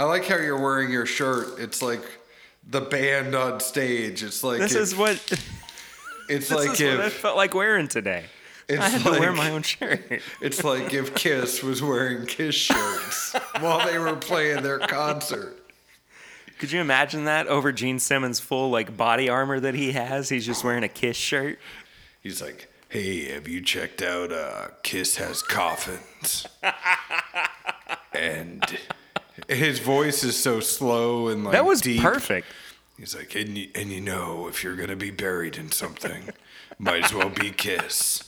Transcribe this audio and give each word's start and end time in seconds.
I 0.00 0.04
like 0.04 0.24
how 0.26 0.36
you're 0.38 0.58
wearing 0.58 0.90
your 0.90 1.04
shirt. 1.04 1.58
It's 1.58 1.82
like 1.82 2.00
the 2.66 2.80
band 2.80 3.34
on 3.34 3.60
stage. 3.60 4.22
It's 4.22 4.42
like 4.42 4.58
This 4.60 4.72
if- 4.74 4.80
is 4.80 4.96
what 4.96 5.16
it's 6.30 6.48
this 6.48 6.50
like 6.52 6.80
is 6.80 6.96
what 6.96 7.04
I 7.04 7.10
felt 7.10 7.36
like 7.36 7.52
wearing 7.52 7.86
today. 7.86 8.24
it's 8.66 8.80
I 8.80 8.88
had 8.88 9.02
to 9.02 9.20
wear 9.20 9.30
my 9.32 9.50
own 9.50 9.60
shirt. 9.62 10.22
It's 10.40 10.64
like 10.64 10.94
if 10.94 11.14
Kiss 11.14 11.62
was 11.62 11.82
wearing 11.82 12.24
Kiss 12.24 12.54
shirts 12.54 13.34
while 13.60 13.86
they 13.86 13.98
were 13.98 14.16
playing 14.16 14.62
their 14.62 14.78
concert. 14.78 15.58
Could 16.58 16.72
you 16.72 16.80
imagine 16.80 17.26
that 17.26 17.46
over 17.48 17.70
Gene 17.70 17.98
Simmons' 17.98 18.40
full 18.40 18.70
like 18.70 18.96
body 18.96 19.28
armor 19.28 19.60
that 19.60 19.74
he 19.74 19.92
has? 19.92 20.30
He's 20.30 20.46
just 20.46 20.64
wearing 20.64 20.82
a 20.82 20.88
Kiss 20.88 21.18
shirt. 21.18 21.58
He's 22.22 22.40
like, 22.40 22.70
"Hey, 22.88 23.30
have 23.34 23.46
you 23.48 23.60
checked 23.60 24.00
out? 24.00 24.32
Uh, 24.32 24.68
Kiss 24.82 25.16
has 25.16 25.42
coffins." 25.42 26.46
and 28.14 28.62
his 29.48 29.78
voice 29.78 30.22
is 30.24 30.36
so 30.36 30.60
slow 30.60 31.28
and 31.28 31.44
like 31.44 31.52
That 31.52 31.64
was 31.64 31.80
deep. 31.80 32.02
perfect. 32.02 32.46
He's 32.98 33.14
like, 33.16 33.34
and 33.34 33.56
you, 33.56 33.68
and 33.74 33.90
you 33.90 34.00
know, 34.00 34.46
if 34.48 34.62
you're 34.62 34.76
gonna 34.76 34.96
be 34.96 35.10
buried 35.10 35.56
in 35.56 35.70
something, 35.72 36.30
might 36.78 37.04
as 37.04 37.14
well 37.14 37.30
be 37.30 37.50
Kiss. 37.50 38.24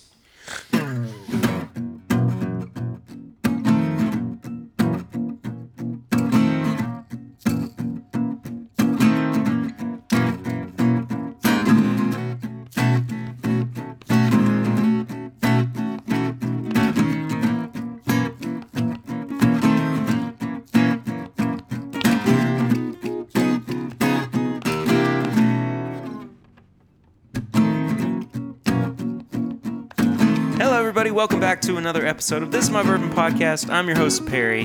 Back 31.52 31.60
to 31.60 31.76
another 31.76 32.06
episode 32.06 32.42
of 32.42 32.50
This 32.50 32.64
Is 32.64 32.70
My 32.70 32.82
Bourbon 32.82 33.10
Podcast. 33.10 33.68
I'm 33.68 33.86
your 33.86 33.94
host, 33.94 34.24
Perry. 34.24 34.62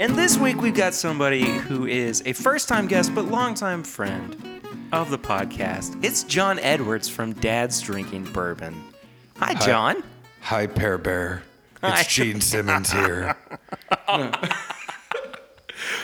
And 0.00 0.16
this 0.16 0.36
week 0.36 0.60
we've 0.60 0.74
got 0.74 0.92
somebody 0.92 1.44
who 1.44 1.86
is 1.86 2.24
a 2.26 2.32
first 2.32 2.68
time 2.68 2.88
guest 2.88 3.14
but 3.14 3.26
longtime 3.26 3.84
friend 3.84 4.36
of 4.92 5.12
the 5.12 5.18
podcast. 5.18 6.04
It's 6.04 6.24
John 6.24 6.58
Edwards 6.58 7.08
from 7.08 7.34
Dad's 7.34 7.80
Drinking 7.80 8.24
Bourbon. 8.24 8.74
Hi, 9.36 9.54
John. 9.64 10.02
Hi, 10.40 10.66
Pear 10.66 10.98
Bear. 10.98 11.44
Hi. 11.82 12.00
It's 12.00 12.12
Gene 12.12 12.40
Simmons 12.40 12.90
here. 12.90 13.36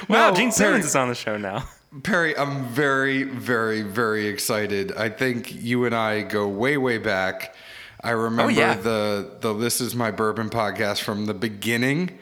Wow, 0.09 0.31
No, 0.31 0.37
Gene 0.37 0.53
Simmons 0.53 0.75
Perry- 0.75 0.81
is 0.87 0.95
on 0.97 1.09
the 1.09 1.15
show 1.17 1.37
now. 1.39 1.65
Perry, 2.05 2.37
I'm 2.37 2.67
very, 2.67 3.25
very, 3.25 3.83
very 3.83 4.29
excited. 4.29 4.93
I 4.93 5.09
think 5.09 5.53
you 5.61 5.87
and 5.87 5.95
I 5.95 6.23
go 6.23 6.47
way, 6.47 6.77
way 6.77 6.99
back. 6.99 7.57
I 8.03 8.13
oh, 8.13 8.17
remember 8.17 8.53
yeah. 8.53 8.75
the 8.75 9.31
the 9.41 9.53
This 9.53 9.81
Is 9.81 9.95
My 9.95 10.11
Bourbon 10.11 10.49
podcast 10.49 11.03
from 11.03 11.27
the 11.27 11.35
beginning, 11.35 12.19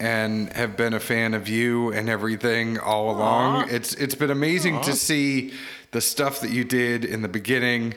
and 0.00 0.50
have 0.54 0.76
been 0.76 0.94
a 0.94 1.00
fan 1.00 1.34
of 1.34 1.48
you 1.48 1.92
and 1.92 2.08
everything 2.08 2.78
all 2.78 3.10
along. 3.10 3.68
It's 3.68 3.94
it's 3.94 4.14
been 4.14 4.30
amazing 4.30 4.80
to 4.82 4.94
see 4.94 5.52
the 5.90 6.00
stuff 6.00 6.40
that 6.40 6.50
you 6.50 6.64
did 6.64 7.04
in 7.04 7.22
the 7.22 7.28
beginning. 7.28 7.94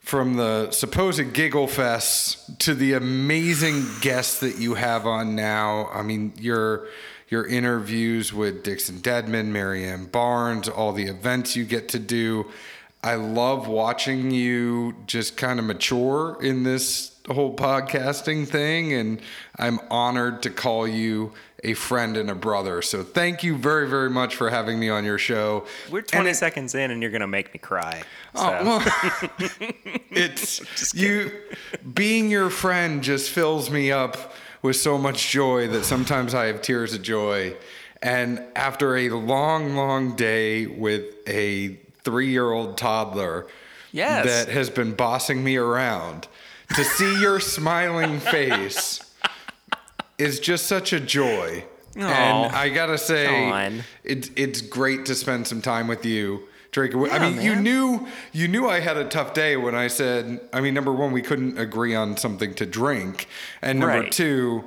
From 0.00 0.36
the 0.36 0.70
supposed 0.70 1.32
giggle 1.32 1.66
fest 1.66 2.60
to 2.60 2.74
the 2.74 2.92
amazing 2.92 3.86
guests 4.02 4.38
that 4.40 4.58
you 4.58 4.74
have 4.74 5.06
on 5.06 5.34
now. 5.34 5.88
I 5.92 6.02
mean, 6.02 6.34
your 6.38 6.86
your 7.28 7.46
interviews 7.46 8.32
with 8.32 8.62
Dixon 8.62 8.98
Dedman, 8.98 9.46
Marianne 9.46 10.04
Barnes, 10.04 10.68
all 10.68 10.92
the 10.92 11.06
events 11.06 11.56
you 11.56 11.64
get 11.64 11.88
to 11.88 11.98
do. 11.98 12.46
I 13.04 13.16
love 13.16 13.68
watching 13.68 14.30
you 14.30 14.94
just 15.06 15.36
kind 15.36 15.58
of 15.60 15.66
mature 15.66 16.38
in 16.40 16.62
this 16.62 17.14
whole 17.30 17.54
podcasting 17.54 18.48
thing, 18.48 18.94
and 18.94 19.20
I'm 19.58 19.78
honored 19.90 20.42
to 20.44 20.50
call 20.50 20.88
you 20.88 21.32
a 21.62 21.74
friend 21.74 22.16
and 22.16 22.30
a 22.30 22.34
brother. 22.34 22.80
So 22.80 23.02
thank 23.02 23.42
you 23.42 23.56
very, 23.58 23.88
very 23.88 24.08
much 24.08 24.34
for 24.36 24.48
having 24.48 24.78
me 24.80 24.88
on 24.88 25.04
your 25.04 25.18
show. 25.18 25.66
We're 25.90 25.98
And 25.98 26.08
20 26.08 26.30
it- 26.30 26.34
seconds 26.36 26.74
in 26.74 26.90
and 26.90 27.02
you're 27.02 27.10
going 27.10 27.20
to 27.20 27.26
make 27.26 27.52
me 27.52 27.58
cry. 27.58 28.02
Oh, 28.34 28.40
so. 28.40 28.58
Oh, 28.58 28.64
well, 29.38 29.70
it's 30.10 30.94
you 30.94 31.30
being 31.92 32.30
your 32.30 32.48
friend 32.48 33.02
just 33.02 33.30
fills 33.30 33.70
me 33.70 33.92
up 33.92 34.32
with 34.62 34.76
so 34.76 34.96
much 34.96 35.30
joy 35.30 35.68
that 35.68 35.84
sometimes 35.84 36.34
I 36.34 36.46
have 36.46 36.62
tears 36.62 36.94
of 36.94 37.02
joy. 37.02 37.54
And 38.02 38.42
after 38.56 38.96
a 38.96 39.10
long, 39.10 39.74
long 39.76 40.16
day 40.16 40.66
with 40.66 41.14
a 41.28 41.78
three 42.04 42.28
year 42.30 42.50
old 42.52 42.76
toddler 42.78 43.46
Yes. 43.92 44.26
that 44.26 44.52
has 44.52 44.70
been 44.70 44.92
bossing 44.92 45.42
me 45.44 45.56
around, 45.56 46.26
to 46.74 46.82
see 46.84 47.20
your 47.20 47.38
smiling 47.40 48.18
face 48.34 49.00
is 50.18 50.40
just 50.40 50.66
such 50.66 50.92
a 50.92 51.00
joy. 51.00 51.64
Aw. 51.96 52.00
And 52.00 52.54
I 52.56 52.68
gotta 52.70 52.98
say, 52.98 53.80
it's 54.02 54.30
it's 54.36 54.60
great 54.60 55.06
to 55.06 55.14
spend 55.14 55.46
some 55.46 55.62
time 55.62 55.86
with 55.86 56.04
you, 56.04 56.42
Drake. 56.72 56.92
I 56.94 57.06
Yeah, 57.06 57.18
mean, 57.30 57.40
you 57.40 57.54
knew 57.54 58.08
you 58.32 58.48
knew 58.48 58.68
I 58.68 58.80
had 58.80 58.96
a 58.96 59.04
tough 59.04 59.32
day 59.32 59.56
when 59.56 59.76
I 59.76 59.86
said. 59.86 60.40
I 60.52 60.60
mean, 60.60 60.74
number 60.74 60.92
one, 60.92 61.12
we 61.12 61.22
couldn't 61.22 61.56
agree 61.56 61.94
on 61.94 62.16
something 62.16 62.52
to 62.54 62.66
drink, 62.66 63.28
and 63.62 63.78
number 63.78 64.00
Right. 64.00 64.10
two, 64.12 64.64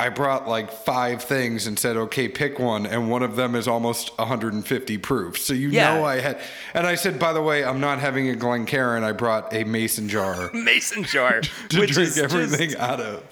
I 0.00 0.08
brought 0.08 0.48
like 0.48 0.72
five 0.72 1.22
things 1.22 1.66
and 1.66 1.78
said, 1.78 1.96
okay, 1.96 2.26
pick 2.26 2.58
one, 2.58 2.86
and 2.86 3.10
one 3.10 3.22
of 3.22 3.36
them 3.36 3.54
is 3.54 3.68
almost 3.68 4.16
150 4.18 4.96
proof. 4.98 5.36
So 5.38 5.52
you 5.52 5.68
Yeah. 5.68 5.94
know 5.94 6.04
I 6.04 6.20
had, 6.20 6.40
and 6.72 6.86
I 6.86 6.94
said, 6.94 7.18
by 7.18 7.34
the 7.34 7.42
way, 7.42 7.62
I'm 7.64 7.80
not 7.80 7.98
having 8.00 8.28
a 8.30 8.34
Glencairn. 8.34 9.04
I 9.04 9.12
brought 9.12 9.52
a 9.52 9.64
mason 9.64 10.08
jar 10.08 10.50
Mason 10.54 11.04
jar. 11.04 11.40
to 11.68 11.78
which 11.80 11.90
drink 11.92 12.08
is 12.08 12.18
everything 12.18 12.70
Just, 12.70 12.80
out 12.80 13.00
of. 13.00 13.22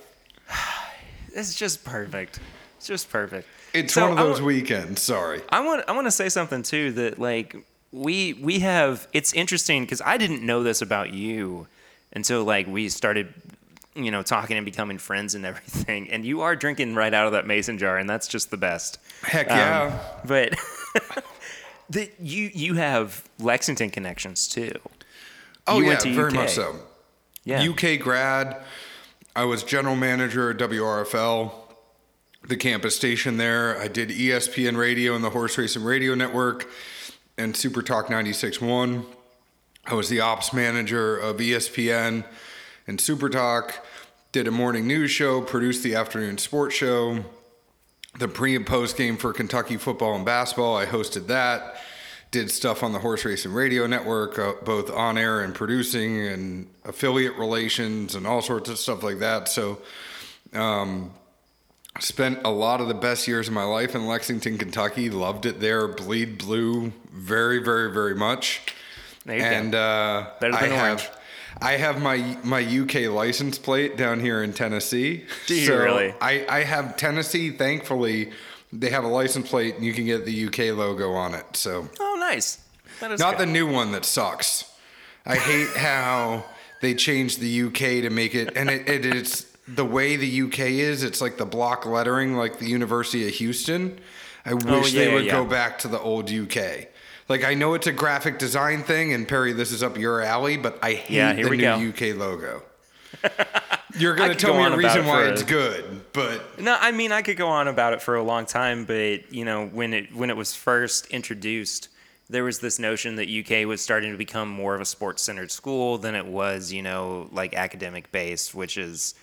it's 1.34 1.54
just 1.54 1.84
perfect. 1.84 2.38
It's 2.76 2.86
just 2.86 3.10
perfect. 3.10 3.48
It's 3.72 3.94
So 3.94 4.08
one 4.08 4.18
of 4.18 4.18
those 4.18 4.40
wa- 4.40 4.46
weekends. 4.48 5.02
Sorry. 5.02 5.40
I 5.48 5.60
want 5.60 5.84
I 5.88 5.92
want 5.92 6.06
to 6.06 6.10
say 6.10 6.28
something 6.28 6.62
too 6.62 6.92
that 6.92 7.18
like 7.18 7.56
we 7.92 8.34
we 8.34 8.58
have 8.60 9.08
it's 9.12 9.32
interesting 9.32 9.82
because 9.84 10.02
I 10.04 10.16
didn't 10.18 10.42
know 10.44 10.62
this 10.62 10.82
about 10.82 11.12
you 11.12 11.66
until 12.12 12.44
like 12.44 12.66
we 12.66 12.88
started 12.88 13.32
you 14.04 14.10
know 14.10 14.22
talking 14.22 14.56
and 14.56 14.64
becoming 14.64 14.98
friends 14.98 15.34
and 15.34 15.44
everything 15.46 16.10
and 16.10 16.24
you 16.24 16.40
are 16.40 16.54
drinking 16.56 16.94
right 16.94 17.12
out 17.14 17.26
of 17.26 17.32
that 17.32 17.46
mason 17.46 17.78
jar 17.78 17.96
and 17.98 18.08
that's 18.08 18.28
just 18.28 18.50
the 18.50 18.56
best 18.56 18.98
Heck 19.22 19.50
Um, 19.50 19.56
yeah. 19.56 19.98
but 20.24 20.54
that 21.90 22.12
you 22.20 22.50
you 22.54 22.74
have 22.74 23.24
lexington 23.38 23.90
connections 23.90 24.46
too 24.48 24.72
oh 25.66 25.78
you 25.80 25.86
yeah, 25.90 25.98
very 26.00 26.28
UK. 26.28 26.34
much 26.34 26.50
so. 26.50 26.76
yeah 27.44 27.66
UK 27.68 27.98
grad. 28.00 28.56
I 29.36 29.44
was 29.44 29.62
general 29.62 29.94
manager 29.94 30.50
at 30.50 30.56
WRFL, 30.56 31.52
the 32.48 32.56
campus 32.56 32.96
station 32.96 33.36
there. 33.36 33.78
I 33.80 33.86
did 33.86 34.08
ESPN 34.08 34.76
radio 34.76 35.14
and 35.14 35.22
the 35.22 35.30
Horse 35.30 35.56
Racing 35.56 35.84
Radio 35.84 36.16
Network 36.16 36.68
and 37.36 37.56
Super 37.56 37.80
Talk 37.80 38.08
96.1. 38.08 39.04
I 39.86 39.94
was 39.94 40.08
the 40.08 40.18
ops 40.20 40.52
manager 40.52 41.16
of 41.16 41.36
ESPN 41.36 42.24
and 42.88 42.98
Super 43.00 43.28
Talk, 43.28 43.86
did 44.32 44.48
a 44.48 44.50
morning 44.50 44.86
news 44.86 45.10
show, 45.10 45.42
produced 45.42 45.82
the 45.82 45.94
afternoon 45.94 46.38
sports 46.38 46.74
show, 46.74 47.24
the 48.18 48.26
pre 48.26 48.56
and 48.56 48.66
post 48.66 48.96
game 48.96 49.16
for 49.18 49.32
Kentucky 49.32 49.76
football 49.76 50.14
and 50.16 50.24
basketball. 50.24 50.76
I 50.76 50.86
hosted 50.86 51.28
that. 51.28 51.76
Did 52.30 52.50
stuff 52.50 52.82
on 52.82 52.92
the 52.92 52.98
Horse 52.98 53.24
Racing 53.24 53.52
Radio 53.52 53.86
Network, 53.86 54.38
uh, 54.38 54.54
both 54.64 54.90
on 54.90 55.16
air 55.16 55.40
and 55.40 55.54
producing, 55.54 56.26
and 56.26 56.68
affiliate 56.84 57.36
relations, 57.36 58.14
and 58.14 58.26
all 58.26 58.42
sorts 58.42 58.68
of 58.68 58.78
stuff 58.78 59.02
like 59.02 59.18
that. 59.20 59.48
So, 59.48 59.78
um, 60.52 61.12
spent 62.00 62.40
a 62.44 62.50
lot 62.50 62.80
of 62.80 62.88
the 62.88 62.94
best 62.94 63.28
years 63.28 63.48
of 63.48 63.54
my 63.54 63.64
life 63.64 63.94
in 63.94 64.06
Lexington, 64.06 64.58
Kentucky. 64.58 65.08
Loved 65.08 65.46
it 65.46 65.60
there. 65.60 65.88
Bleed 65.88 66.38
blue, 66.38 66.92
very, 67.12 67.62
very, 67.62 67.92
very 67.92 68.14
much. 68.14 68.60
And 69.26 69.74
uh, 69.74 70.30
I 70.42 70.46
orange. 70.46 70.70
have, 70.70 71.17
I 71.60 71.72
have 71.72 72.00
my 72.00 72.36
my 72.44 72.60
UK 72.60 73.10
license 73.10 73.58
plate 73.58 73.96
down 73.96 74.20
here 74.20 74.42
in 74.42 74.52
Tennessee. 74.52 75.24
Do 75.46 75.54
you 75.54 75.66
so 75.66 75.78
really? 75.78 76.14
I, 76.20 76.46
I 76.48 76.62
have 76.62 76.96
Tennessee. 76.96 77.50
Thankfully, 77.50 78.30
they 78.72 78.90
have 78.90 79.04
a 79.04 79.08
license 79.08 79.48
plate, 79.48 79.74
and 79.74 79.84
you 79.84 79.92
can 79.92 80.04
get 80.04 80.24
the 80.24 80.46
UK 80.46 80.76
logo 80.76 81.12
on 81.12 81.34
it. 81.34 81.56
So 81.56 81.88
oh 81.98 82.16
nice 82.18 82.58
that 83.00 83.10
is 83.10 83.20
not 83.20 83.36
good. 83.38 83.48
the 83.48 83.52
new 83.52 83.70
one 83.70 83.92
that 83.92 84.04
sucks. 84.04 84.70
I 85.26 85.36
hate 85.36 85.68
how 85.76 86.44
they 86.80 86.94
changed 86.94 87.40
the 87.40 87.62
UK 87.62 88.02
to 88.02 88.10
make 88.10 88.34
it, 88.34 88.56
and 88.56 88.70
it, 88.70 88.88
it 88.88 89.04
is 89.04 89.46
the 89.66 89.84
way 89.84 90.16
the 90.16 90.42
UK 90.42 90.60
is. 90.60 91.02
It's 91.02 91.20
like 91.20 91.38
the 91.38 91.46
block 91.46 91.86
lettering, 91.86 92.36
like 92.36 92.58
the 92.58 92.68
University 92.68 93.26
of 93.26 93.34
Houston. 93.34 93.98
I 94.44 94.52
oh, 94.52 94.56
wish 94.56 94.66
Oh, 94.66 94.86
yeah, 94.86 95.04
they 95.04 95.14
would 95.14 95.24
yeah. 95.24 95.32
go 95.32 95.44
back 95.44 95.78
to 95.80 95.88
the 95.88 96.00
old 96.00 96.30
UK. 96.30 96.88
Like 97.28 97.44
I 97.44 97.54
know 97.54 97.74
it's 97.74 97.86
a 97.86 97.92
graphic 97.92 98.38
design 98.38 98.82
thing, 98.82 99.12
and 99.12 99.28
Perry, 99.28 99.52
this 99.52 99.70
is 99.72 99.82
up 99.82 99.98
your 99.98 100.22
alley, 100.22 100.56
but 100.56 100.78
I 100.82 100.94
hate 100.94 101.14
Yeah, 101.16 101.32
the 101.34 101.50
new 101.50 101.92
go. 101.92 102.08
UK 102.10 102.16
logo. 102.16 102.62
You're 103.98 104.14
gonna 104.14 104.34
tell 104.34 104.52
go 104.52 104.58
me 104.68 104.74
a 104.74 104.76
reason 104.76 105.04
it 105.04 105.08
why 105.08 105.24
it's 105.28 105.42
good. 105.42 106.02
but 106.12 106.60
No, 106.60 106.76
I 106.78 106.92
mean 106.92 107.10
I 107.12 107.22
could 107.22 107.36
go 107.36 107.48
on 107.48 107.68
about 107.68 107.92
it 107.92 108.02
for 108.02 108.14
a 108.16 108.22
long 108.22 108.46
time, 108.46 108.84
but 108.84 109.32
you 109.32 109.44
know 109.44 109.66
when 109.66 109.92
it 109.94 110.14
when 110.14 110.30
it 110.30 110.36
was 110.36 110.54
first 110.54 111.06
introduced, 111.06 111.88
there 112.30 112.44
was 112.44 112.60
this 112.60 112.78
notion 112.78 113.16
that 113.16 113.28
UK 113.28 113.66
was 113.66 113.80
starting 113.80 114.12
to 114.12 114.18
become 114.18 114.48
more 114.48 114.74
of 114.74 114.80
a 114.80 114.84
sports 114.84 115.22
centered 115.22 115.50
school 115.50 115.98
than 115.98 116.14
it 116.14 116.26
was, 116.26 116.72
you 116.72 116.82
know, 116.82 117.28
like 117.32 117.54
academic 117.54 118.12
based, 118.12 118.54
which 118.54 118.76
is, 118.76 119.14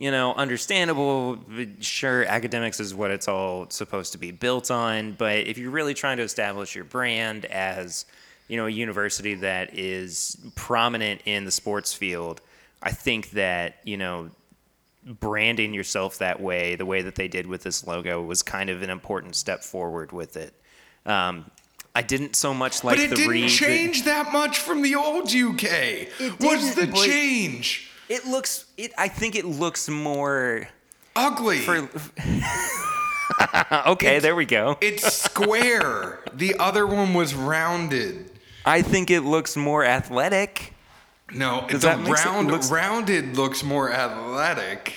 you 0.00 0.10
know, 0.10 0.32
understandable. 0.32 1.38
Sure, 1.80 2.24
academics 2.24 2.80
is 2.80 2.94
what 2.94 3.10
it's 3.10 3.28
all 3.28 3.68
supposed 3.68 4.12
to 4.12 4.18
be 4.18 4.30
built 4.30 4.70
on, 4.70 5.12
but 5.12 5.46
if 5.46 5.58
you're 5.58 5.70
really 5.70 5.92
trying 5.92 6.16
to 6.16 6.22
establish 6.22 6.74
your 6.74 6.84
brand 6.84 7.44
as, 7.44 8.06
you 8.48 8.56
know, 8.56 8.64
a 8.64 8.70
university 8.70 9.34
that 9.34 9.78
is 9.78 10.38
prominent 10.54 11.20
in 11.26 11.44
the 11.44 11.50
sports 11.50 11.92
field, 11.92 12.40
I 12.82 12.92
think 12.92 13.32
that 13.32 13.76
you 13.84 13.98
know 13.98 14.30
branding 15.04 15.74
yourself 15.74 16.16
that 16.18 16.40
way, 16.40 16.76
the 16.76 16.86
way 16.86 17.02
that 17.02 17.14
they 17.14 17.28
did 17.28 17.46
with 17.46 17.62
this 17.62 17.86
logo, 17.86 18.22
was 18.22 18.42
kind 18.42 18.70
of 18.70 18.80
an 18.80 18.88
important 18.88 19.36
step 19.36 19.62
forward 19.62 20.12
with 20.12 20.38
it. 20.38 20.54
Um, 21.04 21.50
I 21.94 22.00
didn't 22.00 22.36
so 22.36 22.54
much 22.54 22.84
like 22.84 22.96
but 22.96 23.04
it 23.04 23.10
the 23.10 23.16
didn't 23.16 23.30
read. 23.30 23.50
that- 23.50 23.54
change 23.54 24.04
that 24.04 24.32
much 24.32 24.58
from 24.60 24.80
the 24.80 24.94
old 24.94 25.30
UK. 25.30 26.08
What's 26.38 26.74
the 26.74 26.86
didn't, 26.86 26.94
but- 26.94 27.04
change? 27.06 27.89
It 28.10 28.26
looks. 28.26 28.66
It. 28.76 28.92
I 28.98 29.06
think 29.08 29.36
it 29.36 29.44
looks 29.44 29.88
more. 29.88 30.68
Ugly. 31.14 31.58
For, 31.60 31.88
okay, 33.86 34.18
there 34.18 34.34
we 34.34 34.44
go. 34.46 34.76
it's 34.82 35.12
square. 35.12 36.18
the 36.34 36.56
other 36.58 36.86
one 36.86 37.14
was 37.14 37.34
rounded. 37.34 38.30
I 38.66 38.82
think 38.82 39.10
it 39.10 39.20
looks 39.22 39.56
more 39.56 39.84
athletic. 39.84 40.74
No, 41.32 41.64
Does 41.68 41.82
the 41.82 41.88
that 41.88 42.00
make 42.00 42.16
sense? 42.16 42.26
round 42.26 42.48
Looks- 42.50 42.70
rounded 42.70 43.36
looks 43.36 43.62
more 43.62 43.92
athletic. 43.92 44.92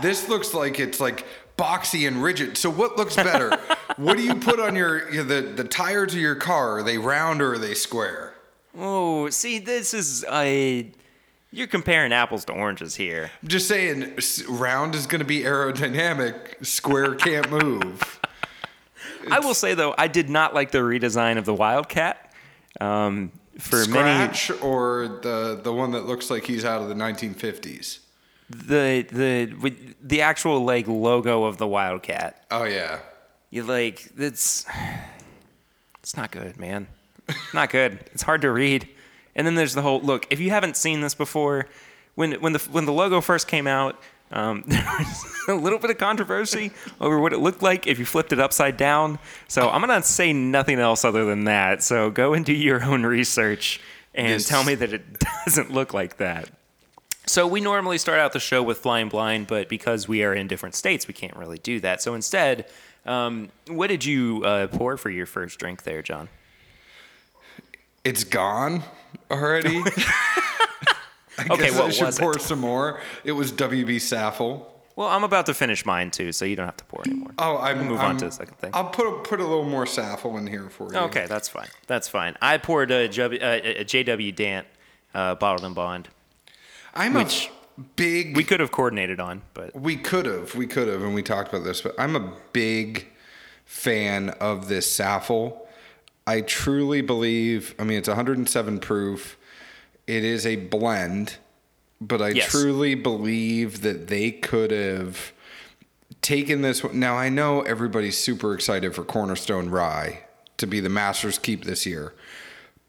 This 0.00 0.28
looks 0.28 0.54
like 0.54 0.78
it's 0.78 1.00
like 1.00 1.26
boxy 1.56 2.06
and 2.06 2.22
rigid. 2.22 2.56
So 2.56 2.70
what 2.70 2.96
looks 2.96 3.16
better? 3.16 3.50
what 3.96 4.16
do 4.16 4.22
you 4.22 4.36
put 4.36 4.60
on 4.60 4.76
your 4.76 5.10
the 5.24 5.40
the 5.40 5.64
tires 5.64 6.14
of 6.14 6.20
your 6.20 6.36
car? 6.36 6.78
Are 6.78 6.82
they 6.84 6.98
round 6.98 7.42
or 7.42 7.54
are 7.54 7.58
they 7.58 7.74
square? 7.74 8.34
Oh, 8.78 9.28
see, 9.30 9.58
this 9.58 9.92
is 9.92 10.24
a. 10.30 10.88
You're 11.50 11.66
comparing 11.66 12.12
apples 12.12 12.44
to 12.46 12.52
oranges 12.52 12.94
here. 12.94 13.30
I'm 13.42 13.48
just 13.48 13.68
saying, 13.68 14.18
round 14.48 14.94
is 14.94 15.06
going 15.06 15.20
to 15.20 15.24
be 15.24 15.40
aerodynamic. 15.42 16.64
Square 16.66 17.14
can't 17.16 17.50
move. 17.64 18.20
I 19.30 19.40
will 19.40 19.54
say 19.54 19.74
though, 19.74 19.94
I 19.96 20.08
did 20.08 20.28
not 20.28 20.54
like 20.54 20.70
the 20.72 20.78
redesign 20.78 21.38
of 21.38 21.44
the 21.46 21.54
Wildcat. 21.54 22.32
Um, 22.80 23.32
for 23.58 23.84
many, 23.88 24.32
or 24.62 25.20
the 25.22 25.58
the 25.62 25.72
one 25.72 25.90
that 25.92 26.06
looks 26.06 26.30
like 26.30 26.44
he's 26.44 26.64
out 26.64 26.80
of 26.82 26.88
the 26.88 26.94
1950s. 26.94 27.98
the 28.50 29.04
the 29.10 29.92
the 30.00 30.20
actual 30.22 30.64
like 30.64 30.86
logo 30.86 31.44
of 31.44 31.56
the 31.56 31.66
Wildcat. 31.66 32.44
Oh 32.50 32.64
yeah. 32.64 33.00
You 33.50 33.64
like 33.64 34.10
it's 34.16 34.64
it's 36.02 36.16
not 36.16 36.30
good, 36.30 36.58
man. 36.58 36.86
Not 37.52 37.70
good. 37.70 37.98
It's 38.12 38.22
hard 38.22 38.42
to 38.42 38.50
read. 38.50 38.88
And 39.38 39.46
then 39.46 39.54
there's 39.54 39.72
the 39.72 39.82
whole 39.82 40.00
look. 40.00 40.26
If 40.30 40.40
you 40.40 40.50
haven't 40.50 40.76
seen 40.76 41.00
this 41.00 41.14
before, 41.14 41.66
when 42.16 42.32
when 42.40 42.52
the 42.52 42.58
when 42.72 42.84
the 42.86 42.92
logo 42.92 43.20
first 43.20 43.46
came 43.46 43.68
out, 43.68 43.96
um, 44.32 44.64
there 44.66 44.84
was 44.98 45.24
a 45.48 45.54
little 45.54 45.78
bit 45.78 45.90
of 45.90 45.96
controversy 45.98 46.72
over 47.00 47.18
what 47.20 47.32
it 47.32 47.38
looked 47.38 47.62
like 47.62 47.86
if 47.86 48.00
you 48.00 48.04
flipped 48.04 48.32
it 48.32 48.40
upside 48.40 48.76
down. 48.76 49.20
So 49.46 49.70
I'm 49.70 49.80
gonna 49.80 50.02
say 50.02 50.32
nothing 50.32 50.80
else 50.80 51.04
other 51.04 51.24
than 51.24 51.44
that. 51.44 51.84
So 51.84 52.10
go 52.10 52.34
and 52.34 52.44
do 52.44 52.52
your 52.52 52.82
own 52.82 53.04
research 53.06 53.80
and 54.12 54.34
This- 54.34 54.48
tell 54.48 54.64
me 54.64 54.74
that 54.74 54.92
it 54.92 55.24
doesn't 55.46 55.70
look 55.72 55.94
like 55.94 56.16
that. 56.16 56.50
So 57.24 57.46
we 57.46 57.60
normally 57.60 57.98
start 57.98 58.18
out 58.18 58.32
the 58.32 58.40
show 58.40 58.62
with 58.62 58.78
flying 58.78 59.08
blind, 59.08 59.46
but 59.46 59.68
because 59.68 60.08
we 60.08 60.24
are 60.24 60.34
in 60.34 60.48
different 60.48 60.74
states, 60.74 61.06
we 61.06 61.14
can't 61.14 61.36
really 61.36 61.58
do 61.58 61.78
that. 61.80 62.02
So 62.02 62.14
instead, 62.14 62.66
um, 63.06 63.50
what 63.68 63.86
did 63.88 64.04
you 64.04 64.42
uh, 64.44 64.66
pour 64.66 64.96
for 64.96 65.10
your 65.10 65.26
first 65.26 65.58
drink 65.60 65.82
there, 65.84 66.02
John? 66.02 66.28
It's 68.02 68.24
gone 68.24 68.82
already. 69.30 69.82
I 71.40 71.46
Okay, 71.50 71.66
guess 71.68 71.74
what 71.78 71.84
I 71.86 71.90
should 71.90 72.06
was 72.06 72.18
it? 72.18 72.22
pour 72.22 72.38
some 72.38 72.58
more. 72.60 73.00
It 73.24 73.32
was 73.32 73.52
WB 73.52 73.96
Saffell. 73.96 74.64
Well, 74.96 75.06
I'm 75.06 75.22
about 75.22 75.46
to 75.46 75.54
finish 75.54 75.86
mine 75.86 76.10
too, 76.10 76.32
so 76.32 76.44
you 76.44 76.56
don't 76.56 76.66
have 76.66 76.76
to 76.78 76.84
pour 76.86 77.02
anymore. 77.06 77.30
Oh, 77.38 77.58
I'm, 77.58 77.78
We'll 77.78 77.86
move 77.90 78.00
I'm- 78.00 78.10
on 78.10 78.16
to 78.18 78.24
the 78.26 78.32
second 78.32 78.58
thing. 78.58 78.70
I'll 78.74 78.88
put 78.90 79.06
a, 79.06 79.12
put 79.22 79.38
a 79.38 79.44
little 79.44 79.64
more 79.64 79.84
Saffell 79.84 80.36
in 80.38 80.46
here 80.48 80.68
for 80.68 80.92
you. 80.92 80.98
Okay, 80.98 81.26
that's 81.26 81.48
fine. 81.48 81.68
That's 81.86 82.08
fine. 82.08 82.36
I 82.42 82.58
poured 82.58 82.90
a, 82.90 83.08
JW, 83.08 83.40
uh, 83.42 83.84
JW 83.84 84.34
Dant 84.34 84.66
uh, 85.14 85.36
bottled 85.36 85.64
and 85.64 85.74
bond. 85.76 86.08
I'm 86.94 87.14
Which 87.14 87.50
a 87.78 87.82
big. 87.94 88.36
We 88.36 88.42
could 88.42 88.58
have 88.58 88.72
coordinated 88.72 89.20
on, 89.20 89.42
but 89.54 89.76
We 89.80 89.94
could 89.94 90.26
have, 90.26 90.56
we 90.56 90.66
could 90.66 90.88
have, 90.88 91.02
and 91.02 91.14
we 91.14 91.22
talked 91.22 91.50
about 91.54 91.62
this, 91.64 91.80
but 91.80 91.94
I'm 91.96 92.16
a 92.16 92.32
big 92.52 93.06
fan 93.64 94.30
of 94.30 94.66
this 94.68 94.92
Saffell. 94.98 95.58
I 96.28 96.42
truly 96.42 97.00
believe, 97.00 97.74
I 97.78 97.84
mean, 97.84 97.96
it's 97.98 98.08
107 98.08 98.80
proof. 98.80 99.38
It 100.06 100.24
is 100.24 100.44
a 100.44 100.56
blend, 100.56 101.36
but 102.02 102.20
I 102.20 102.28
Yes. 102.28 102.50
truly 102.50 102.94
believe 102.94 103.80
that 103.80 104.08
they 104.08 104.30
could 104.30 104.70
have 104.70 105.32
taken 106.20 106.60
this. 106.60 106.84
Now, 106.92 107.16
I 107.16 107.30
know 107.30 107.62
everybody's 107.62 108.18
super 108.18 108.52
excited 108.52 108.94
for 108.94 109.04
Cornerstone 109.04 109.70
Rye 109.70 110.24
to 110.58 110.66
be 110.66 110.80
the 110.80 110.90
Masters 110.90 111.38
Keep 111.38 111.64
this 111.64 111.86
year, 111.86 112.12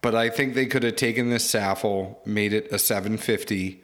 but 0.02 0.14
I 0.16 0.30
think 0.30 0.54
they 0.54 0.66
could 0.66 0.84
have 0.84 0.98
taken 0.98 1.30
this 1.30 1.50
Saffell, 1.50 2.18
made 2.26 2.52
it 2.52 2.68
a 2.74 2.78
750, 2.80 3.82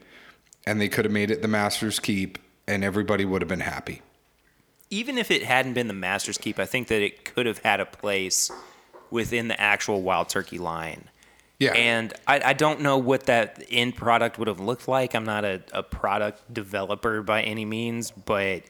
and 0.68 0.82
they 0.82 0.90
could 0.90 1.06
have 1.06 1.12
made 1.14 1.32
it 1.32 1.42
the 1.42 1.48
Masters 1.48 2.00
Keep, 2.00 2.40
and 2.68 2.84
everybody 2.84 3.24
would 3.24 3.42
have 3.42 3.50
been 3.50 3.62
happy. 3.62 4.02
even 4.92 5.18
if 5.18 5.32
it 5.32 5.42
hadn't 5.44 5.74
been 5.74 5.88
the 5.88 5.94
Master's 5.94 6.38
Keep, 6.38 6.60
I 6.60 6.66
think 6.66 6.90
that 6.90 7.02
it 7.02 7.26
could 7.26 7.48
have 7.48 7.58
had 7.60 7.80
a 7.80 7.86
place 7.88 8.52
within 9.16 9.48
the 9.48 9.60
actual 9.60 10.02
Wild 10.02 10.30
Turkey 10.30 10.60
line. 10.60 11.06
Yeah. 11.58 11.72
And 11.72 12.14
I, 12.28 12.42
I 12.50 12.54
don't 12.54 12.82
know 12.82 12.98
what 12.98 13.28
that 13.28 13.64
end 13.72 13.96
product 13.96 14.38
would 14.38 14.50
have 14.50 14.60
looked 14.60 14.90
like. 14.90 15.16
I'm 15.16 15.24
not 15.24 15.46
a, 15.46 15.64
a 15.72 15.82
product 15.82 16.54
developer 16.54 17.24
by 17.24 17.44
any 17.44 17.64
means, 17.64 18.12
but 18.12 18.64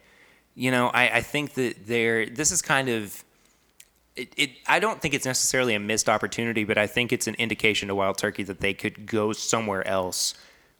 you 0.53 0.69
know, 0.69 0.87
I, 0.87 1.17
I 1.17 1.21
think 1.21 1.55
that 1.55 1.87
there 1.87 2.27
this 2.27 2.51
is 2.51 2.61
kind 2.61 2.87
of 2.89 3.23
it, 4.15 4.31
it 4.37 4.51
I 4.67 4.79
don't 4.79 5.01
think 5.01 5.15
it's 5.15 5.25
necessarily 5.25 5.73
a 5.73 5.79
missed 5.79 6.07
opportunity, 6.07 6.63
but 6.63 6.77
I 6.77 6.85
think 6.85 7.11
it's 7.11 7.27
an 7.27 7.35
indication 7.35 7.87
to 7.87 7.95
Wild 7.95 8.19
Turkey 8.19 8.43
that 8.43 8.59
they 8.59 8.75
could 8.75 9.07
go 9.07 9.33
somewhere 9.33 9.85
else 9.85 10.35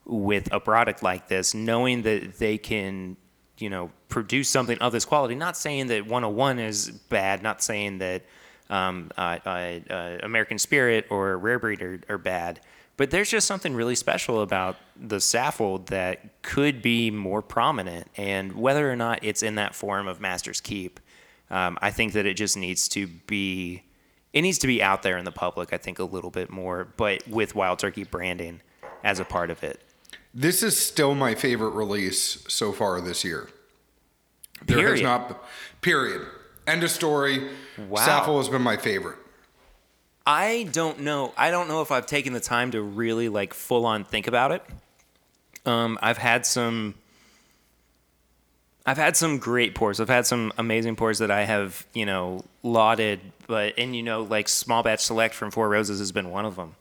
with 0.05 0.53
a 0.53 0.59
product 0.59 1.01
like 1.01 1.27
this, 1.27 1.55
knowing 1.55 2.03
that 2.03 2.37
they 2.37 2.59
can, 2.59 3.17
you 3.57 3.71
know, 3.71 3.89
produce 4.09 4.47
something 4.47 4.77
of 4.77 4.93
this 4.93 5.05
quality. 5.05 5.33
Not 5.33 5.57
saying 5.57 5.87
that 5.87 6.05
101 6.05 6.59
is 6.59 6.91
bad, 6.91 7.41
not 7.41 7.63
saying 7.63 7.97
that 7.97 8.21
um, 8.69 9.11
uh, 9.17 9.39
uh, 9.45 9.79
uh, 9.89 10.17
American 10.23 10.57
Spirit 10.57 11.05
or 11.09 11.37
Rare 11.37 11.59
Breed 11.59 11.81
are, 11.81 11.99
are 12.09 12.17
bad, 12.17 12.59
but 12.97 13.11
there's 13.11 13.29
just 13.29 13.47
something 13.47 13.75
really 13.75 13.95
special 13.95 14.41
about 14.41 14.77
the 14.95 15.17
Saffell 15.17 15.85
that 15.87 16.41
could 16.41 16.81
be 16.81 17.11
more 17.11 17.41
prominent. 17.41 18.07
And 18.15 18.53
whether 18.53 18.89
or 18.89 18.95
not 18.95 19.19
it's 19.23 19.43
in 19.43 19.55
that 19.55 19.75
form 19.75 20.07
of 20.07 20.21
Master's 20.21 20.61
Keep, 20.61 20.99
um, 21.49 21.77
I 21.81 21.91
think 21.91 22.13
that 22.13 22.25
it 22.25 22.35
just 22.35 22.57
needs 22.57 22.87
to 22.89 23.07
be. 23.07 23.83
It 24.33 24.41
needs 24.41 24.57
to 24.59 24.67
be 24.67 24.83
out 24.83 25.01
there 25.01 25.17
in 25.17 25.23
the 25.23 25.31
public, 25.31 25.71
I 25.71 25.77
think, 25.77 25.97
a 25.97 26.03
little 26.03 26.29
bit 26.29 26.49
more, 26.49 26.89
but 26.97 27.25
with 27.25 27.55
Wild 27.55 27.79
Turkey 27.79 28.03
branding 28.03 28.59
as 29.01 29.17
a 29.19 29.23
part 29.23 29.49
of 29.49 29.63
it. 29.63 29.81
This 30.33 30.61
is 30.61 30.77
still 30.77 31.15
my 31.15 31.35
favorite 31.35 31.69
release 31.69 32.43
so 32.49 32.73
far 32.73 32.99
this 32.99 33.23
year. 33.23 33.47
There 34.65 34.79
has 34.79 34.99
Period. 34.99 35.03
not, 35.03 35.45
period. 35.79 36.27
End 36.67 36.83
of 36.83 36.89
story. 36.91 37.49
Wow. 37.89 38.37
Has 38.37 38.49
been 38.49 38.61
my 38.61 38.77
favorite. 38.77 39.17
I 40.25 40.67
don't 40.71 41.01
know. 41.01 41.33
I 41.37 41.51
don't 41.51 41.67
know 41.67 41.81
if 41.81 41.91
I've 41.91 42.07
taken 42.07 42.33
the 42.33 42.39
time 42.39 42.71
to 42.71 42.81
really 42.81 43.29
like 43.29 43.53
full 43.53 43.85
on 43.85 44.03
think 44.03 44.25
about 44.27 44.51
it. 44.51 44.63
Um, 45.65 45.99
I've 46.01 46.17
had 46.17 46.45
some. 46.45 46.95
I've 48.87 48.97
had 48.97 49.17
some 49.17 49.39
great 49.39 49.73
pours. 49.75 49.99
I've 49.99 50.09
had 50.09 50.25
some 50.27 50.53
amazing 50.57 50.95
pours 50.95 51.17
that 51.19 51.31
I 51.31 51.43
have, 51.43 51.85
you 51.93 52.05
know, 52.05 52.43
lauded. 52.63 53.19
But 53.47 53.73
and 53.77 53.95
you 53.95 54.03
know, 54.03 54.23
like 54.23 54.47
small 54.47 54.83
batch 54.83 55.01
select 55.01 55.33
from 55.35 55.51
Four 55.51 55.69
Roses 55.69 55.99
has 55.99 56.11
been 56.11 56.29
one 56.31 56.45
of 56.45 56.55
them. 56.55 56.75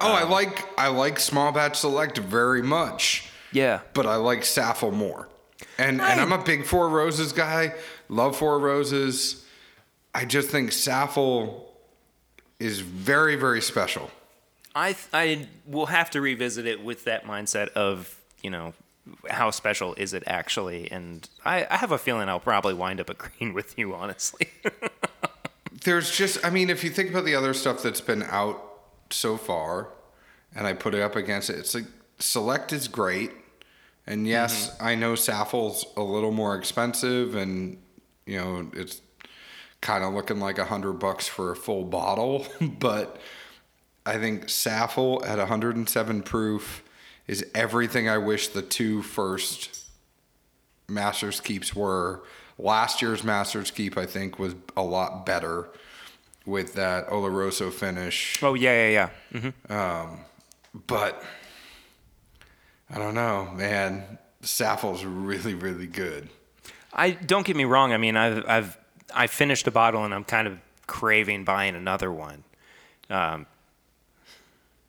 Oh, 0.00 0.10
Um, 0.10 0.16
I 0.16 0.22
like 0.28 0.66
I 0.78 0.88
like 0.88 1.18
small 1.20 1.52
batch 1.52 1.76
select 1.78 2.18
very 2.18 2.62
much, 2.62 3.28
Yeah. 3.52 3.80
but 3.94 4.06
I 4.06 4.16
like 4.16 4.40
Saffell 4.40 4.92
more. 4.92 5.28
And 5.78 6.02
I- 6.02 6.10
and 6.12 6.20
I'm 6.20 6.32
a 6.32 6.42
big 6.42 6.64
Four 6.66 6.88
Roses 6.88 7.32
guy. 7.32 7.74
Love 8.12 8.36
Four 8.36 8.58
Roses. 8.58 9.44
I 10.14 10.24
just 10.24 10.50
think 10.50 10.70
Saffell 10.70 11.62
is 12.60 12.80
very 12.80 13.36
very 13.36 13.62
special. 13.62 14.10
I 14.74 14.96
I 15.12 15.48
will 15.66 15.86
have 15.86 16.10
to 16.10 16.20
revisit 16.20 16.66
it 16.66 16.84
with 16.84 17.04
that 17.04 17.24
mindset 17.24 17.68
of 17.70 18.20
you 18.42 18.50
know 18.50 18.74
how 19.28 19.50
special 19.50 19.94
is 19.94 20.14
it 20.14 20.22
actually, 20.26 20.90
and 20.92 21.28
I, 21.44 21.66
I 21.68 21.76
have 21.76 21.90
a 21.90 21.98
feeling 21.98 22.28
I'll 22.28 22.38
probably 22.38 22.74
wind 22.74 23.00
up 23.00 23.10
agreeing 23.10 23.54
with 23.54 23.78
you 23.78 23.94
honestly. 23.94 24.48
There's 25.84 26.16
just 26.16 26.44
I 26.44 26.50
mean, 26.50 26.70
if 26.70 26.84
you 26.84 26.90
think 26.90 27.10
about 27.10 27.24
the 27.24 27.34
other 27.34 27.54
stuff 27.54 27.82
that's 27.82 28.00
been 28.00 28.22
out 28.24 28.62
so 29.10 29.36
far, 29.36 29.88
and 30.54 30.66
I 30.66 30.74
put 30.74 30.94
it 30.94 31.00
up 31.00 31.16
against 31.16 31.50
it, 31.50 31.56
it's 31.56 31.74
like 31.74 31.86
Select 32.18 32.72
is 32.72 32.86
great, 32.86 33.32
And 34.06 34.28
yes, 34.28 34.70
mm-hmm. 34.70 34.84
I 34.84 34.94
know 34.94 35.14
Saffell's 35.14 35.84
a 35.96 36.02
little 36.02 36.30
more 36.30 36.54
expensive, 36.56 37.34
and 37.34 37.78
you 38.26 38.38
know 38.38 38.70
it's 38.74 39.02
kind 39.80 40.04
of 40.04 40.14
looking 40.14 40.38
like 40.40 40.58
a 40.58 40.64
hundred 40.64 40.94
bucks 40.94 41.26
for 41.28 41.50
a 41.52 41.56
full 41.56 41.84
bottle. 41.84 42.46
but 42.60 43.20
I 44.06 44.18
think 44.18 44.44
Saffell 44.46 45.26
at 45.26 45.38
107 45.38 46.22
proof 46.22 46.82
is 47.26 47.44
everything 47.54 48.08
I 48.08 48.18
wish 48.18 48.48
the 48.48 48.62
two 48.62 49.02
first 49.02 49.80
Masters 50.88 51.40
keeps 51.40 51.74
were. 51.74 52.22
Last 52.58 53.00
year's 53.02 53.24
Masters 53.24 53.70
keep, 53.70 53.96
I 53.96 54.06
think, 54.06 54.38
was 54.38 54.54
a 54.76 54.82
lot 54.82 55.24
better 55.26 55.68
with 56.44 56.74
that 56.74 57.08
Oloroso 57.08 57.72
finish. 57.72 58.40
Oh 58.42 58.54
yeah, 58.54 58.88
yeah, 58.88 59.10
yeah. 59.32 59.50
hmm 59.68 60.14
But 60.86 61.22
I 62.90 62.98
don't 62.98 63.14
know, 63.14 63.50
man. 63.54 64.18
Saffell's 64.42 65.04
really, 65.04 65.54
really 65.54 65.86
good. 65.86 66.28
I 66.92 67.10
don't 67.10 67.46
get 67.46 67.56
me 67.56 67.64
wrong. 67.64 67.92
I 67.92 67.96
mean, 67.98 68.16
I've 68.16 68.44
I've 68.48 68.78
I 69.14 69.26
finished 69.26 69.66
a 69.66 69.70
bottle 69.70 70.04
and 70.04 70.12
I'm 70.14 70.24
kind 70.24 70.46
of 70.48 70.58
craving 70.86 71.44
buying 71.44 71.74
another 71.74 72.10
one. 72.12 72.44
Um, 73.10 73.46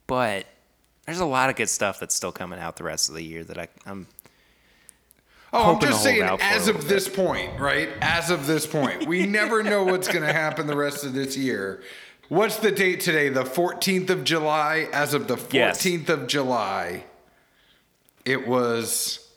but 0.07 0.45
there's 1.05 1.19
a 1.19 1.25
lot 1.25 1.49
of 1.49 1.55
good 1.55 1.69
stuff 1.69 1.99
that's 1.99 2.15
still 2.15 2.31
coming 2.31 2.59
out 2.59 2.75
the 2.77 2.83
rest 2.83 3.09
of 3.09 3.15
the 3.15 3.23
year 3.23 3.43
that 3.43 3.57
I, 3.57 3.67
I'm 3.85 4.07
Oh, 5.55 5.75
I'm 5.75 5.79
just 5.79 6.01
saying, 6.01 6.23
as 6.41 6.67
of 6.67 6.87
this 6.87 7.07
point, 7.07 7.59
right? 7.59 7.89
As 8.01 8.31
of 8.31 8.47
this 8.47 8.65
point, 8.65 9.05
we 9.07 9.27
never 9.27 9.61
know 9.61 9.83
what's 9.83 10.07
going 10.07 10.25
to 10.25 10.33
happen 10.33 10.65
the 10.65 10.75
rest 10.75 11.03
of 11.05 11.13
this 11.13 11.37
year. 11.37 11.83
What's 12.27 12.57
the 12.57 12.71
date 12.71 13.01
today? 13.01 13.29
The 13.29 13.43
14th 13.43 14.09
of 14.09 14.23
July. 14.23 14.87
As 14.91 15.13
of 15.13 15.27
the 15.27 15.37
Yes. 15.51 15.79
14th 15.83 16.09
of 16.09 16.25
July, 16.25 17.03
it 18.25 18.47
was 18.47 19.29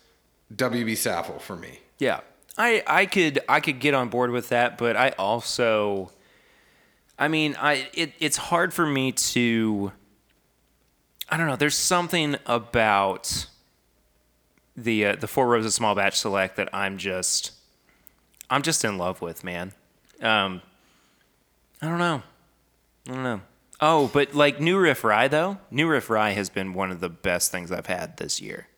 WB 0.55 0.93
Saffell 0.93 1.39
for 1.39 1.55
me. 1.55 1.81
Yeah, 1.99 2.21
I 2.59 2.83
I 2.87 3.07
could 3.07 3.41
I 3.49 3.61
could 3.61 3.81
get 3.81 3.95
on 3.95 4.09
board 4.09 4.31
with 4.31 4.49
that, 4.49 4.79
but 4.79 4.97
I 4.97 5.11
also, 5.11 6.11
I 7.19 7.29
mean, 7.29 7.57
I 7.59 7.89
it 7.95 8.13
it's 8.19 8.37
hard 8.37 8.73
for 8.73 8.87
me 8.87 9.13
to. 9.13 9.93
I 11.29 11.37
don't 11.37 11.49
know. 11.49 11.57
There's 11.57 11.75
something 11.75 12.37
about 12.47 13.47
the 14.77 15.07
uh, 15.07 15.17
the 15.17 15.27
Four 15.27 15.49
Roses 15.49 15.75
Small 15.75 15.95
Batch 15.95 16.19
Select 16.19 16.57
that 16.57 16.69
I'm 16.73 16.99
just 16.99 17.53
I'm 18.49 18.63
just 18.63 18.85
in 18.85 18.97
love 18.97 19.21
with, 19.21 19.45
man. 19.45 19.73
Um, 20.21 20.63
I 21.83 21.89
don't 21.89 21.99
know. 21.99 22.23
I 23.09 23.13
don't 23.13 23.23
know. 23.23 23.41
Oh, 23.81 24.11
but 24.13 24.35
like 24.35 24.61
New 24.61 24.79
Riff 24.79 25.05
Rye 25.05 25.29
though, 25.29 25.59
New 25.71 25.89
Riff 25.89 26.09
Rye 26.09 26.31
has 26.31 26.49
been 26.49 26.73
one 26.73 26.91
of 26.91 27.01
the 27.01 27.11
best 27.11 27.51
things 27.53 27.71
I've 27.71 27.87
had 27.87 28.17
this 28.17 28.41
year. 28.41 28.69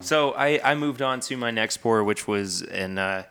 So 0.00 0.32
I, 0.32 0.60
I 0.62 0.74
moved 0.74 1.02
on 1.02 1.20
to 1.20 1.36
my 1.36 1.50
next 1.50 1.78
pour, 1.78 2.02
which 2.04 2.26
was 2.28 2.62
an 2.62 2.98
uh, 2.98 3.24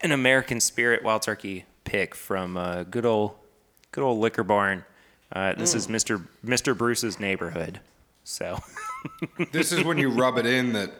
an 0.00 0.12
American 0.12 0.60
Spirit 0.60 1.02
Wild 1.02 1.22
Turkey 1.22 1.64
pick 1.84 2.14
from 2.14 2.56
uh, 2.56 2.84
good 2.84 3.04
old 3.06 3.32
good 3.92 4.02
old 4.04 4.18
Liquor 4.20 4.44
Barn. 4.44 4.84
Uh, 5.32 5.54
this 5.54 5.74
is 5.74 5.88
Mister 5.88 6.20
Mister 6.42 6.74
Bruce's 6.74 7.18
neighborhood. 7.20 7.80
So 8.24 8.58
This 9.52 9.72
is 9.72 9.84
when 9.84 9.98
you 9.98 10.10
rub 10.10 10.38
it 10.38 10.46
in 10.46 10.72
that 10.72 10.90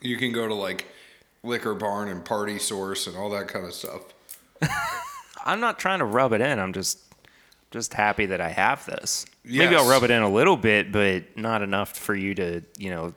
you 0.00 0.16
can 0.16 0.32
go 0.32 0.46
to 0.48 0.54
like 0.54 0.86
Liquor 1.42 1.74
Barn 1.74 2.08
and 2.08 2.24
Party 2.24 2.58
Source 2.58 3.06
and 3.06 3.16
all 3.16 3.30
that 3.30 3.48
kind 3.48 3.64
of 3.66 3.72
stuff. 3.74 4.02
I'm 5.44 5.60
not 5.60 5.78
trying 5.78 6.00
to 6.00 6.04
rub 6.04 6.32
it 6.32 6.40
in. 6.40 6.58
I'm 6.58 6.72
just 6.72 6.98
just 7.70 7.94
happy 7.94 8.26
that 8.26 8.40
I 8.40 8.48
have 8.48 8.84
this. 8.86 9.26
Maybe 9.44 9.72
Yes. 9.72 9.80
I'll 9.82 9.88
rub 9.88 10.02
it 10.02 10.10
in 10.10 10.22
a 10.22 10.28
little 10.28 10.56
bit, 10.56 10.90
but 10.92 11.36
not 11.36 11.62
enough 11.62 11.96
for 11.96 12.14
you 12.14 12.34
to 12.34 12.62
you 12.78 12.90
know 12.90 13.14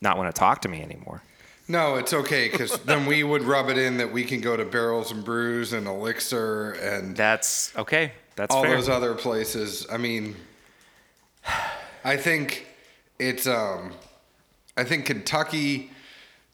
not 0.00 0.16
want 0.16 0.34
to 0.34 0.38
talk 0.38 0.62
to 0.62 0.68
me 0.68 0.82
anymore. 0.82 1.22
No, 1.68 1.96
it's 1.96 2.12
okay 2.12 2.48
because 2.48 2.78
then 2.84 3.06
we 3.06 3.22
would 3.22 3.42
rub 3.42 3.68
it 3.68 3.78
in 3.78 3.98
that 3.98 4.12
we 4.12 4.24
can 4.24 4.40
go 4.40 4.56
to 4.56 4.64
Barrels 4.64 5.12
and 5.12 5.24
Brews 5.24 5.72
and 5.72 5.86
Elixir 5.86 6.72
and 6.72 7.16
That's 7.16 7.76
okay. 7.76 8.12
That's 8.36 8.54
all 8.54 8.62
fair. 8.62 8.76
those 8.76 8.88
other 8.88 9.14
places. 9.14 9.86
I 9.90 9.98
mean, 9.98 10.36
I 12.04 12.16
think 12.16 12.66
it's 13.18 13.46
um, 13.46 13.92
I 14.76 14.84
think 14.84 15.06
Kentucky, 15.06 15.90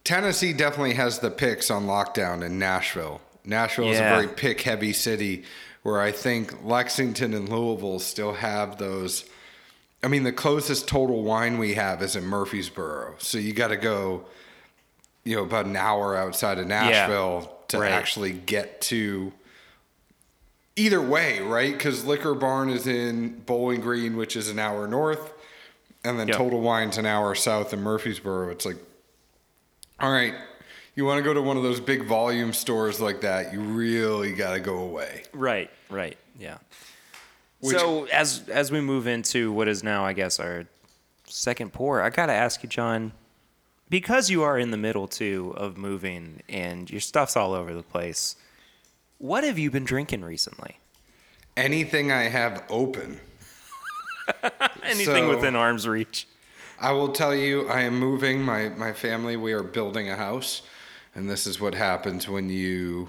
Tennessee 0.02 0.52
definitely 0.52 0.94
has 0.94 1.18
the 1.18 1.30
picks 1.30 1.70
on 1.70 1.86
lockdown 1.86 2.44
in 2.44 2.58
Nashville. 2.58 3.20
Nashville 3.44 3.90
is 3.90 3.98
a 3.98 4.02
very 4.02 4.28
pick 4.28 4.62
heavy 4.62 4.94
city 4.94 5.44
where 5.82 6.00
I 6.00 6.10
think 6.10 6.64
Lexington 6.64 7.34
and 7.34 7.48
Louisville 7.48 7.98
still 7.98 8.32
have 8.32 8.78
those. 8.78 9.26
I 10.04 10.08
mean, 10.08 10.22
the 10.22 10.32
closest 10.32 10.86
total 10.86 11.22
wine 11.22 11.56
we 11.56 11.74
have 11.74 12.02
is 12.02 12.14
in 12.14 12.26
Murfreesboro, 12.26 13.14
so 13.18 13.38
you 13.38 13.54
got 13.54 13.68
to 13.68 13.78
go, 13.78 14.26
you 15.24 15.34
know, 15.34 15.44
about 15.44 15.64
an 15.64 15.76
hour 15.76 16.14
outside 16.14 16.58
of 16.58 16.66
Nashville 16.66 17.50
to 17.68 17.78
right. 17.78 17.90
actually 17.90 18.32
get 18.32 18.82
to 18.82 19.32
either 20.76 21.00
way, 21.00 21.40
right? 21.40 21.72
Because 21.72 22.04
Liquor 22.04 22.34
Barn 22.34 22.68
is 22.68 22.86
in 22.86 23.40
Bowling 23.46 23.80
Green, 23.80 24.18
which 24.18 24.36
is 24.36 24.50
an 24.50 24.58
hour 24.58 24.86
north, 24.86 25.32
and 26.04 26.18
then 26.18 26.28
Yep. 26.28 26.36
Total 26.36 26.60
Wine's 26.60 26.98
an 26.98 27.06
hour 27.06 27.34
south 27.34 27.72
in 27.72 27.80
Murfreesboro. 27.80 28.50
It's 28.50 28.66
like, 28.66 28.76
all 29.98 30.12
right, 30.12 30.34
you 30.94 31.06
want 31.06 31.16
to 31.18 31.24
go 31.24 31.32
to 31.32 31.40
one 31.40 31.56
of 31.56 31.62
those 31.62 31.80
big 31.80 32.04
volume 32.04 32.52
stores 32.52 33.00
like 33.00 33.22
that, 33.22 33.54
you 33.54 33.60
really 33.60 34.34
got 34.34 34.52
to 34.52 34.60
go 34.60 34.76
away. 34.80 35.22
Right, 35.32 35.70
right, 35.88 36.18
yeah. 36.38 36.58
Which- 37.64 37.76
so 37.76 38.04
as 38.06 38.48
as 38.48 38.70
we 38.70 38.80
move 38.80 39.06
into 39.06 39.52
what 39.52 39.68
is 39.68 39.82
now, 39.82 40.04
I 40.04 40.12
guess, 40.12 40.38
our 40.38 40.66
second 41.26 41.72
pour, 41.72 42.00
I 42.02 42.10
gotta 42.10 42.32
ask 42.32 42.62
you, 42.62 42.68
John, 42.68 43.12
because 43.90 44.30
you 44.30 44.42
are 44.42 44.58
in 44.58 44.70
the 44.70 44.76
middle 44.76 45.08
too 45.08 45.54
of 45.56 45.76
moving 45.76 46.42
and 46.48 46.90
your 46.90 47.00
stuff's 47.00 47.36
all 47.36 47.52
over 47.54 47.72
the 47.74 47.82
place. 47.82 48.36
What 49.18 49.44
have 49.44 49.58
you 49.58 49.70
been 49.70 49.84
drinking 49.84 50.24
recently? 50.24 50.78
Anything 51.56 52.10
I 52.12 52.24
have 52.24 52.64
open. 52.68 53.20
Anything 54.82 55.04
So- 55.04 55.30
within 55.30 55.56
arm's 55.56 55.86
reach. 55.88 56.26
I 56.80 56.90
will 56.92 57.12
tell 57.12 57.34
you, 57.34 57.68
I 57.68 57.82
am 57.82 57.98
moving. 57.98 58.42
My 58.42 58.68
my 58.70 58.92
family, 58.92 59.36
we 59.36 59.52
are 59.52 59.62
building 59.62 60.10
a 60.10 60.16
house, 60.16 60.62
and 61.14 61.30
this 61.30 61.46
is 61.46 61.60
what 61.60 61.74
happens 61.74 62.28
when 62.28 62.50
you 62.50 63.08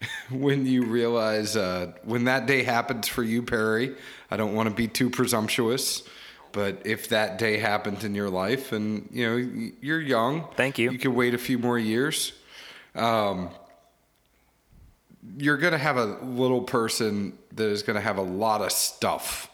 when 0.30 0.66
you 0.66 0.84
realize 0.84 1.56
uh, 1.56 1.92
when 2.04 2.24
that 2.24 2.46
day 2.46 2.62
happens 2.62 3.08
for 3.08 3.22
you, 3.22 3.42
Perry. 3.42 3.94
I 4.30 4.36
don't 4.36 4.54
want 4.54 4.68
to 4.68 4.74
be 4.74 4.86
too 4.88 5.10
presumptuous, 5.10 6.02
but 6.52 6.82
if 6.84 7.08
that 7.08 7.38
day 7.38 7.58
happens 7.58 8.04
in 8.04 8.14
your 8.14 8.30
life, 8.30 8.72
and 8.72 9.08
you 9.12 9.26
know 9.26 9.70
you're 9.80 10.00
young, 10.00 10.46
Thank 10.56 10.78
you. 10.78 10.90
You 10.90 10.98
can 10.98 11.14
wait 11.14 11.34
a 11.34 11.38
few 11.38 11.58
more 11.58 11.78
years. 11.78 12.32
Um, 12.94 13.50
you're 15.36 15.58
gonna 15.58 15.78
have 15.78 15.96
a 15.96 16.04
little 16.24 16.62
person 16.62 17.38
that 17.54 17.68
is 17.68 17.82
gonna 17.82 18.00
have 18.00 18.18
a 18.18 18.22
lot 18.22 18.62
of 18.62 18.72
stuff 18.72 19.50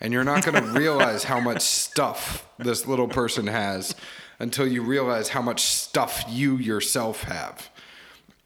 and 0.00 0.12
you're 0.12 0.24
not 0.24 0.44
going 0.44 0.62
to 0.72 0.78
realize 0.78 1.24
how 1.24 1.40
much 1.40 1.62
stuff 1.62 2.48
this 2.58 2.86
little 2.86 3.08
person 3.08 3.46
has 3.46 3.94
until 4.38 4.66
you 4.66 4.82
realize 4.82 5.28
how 5.28 5.42
much 5.42 5.62
stuff 5.62 6.24
you 6.28 6.56
yourself 6.56 7.22
have. 7.24 7.70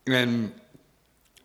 And 0.07 0.53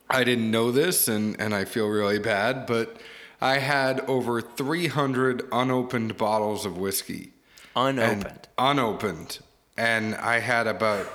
I 0.10 0.24
didn't 0.24 0.52
know 0.52 0.72
this, 0.72 1.08
and, 1.08 1.40
and 1.40 1.54
I 1.54 1.66
feel 1.66 1.88
really 1.88 2.20
bad, 2.20 2.66
but 2.66 2.98
I 3.42 3.58
had 3.60 4.02
over 4.02 4.42
300 4.42 5.44
unopened 5.52 6.18
bottles 6.18 6.66
of 6.66 6.78
whiskey. 6.78 7.32
And- 7.76 8.00
Unopened. 8.00 8.48
unopened. 8.58 9.40
And 9.78 10.16
I 10.16 10.40
had 10.40 10.68
about 10.68 11.12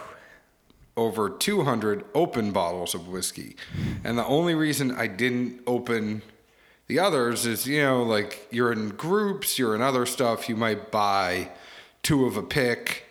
over 0.97 1.31
200 1.31 2.05
open 2.15 2.51
bottles 2.53 2.95
of 2.95 3.09
whiskey. 3.09 3.57
And 4.05 4.19
the 4.19 4.27
only 4.27 4.55
reason 4.55 4.91
I 4.93 5.07
didn't 5.07 5.63
open 5.67 6.21
the 6.89 6.99
others 6.99 7.47
is, 7.47 7.67
you 7.67 7.81
know, 7.83 8.03
like 8.03 8.47
you're 8.51 8.73
in 8.73 8.91
groups, 8.91 9.59
you're 9.59 9.75
in 9.75 9.81
other 9.81 10.05
stuff, 10.05 10.49
you 10.49 10.57
might 10.57 10.91
buy 10.91 11.49
two 12.03 12.27
of 12.27 12.37
a 12.37 12.43
pick. 12.43 13.05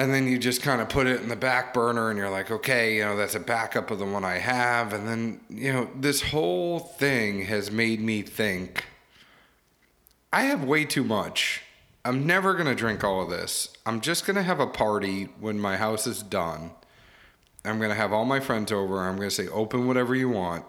And 0.00 0.14
then 0.14 0.26
you 0.26 0.38
just 0.38 0.62
kind 0.62 0.80
of 0.80 0.88
put 0.88 1.06
it 1.06 1.20
in 1.20 1.28
the 1.28 1.36
back 1.36 1.74
burner 1.74 2.08
and 2.08 2.18
you're 2.18 2.30
like, 2.30 2.50
okay, 2.50 2.96
you 2.96 3.04
know, 3.04 3.18
that's 3.18 3.34
a 3.34 3.40
backup 3.40 3.90
of 3.90 3.98
the 3.98 4.06
one 4.06 4.24
I 4.24 4.38
have. 4.38 4.94
And 4.94 5.06
then, 5.06 5.40
you 5.50 5.70
know, 5.70 5.90
this 5.94 6.22
whole 6.22 6.78
thing 6.78 7.42
has 7.42 7.70
made 7.70 8.00
me 8.00 8.22
think 8.22 8.86
I 10.32 10.44
have 10.44 10.64
way 10.64 10.86
too 10.86 11.04
much. 11.04 11.60
I'm 12.02 12.26
never 12.26 12.54
going 12.54 12.64
to 12.66 12.74
drink 12.74 13.04
all 13.04 13.20
of 13.20 13.28
this. 13.28 13.76
I'm 13.84 14.00
just 14.00 14.24
going 14.24 14.36
to 14.36 14.42
have 14.42 14.58
a 14.58 14.66
party 14.66 15.24
when 15.38 15.60
my 15.60 15.76
house 15.76 16.06
is 16.06 16.22
done. 16.22 16.70
I'm 17.62 17.76
going 17.76 17.90
to 17.90 17.94
have 17.94 18.10
all 18.10 18.24
my 18.24 18.40
friends 18.40 18.72
over. 18.72 19.00
I'm 19.00 19.16
going 19.16 19.28
to 19.28 19.34
say, 19.34 19.48
open 19.48 19.86
whatever 19.86 20.14
you 20.14 20.30
want. 20.30 20.64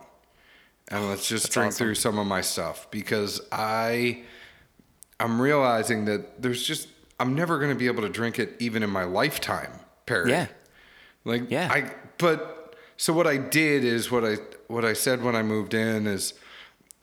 And 0.90 1.08
let's 1.08 1.26
just 1.26 1.54
drink 1.54 1.70
awesome. 1.70 1.86
through 1.86 1.96
some 1.96 2.20
of 2.20 2.28
my 2.28 2.42
stuff 2.42 2.92
because 2.92 3.40
I 3.50 4.24
I'm 5.22 5.42
realizing 5.42 6.04
that 6.06 6.42
there's 6.42 6.64
just 6.64 6.90
I'm 7.22 7.36
never 7.36 7.58
going 7.60 7.70
to 7.72 7.78
be 7.78 7.88
able 7.88 8.01
to 8.04 8.10
drink 8.10 8.40
it 8.40 8.56
even 8.60 8.84
in 8.84 8.90
my 8.90 9.04
lifetime, 9.04 9.72
Perry. 10.06 10.32
Yeah. 10.32 10.48
Like 11.24 11.50
Yeah. 11.51 11.70
I 11.72 11.92
but 12.18 12.75
so 12.98 13.13
what 13.13 13.28
I 13.28 13.38
did 13.38 13.84
is 13.84 14.10
what 14.12 14.24
I 14.25 14.36
what 14.68 14.86
I 14.86 14.94
said 14.94 15.24
when 15.24 15.36
I 15.36 15.44
moved 15.44 15.74
in 15.74 16.08
is 16.08 16.34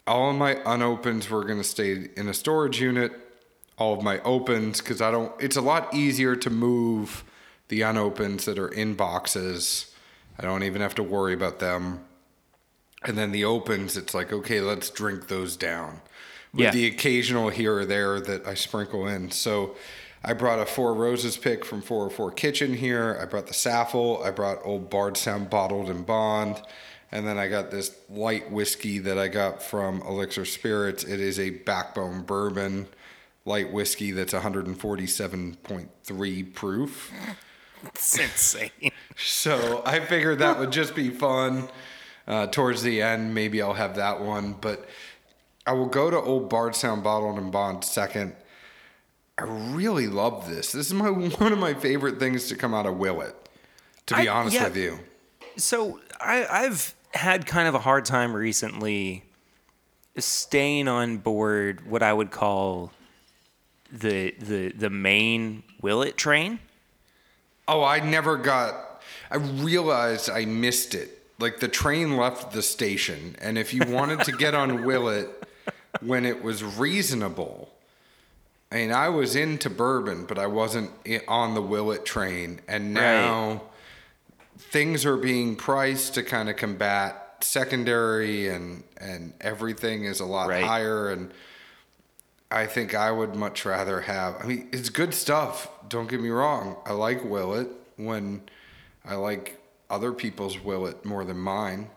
all 0.07 0.31
of 0.31 0.37
my 0.37 0.53
unopens 0.65 1.29
were 1.31 1.45
going 1.45 1.59
to 1.59 1.65
stay 1.77 2.09
in 2.17 2.29
a 2.29 2.35
storage 2.35 2.81
unit. 2.81 3.13
all 3.79 3.95
of 3.95 4.03
my 4.03 4.19
opens 4.23 4.81
because 4.81 5.01
I 5.01 5.11
don't. 5.13 5.33
It's 5.41 5.57
a 5.57 5.61
lot 5.61 5.95
easier 5.95 6.35
to 6.37 6.51
move 6.51 7.23
the 7.69 7.83
unopens 7.83 8.45
that 8.47 8.59
are 8.59 8.69
in 8.83 8.95
boxes. 8.95 9.95
I 10.39 10.43
don't 10.43 10.65
even 10.65 10.81
have 10.83 10.95
to 10.97 11.03
worry 11.05 11.33
about 11.35 11.59
them. 11.61 12.01
And 13.05 13.17
then 13.17 13.31
the 13.31 13.45
opens, 13.45 13.97
it's 13.97 14.15
like 14.15 14.33
okay, 14.33 14.61
let's 14.61 14.91
drink 14.91 15.29
those 15.29 15.57
down. 15.57 16.01
With 16.53 16.63
Yeah. 16.63 16.71
the 16.73 16.87
occasional 16.87 17.51
here 17.51 17.75
or 17.81 17.85
there 17.85 18.19
that 18.21 18.47
I 18.49 18.55
sprinkle 18.55 19.07
in. 19.07 19.31
So 19.31 19.77
I 20.25 20.33
brought 20.33 20.59
a 20.59 20.67
Four 20.67 20.95
Roses 20.95 21.37
pick 21.37 21.65
from 21.65 21.81
404 21.81 22.33
Kitchen 22.33 22.75
here. 22.75 23.17
I 23.21 23.25
brought 23.25 23.47
the 23.47 23.55
Saffell. 23.55 24.25
I 24.25 24.31
brought 24.31 24.59
Old 24.65 24.91
Bardstown 24.91 25.47
Bottled 25.47 25.89
and 25.89 26.05
Bond. 26.05 26.61
And 27.11 27.27
then 27.27 27.39
I 27.39 27.49
got 27.49 27.71
this 27.71 27.97
light 28.11 28.51
whiskey 28.51 28.99
that 28.99 29.17
I 29.17 29.29
got 29.29 29.63
from 29.63 30.03
Elixir 30.03 30.45
Spirits. 30.45 31.05
It 31.05 31.21
is 31.21 31.39
a 31.39 31.49
backbone 31.51 32.23
bourbon 32.23 32.89
light 33.45 33.73
whiskey 33.73 34.11
that's 34.13 34.35
147.3 34.35 36.55
proof. 36.55 37.13
It's 37.87 38.19
insane. 38.19 38.71
So 39.21 39.83
I 39.85 39.99
figured 39.99 40.39
that 40.39 40.61
would 40.61 40.71
just 40.71 40.95
be 40.95 41.11
fun. 41.11 41.69
Uh, 42.29 42.47
towards 42.47 42.85
the 42.85 43.03
end, 43.03 43.35
maybe 43.35 43.61
I'll 43.61 43.75
have 43.75 43.97
that 43.97 44.21
one. 44.21 44.53
But 44.53 44.87
I 45.67 45.73
will 45.73 45.89
go 45.89 46.09
to 46.09 46.17
Old 46.17 46.49
Bardstown 46.49 47.03
Bottled 47.03 47.37
and 47.37 47.51
Bond 47.51 47.83
second. 47.83 48.37
I 49.39 49.45
really 49.45 50.09
love 50.09 50.49
this. 50.49 50.73
This 50.73 50.87
is 50.89 50.95
my 50.95 51.11
one 51.11 51.53
of 51.53 51.59
my 51.59 51.75
favorite 51.75 52.19
things 52.19 52.49
to 52.49 52.57
come 52.57 52.75
out 52.75 52.87
of 52.87 52.97
Willet. 52.97 53.35
To 54.07 54.17
be 54.17 54.29
I- 54.29 54.33
honest 54.35 54.55
yeah. 54.57 54.65
with 54.65 54.77
you, 54.77 54.99
So 55.57 56.01
I, 56.21 56.47
I've 56.51 56.95
had 57.15 57.47
kind 57.47 57.69
of 57.69 57.75
a 57.75 57.79
hard 57.79 58.05
time 58.05 58.35
recently 58.35 59.25
staying 60.17 60.89
on 60.89 61.19
board 61.19 61.87
what 61.89 62.03
I 62.03 62.13
would 62.13 62.31
call 62.31 62.93
the 63.93 64.35
the 64.41 64.71
the 64.73 64.91
main 64.91 65.63
Willet 65.81 66.17
train. 66.17 66.59
oh, 67.69 67.83
I 67.85 68.01
never 68.01 68.37
got. 68.37 69.03
I 69.31 69.37
realized 69.37 70.29
I 70.31 70.45
missed 70.47 70.95
it. 70.95 71.15
Like 71.39 71.61
the 71.61 71.69
train 71.69 72.17
left 72.17 72.53
the 72.53 72.63
station, 72.63 73.37
and 73.41 73.57
if 73.59 73.73
you 73.73 73.83
wanted 73.87 74.21
to 74.25 74.33
get 74.33 74.55
on 74.55 74.85
Willet 74.85 75.29
when 76.01 76.25
it 76.27 76.43
was 76.43 76.65
reasonable, 76.65 77.71
I 78.71 78.75
mean, 78.77 78.93
I 78.93 79.09
was 79.09 79.35
into 79.35 79.71
bourbon, 79.71 80.27
but 80.27 80.39
I 80.39 80.47
wasn't 80.47 80.91
on 81.27 81.55
the 81.55 81.63
Willet 81.63 82.05
train, 82.05 82.61
and 82.69 82.93
now 82.93 83.63
things 84.59 85.07
are 85.07 85.17
being 85.17 85.57
priced 85.57 86.15
to 86.15 86.23
kind 86.23 86.51
of 86.51 86.57
combat 86.57 87.37
secondary, 87.41 88.49
and 88.49 88.85
and 88.99 89.33
everything 89.41 90.05
is 90.05 90.21
a 90.21 90.27
lot 90.27 90.49
Right. 90.49 90.65
higher, 90.65 91.09
and 91.11 91.33
I 92.51 92.67
think 92.67 92.95
I 92.95 93.11
would 93.11 93.35
much 93.37 93.65
rather 93.65 94.03
have. 94.03 94.37
I 94.43 94.47
mean, 94.47 94.69
it's 94.73 94.91
good 94.91 95.15
stuff. 95.15 95.69
Don't 95.89 96.09
get 96.09 96.21
me 96.21 96.29
wrong. 96.31 96.77
I 96.85 96.93
like 96.93 97.25
Willet 97.25 97.69
when 97.97 98.43
I 99.05 99.15
like 99.15 99.59
other 99.89 100.13
people's 100.13 100.59
Willet 100.59 101.05
more 101.07 101.25
than 101.25 101.39
mine, 101.39 101.89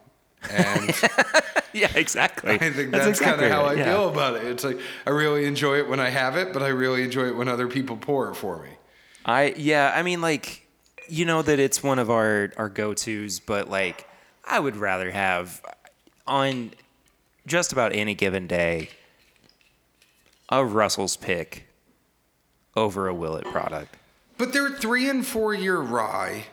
and. 0.50 0.94
Yeah, 1.74 1.92
exactly. 1.96 2.52
I 2.52 2.58
think 2.58 2.92
that's, 2.92 3.04
kind 3.04 3.10
exactly 3.10 3.46
of 3.46 3.52
how 3.52 3.64
I 3.64 3.74
yeah. 3.74 3.86
feel 3.86 4.10
about 4.10 4.36
it. 4.36 4.44
It's 4.46 4.64
like 4.64 4.80
I 5.06 5.12
really 5.12 5.46
enjoy 5.46 5.78
it 5.78 5.88
when 5.88 6.00
I 6.00 6.10
have 6.10 6.36
it, 6.36 6.54
but 6.54 6.62
I 6.62 6.68
really 6.68 7.04
enjoy 7.04 7.28
it 7.28 7.36
when 7.36 7.48
other 7.48 7.68
people 7.68 7.98
pour 7.98 8.30
it 8.30 8.36
for 8.36 8.62
me. 8.62 8.70
I 9.26 9.54
yeah, 9.58 9.94
I 9.96 10.04
mean 10.04 10.22
like 10.22 10.68
you 11.08 11.26
know 11.26 11.42
that 11.42 11.60
it's 11.60 11.82
one 11.82 12.00
of 12.00 12.10
our 12.10 12.52
our 12.58 12.70
go-tos, 12.70 13.40
but 13.40 13.70
like 13.70 14.08
I 14.46 14.60
would 14.60 14.76
rather 14.76 15.12
have 15.12 15.62
on 16.28 16.72
just 17.48 17.72
about 17.72 17.94
any 17.94 18.16
given 18.16 18.48
day 18.48 18.90
a 20.50 20.66
Russell's 20.66 21.16
pick 21.16 21.68
over 22.76 23.08
a 23.08 23.14
Willet 23.14 23.46
product. 23.46 23.96
But 24.38 24.54
they're 24.54 24.70
three 24.72 25.10
and 25.10 25.26
four 25.26 25.54
year 25.54 25.78
rye 25.78 26.46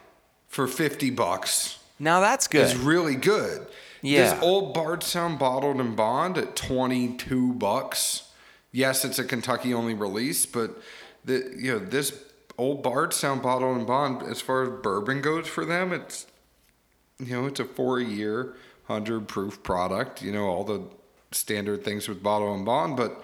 for 0.47 0.69
fifty 0.69 1.11
bucks 1.11 1.78
Now 1.99 2.21
that's 2.21 2.47
good. 2.49 2.67
is 2.67 2.77
really 2.77 3.17
good. 3.17 3.67
Yeah. 4.03 4.35
This 4.35 4.43
old 4.43 4.75
Bardstown 4.75 5.37
bottled 5.37 5.81
and 5.81 5.97
bond 5.97 6.39
at 6.39 6.55
twenty 6.55 7.15
two 7.17 7.53
bucks. 7.55 8.31
Yes, 8.71 9.05
it's 9.05 9.19
a 9.19 9.25
Kentucky 9.25 9.75
only 9.75 9.95
release, 9.95 10.47
but 10.47 10.81
the 11.25 11.53
you 11.57 11.73
know 11.73 11.79
this 11.79 12.23
old 12.57 12.83
Bardstown 12.83 13.41
bottled 13.41 13.77
and 13.77 13.87
bond, 13.87 14.23
as 14.23 14.41
far 14.41 14.63
as 14.63 14.83
bourbon 14.83 15.21
goes 15.21 15.47
for 15.49 15.65
them, 15.65 15.93
it's 15.93 16.27
you 17.19 17.35
know 17.35 17.47
it's 17.47 17.61
a 17.61 17.65
four 17.65 18.01
year 18.01 18.55
hundred 18.85 19.27
proof 19.27 19.63
product. 19.63 20.23
You 20.23 20.33
know 20.33 20.47
all 20.47 20.65
the 20.65 20.83
standard 21.33 21.85
things 21.85 22.09
with 22.09 22.23
bottle 22.23 22.55
and 22.55 22.65
bond, 22.65 22.97
but 22.97 23.23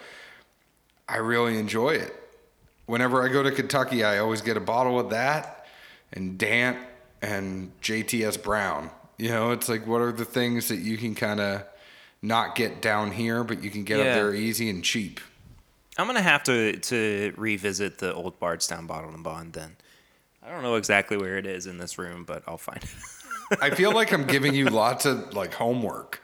I 1.08 1.18
really 1.18 1.58
enjoy 1.58 1.90
it. 1.90 2.14
Whenever 2.86 3.22
I 3.22 3.28
go 3.32 3.42
to 3.42 3.50
Kentucky, 3.50 4.04
I 4.04 4.18
always 4.18 4.42
get 4.42 4.56
a 4.56 4.60
bottle 4.60 4.98
of 5.00 5.10
that 5.10 5.66
and 6.12 6.38
Dant 6.38 6.78
and 7.24 7.72
JTS 7.80 8.42
Brown. 8.42 8.90
You 9.18 9.28
know, 9.30 9.52
it's 9.52 9.68
like 9.68 9.86
what 9.86 10.00
are 10.00 10.12
the 10.12 10.24
things 10.24 10.68
that 10.68 10.78
you 10.78 10.96
can 10.96 11.14
kind 11.14 11.40
of 11.40 11.62
not 12.22 12.54
get 12.56 12.82
down 12.82 13.10
here, 13.12 13.44
but 13.44 13.62
you 13.62 13.70
can 13.70 13.84
get 13.84 13.98
Yeah. 13.98 14.04
up 14.06 14.14
there 14.14 14.34
easy 14.34 14.68
and 14.70 14.82
cheap. 14.84 15.20
I'm 15.96 16.06
gonna 16.06 16.22
have 16.22 16.42
to 16.44 16.72
to 16.76 17.32
revisit 17.36 17.98
the 17.98 18.12
old 18.12 18.38
Bardstown 18.40 18.86
Bottle 18.86 19.10
and 19.10 19.22
Bond 19.22 19.52
then. 19.52 19.76
I 20.42 20.50
don't 20.50 20.62
know 20.62 20.74
exactly 20.74 21.16
where 21.16 21.38
it 21.38 21.46
is 21.46 21.66
in 21.66 21.78
this 21.78 21.96
room, 21.98 22.24
but 22.24 22.42
I'll 22.46 22.58
find 22.58 22.82
it. 22.82 22.90
I 23.60 23.70
feel 23.70 23.92
like 23.92 24.12
I'm 24.12 24.24
giving 24.36 24.54
you 24.54 24.66
lots 24.66 25.06
of 25.06 25.32
like 25.34 25.54
homework. 25.54 26.20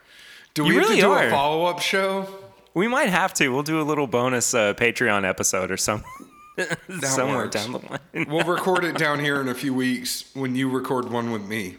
Do 0.55 0.65
we 0.65 0.77
really 0.77 0.97
to 0.97 1.03
do 1.03 1.11
are. 1.13 1.27
a 1.29 1.31
follow 1.31 1.65
up 1.67 1.81
show? 1.81 2.29
we 2.75 2.89
might 2.89 3.09
have 3.09 3.33
to. 3.35 3.49
We'll 3.51 3.63
do 3.63 3.81
a 3.81 3.83
little 3.83 4.07
bonus 4.09 4.53
uh, 4.55 4.75
Patreon 4.75 5.29
episode 5.29 5.71
or 5.71 5.77
some 5.77 6.03
somewhere 7.03 7.37
works. 7.45 7.55
down 7.57 7.73
the 7.73 7.79
line. 7.79 8.27
We'll 8.29 8.45
record 8.45 8.85
it 8.85 8.97
down 8.99 9.19
here 9.21 9.41
in 9.41 9.49
a 9.49 9.55
few 9.55 9.73
weeks 9.75 10.31
when 10.35 10.55
you 10.55 10.69
record 10.71 11.11
one 11.11 11.31
with 11.33 11.43
me. 11.47 11.77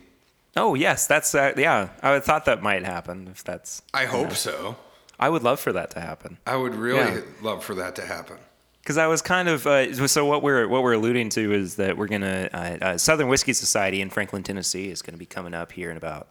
Oh 0.58 0.76
yes, 0.76 1.08
that's 1.08 1.34
uh, 1.34 1.54
yeah. 1.58 1.90
I 2.04 2.20
thought 2.20 2.46
that 2.46 2.62
might 2.62 2.84
happen. 2.84 3.28
If 3.32 3.44
that's, 3.44 3.82
I 3.94 4.06
hope 4.06 4.34
so. 4.34 4.76
I 5.20 5.30
would 5.30 5.44
love 5.44 5.60
for 5.60 5.72
that 5.74 5.92
to 5.92 6.02
happen. 6.02 6.38
I 6.48 6.56
would 6.56 6.76
really 6.76 6.98
Yeah. 7.20 7.22
love 7.42 7.64
for 7.64 7.76
that 7.76 7.96
to 7.98 8.06
happen. 8.06 8.38
Because 8.82 8.98
I 8.98 9.06
was 9.08 9.22
kind 9.22 9.48
of 9.48 9.68
uh, 9.68 10.08
so 10.08 10.26
what 10.26 10.42
we're 10.42 10.68
what 10.68 10.82
we're 10.84 10.94
alluding 10.94 11.30
to 11.30 11.54
is 11.54 11.76
that 11.76 11.96
we're 11.98 12.08
gonna 12.08 12.50
uh, 12.52 12.58
uh, 12.82 12.98
Southern 12.98 13.28
Whiskey 13.28 13.54
Society 13.54 14.02
in 14.02 14.10
Franklin, 14.10 14.42
Tennessee 14.44 14.90
is 14.90 15.02
gonna 15.04 15.20
be 15.20 15.26
coming 15.28 15.54
up 15.54 15.72
here 15.72 15.92
in 15.92 15.98
about 15.98 16.30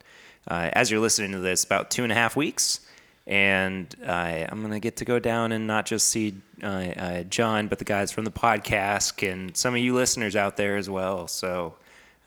uh, 0.48 0.68
as 0.72 0.90
you're 0.90 1.00
listening 1.00 1.30
to 1.32 1.38
this 1.38 1.62
about 1.64 1.90
two 1.92 2.02
and 2.02 2.10
a 2.10 2.14
half 2.16 2.34
weeks, 2.34 2.80
and 3.30 3.94
uh, 4.04 4.46
I'm 4.48 4.60
gonna 4.60 4.80
get 4.80 4.96
to 4.96 5.04
go 5.04 5.18
down 5.18 5.52
and 5.52 5.66
not 5.66 5.86
just 5.86 6.08
see 6.08 6.34
uh, 6.62 6.66
uh, 6.66 7.22
John, 7.22 7.68
but 7.68 7.78
the 7.78 7.84
guys 7.84 8.12
from 8.12 8.24
the 8.24 8.30
podcast 8.30 9.30
and 9.30 9.56
some 9.56 9.74
of 9.74 9.80
you 9.80 9.94
listeners 9.94 10.36
out 10.36 10.56
there 10.56 10.76
as 10.76 10.90
well. 10.90 11.28
So 11.28 11.76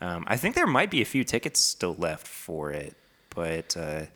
um, 0.00 0.24
I 0.26 0.36
think 0.36 0.54
there 0.54 0.66
might 0.66 0.90
be 0.90 1.02
a 1.02 1.04
few 1.04 1.22
tickets 1.22 1.60
still 1.60 1.94
left 1.98 2.26
for 2.26 2.72
it, 2.72 2.96
but. 3.30 3.76
Uh, 3.76 4.06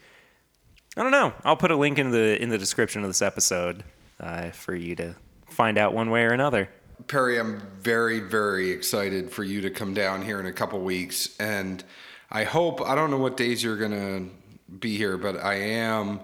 I 0.97 1.03
don't 1.03 1.13
know. 1.13 1.33
I'll 1.45 1.57
put 1.57 1.71
a 1.71 1.77
link 1.77 1.97
in 2.01 2.11
the 2.11 2.43
in 2.43 2.49
the 2.49 2.59
description 2.59 3.05
of 3.05 3.09
this 3.09 3.23
episode 3.23 3.85
uh, 4.19 4.51
for 4.51 4.75
you 4.75 4.97
to 4.97 5.15
find 5.49 5.79
out 5.79 5.95
one 5.95 6.11
way 6.11 6.25
or 6.25 6.33
another. 6.33 6.69
Perry, 7.07 7.39
I'm 7.39 7.61
very, 7.81 8.19
very 8.19 8.71
excited 8.71 9.31
for 9.31 9.45
you 9.45 9.61
to 9.61 9.71
come 9.71 9.95
down 9.95 10.23
here 10.23 10.41
in 10.41 10.47
a 10.47 10.53
couple 10.53 10.81
weeks. 10.81 11.37
And 11.39 11.85
I 12.31 12.45
hope, 12.45 12.81
I 12.81 12.95
don't 12.97 13.11
know 13.11 13.19
what 13.19 13.37
days 13.37 13.63
you're 13.63 13.77
to 13.77 14.29
be 14.81 14.97
here, 14.97 15.17
but 15.17 15.37
I 15.37 15.55
am 15.55 16.21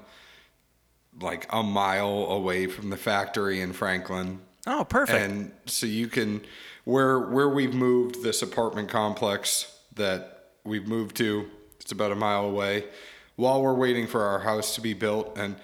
like 1.21 1.47
a 1.51 1.63
mile 1.63 2.27
away 2.31 2.67
from 2.67 2.91
the 2.91 2.97
factory 2.97 3.61
in 3.61 3.73
Franklin. 3.73 4.41
Oh, 4.67 4.85
perfect. 4.85 5.19
And 5.19 5.53
so 5.67 5.87
you 5.87 6.09
can, 6.09 6.41
where, 6.85 7.19
where 7.21 7.49
we've 7.49 7.75
moved 7.75 8.23
this 8.23 8.43
apartment 8.43 8.89
complex 8.89 9.79
that 9.95 10.51
we've 10.65 10.89
moved 10.89 11.17
to, 11.17 11.49
it's 11.81 11.93
about 11.93 12.13
a 12.13 12.17
mile 12.17 12.47
away 12.47 12.85
while 13.37 13.63
we're 13.63 13.75
waiting 13.75 14.07
for 14.07 14.23
our 14.23 14.41
house 14.41 14.75
to 14.75 14.81
be 14.81 14.95
built. 14.95 15.37
And 15.37 15.57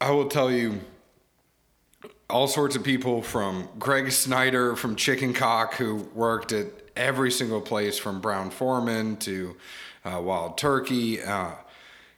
I 0.00 0.10
will 0.10 0.28
tell 0.28 0.50
you, 0.50 0.80
all 2.28 2.46
sorts 2.46 2.76
of 2.76 2.84
people 2.84 3.22
from 3.22 3.68
Greg 3.78 4.12
Snyder 4.12 4.76
from 4.76 4.94
Chicken 4.94 5.34
Cock, 5.34 5.74
who 5.74 6.08
worked 6.14 6.52
at 6.52 6.66
every 6.94 7.30
single 7.30 7.60
place 7.60 7.98
from 7.98 8.20
Brown-Forman 8.20 9.16
to 9.16 9.56
uh, 10.04 10.20
Wild 10.22 10.56
Turkey. 10.56 11.20
Uh, 11.20 11.52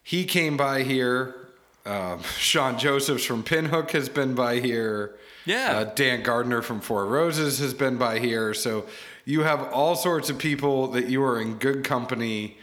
he 0.03 0.27
came 0.27 0.59
by 0.59 0.83
here. 0.83 1.41
Um, 1.85 2.23
Sean 2.38 2.79
Josephs 2.79 3.25
from 3.25 3.42
Pinhook 3.42 3.90
has 3.90 4.09
been 4.09 4.35
by 4.35 4.61
here. 4.61 5.16
Yeah. 5.45 5.79
Uh, 5.79 5.85
Dan 5.85 6.23
Gardner 6.23 6.62
from 6.62 6.81
Four 6.81 7.07
Roses 7.07 7.59
has 7.59 7.75
been 7.75 7.99
by 7.99 8.18
here. 8.18 8.55
So 8.55 8.87
you 9.25 9.40
have 9.42 9.61
all 9.73 9.97
sorts 9.97 10.31
of 10.31 10.38
people 10.38 10.88
that 10.88 11.09
you 11.09 11.23
are 11.25 11.40
in 11.40 11.55
good 11.59 11.85
company 11.85 12.59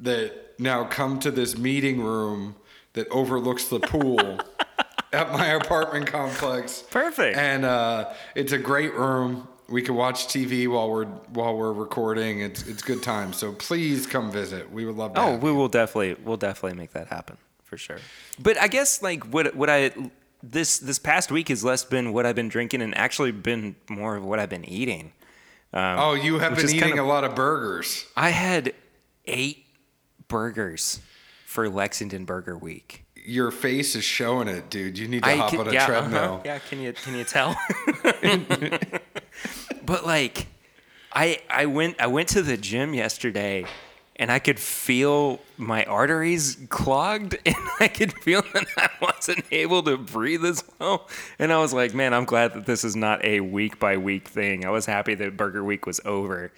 that 0.00 0.58
now 0.58 0.84
come 0.84 1.18
to 1.20 1.30
this 1.30 1.56
meeting 1.56 2.02
room 2.02 2.56
that 2.92 3.08
overlooks 3.10 3.68
the 3.68 3.80
pool 3.80 4.18
at 5.12 5.32
my 5.32 5.46
apartment 5.48 6.06
complex. 6.06 6.82
Perfect. 6.90 7.38
And 7.38 7.64
uh, 7.64 8.12
it's 8.34 8.52
a 8.52 8.58
great 8.58 8.94
room. 8.94 9.48
We 9.68 9.82
can 9.82 9.94
watch 9.94 10.26
TV 10.26 10.66
while 10.68 10.90
we're 10.90 11.04
while 11.06 11.56
we're 11.56 11.72
recording. 11.72 12.40
It's 12.40 12.66
it's 12.66 12.82
good 12.82 13.02
time. 13.02 13.32
So 13.32 13.52
please 13.52 14.06
come 14.06 14.30
visit. 14.32 14.70
We 14.70 14.84
would 14.84 14.96
love 14.96 15.14
to. 15.14 15.20
oh, 15.20 15.36
we 15.36 15.50
you. 15.50 15.56
will 15.56 15.68
definitely 15.68 16.16
we'll 16.24 16.36
definitely 16.36 16.76
make 16.76 16.90
that 16.92 17.06
happen 17.06 17.36
for 17.70 17.76
sure. 17.78 17.98
But 18.38 18.58
I 18.60 18.66
guess 18.68 19.00
like 19.00 19.24
what 19.32 19.54
what 19.54 19.70
I 19.70 19.92
this 20.42 20.78
this 20.80 20.98
past 20.98 21.30
week 21.30 21.48
has 21.48 21.62
less 21.64 21.84
been 21.84 22.12
what 22.12 22.26
I've 22.26 22.34
been 22.34 22.48
drinking 22.48 22.82
and 22.82 22.94
actually 22.98 23.30
been 23.30 23.76
more 23.88 24.16
of 24.16 24.24
what 24.24 24.40
I've 24.40 24.50
been 24.50 24.64
eating. 24.68 25.12
oh, 25.72 26.14
you 26.14 26.40
have 26.40 26.56
been 26.56 26.66
eating 26.68 26.80
kind 26.80 26.98
of- 26.98 27.06
a 27.06 27.08
lot 27.08 27.22
of 27.24 27.34
burgers. 27.36 28.06
I 28.16 28.30
had 28.30 28.74
eight 29.26 29.64
burgers 30.26 31.00
for 31.46 31.68
Lexington 31.68 32.24
Burger 32.24 32.58
Week. 32.58 33.04
Your 33.14 33.50
face 33.52 33.94
is 33.94 34.02
showing 34.02 34.48
it, 34.48 34.68
dude. 34.70 34.98
You 34.98 35.06
need 35.06 35.22
to 35.22 35.28
I 35.28 35.36
hop 35.36 35.50
can- 35.50 35.60
on 35.60 35.68
a 35.68 35.72
yeah, 35.72 35.86
treadmill. 35.86 36.22
uh-huh. 36.22 36.42
Yeah, 36.44 36.58
can 36.58 36.80
you 36.80 36.92
can 36.92 37.14
you 37.14 37.22
tell? 37.24 37.54
but 39.84 40.04
like, 40.04 40.46
I 41.12 41.40
I 41.48 41.66
went 41.66 42.00
I 42.00 42.06
went 42.08 42.28
to 42.30 42.42
the 42.42 42.56
gym 42.56 42.94
yesterday, 42.94 43.66
and 44.20 44.30
I 44.30 44.38
could 44.38 44.60
feel 44.60 45.40
my 45.56 45.82
arteries 45.86 46.56
clogged, 46.68 47.36
and 47.46 47.56
I 47.80 47.88
could 47.88 48.12
feel 48.12 48.42
that 48.54 48.66
I 48.76 48.88
wasn't 49.00 49.44
able 49.50 49.82
to 49.84 49.96
breathe 49.96 50.44
as 50.44 50.62
well. 50.78 51.08
And 51.38 51.52
I 51.52 51.58
was 51.58 51.72
like, 51.72 51.94
man, 51.94 52.14
I'm 52.14 52.26
glad 52.26 52.52
that 52.54 52.66
this 52.66 52.84
is 52.84 52.94
not 52.94 53.24
a 53.24 53.40
week 53.40 53.80
by 53.80 53.96
week 53.96 54.28
thing. 54.28 54.64
I 54.64 54.70
was 54.70 54.86
happy 54.86 55.14
that 55.16 55.36
Burger 55.36 55.64
Week 55.64 55.86
was 55.86 56.00
over. 56.04 56.52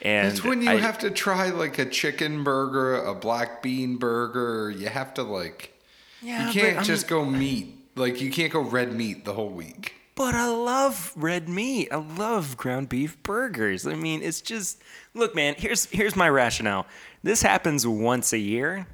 And 0.00 0.28
It's 0.28 0.44
when 0.44 0.62
you 0.62 0.70
I- 0.70 0.76
have 0.76 0.98
to 1.00 1.10
try 1.10 1.50
like 1.50 1.78
a 1.78 1.84
chicken 1.84 2.44
burger, 2.44 2.94
a 2.94 3.14
black 3.14 3.62
bean 3.62 3.96
burger. 3.96 4.70
You 4.70 4.88
have 4.88 5.12
to 5.14 5.22
like. 5.24 5.74
Yeah, 6.22 6.46
you 6.46 6.52
can't 6.60 6.86
just 6.86 7.08
go 7.08 7.24
meat. 7.24 7.74
Like 7.96 8.20
you 8.20 8.30
can't 8.30 8.52
go 8.52 8.60
red 8.60 8.92
meat 8.92 9.24
the 9.24 9.32
whole 9.34 9.50
week. 9.50 9.94
But 10.14 10.34
I 10.34 10.46
love 10.48 11.12
red 11.14 11.48
meat. 11.48 11.88
I 11.92 11.96
love 11.96 12.56
ground 12.56 12.88
beef 12.88 13.20
burgers. 13.22 13.86
I 13.86 13.94
mean, 13.94 14.20
it's 14.22 14.40
just 14.40 14.82
look, 15.14 15.34
man. 15.36 15.54
Here's 15.56 15.84
here's 15.86 16.16
my 16.16 16.28
rationale. 16.28 16.86
This 17.22 17.42
happens 17.42 17.86
once 17.86 18.32
a 18.32 18.38
year, 18.38 18.86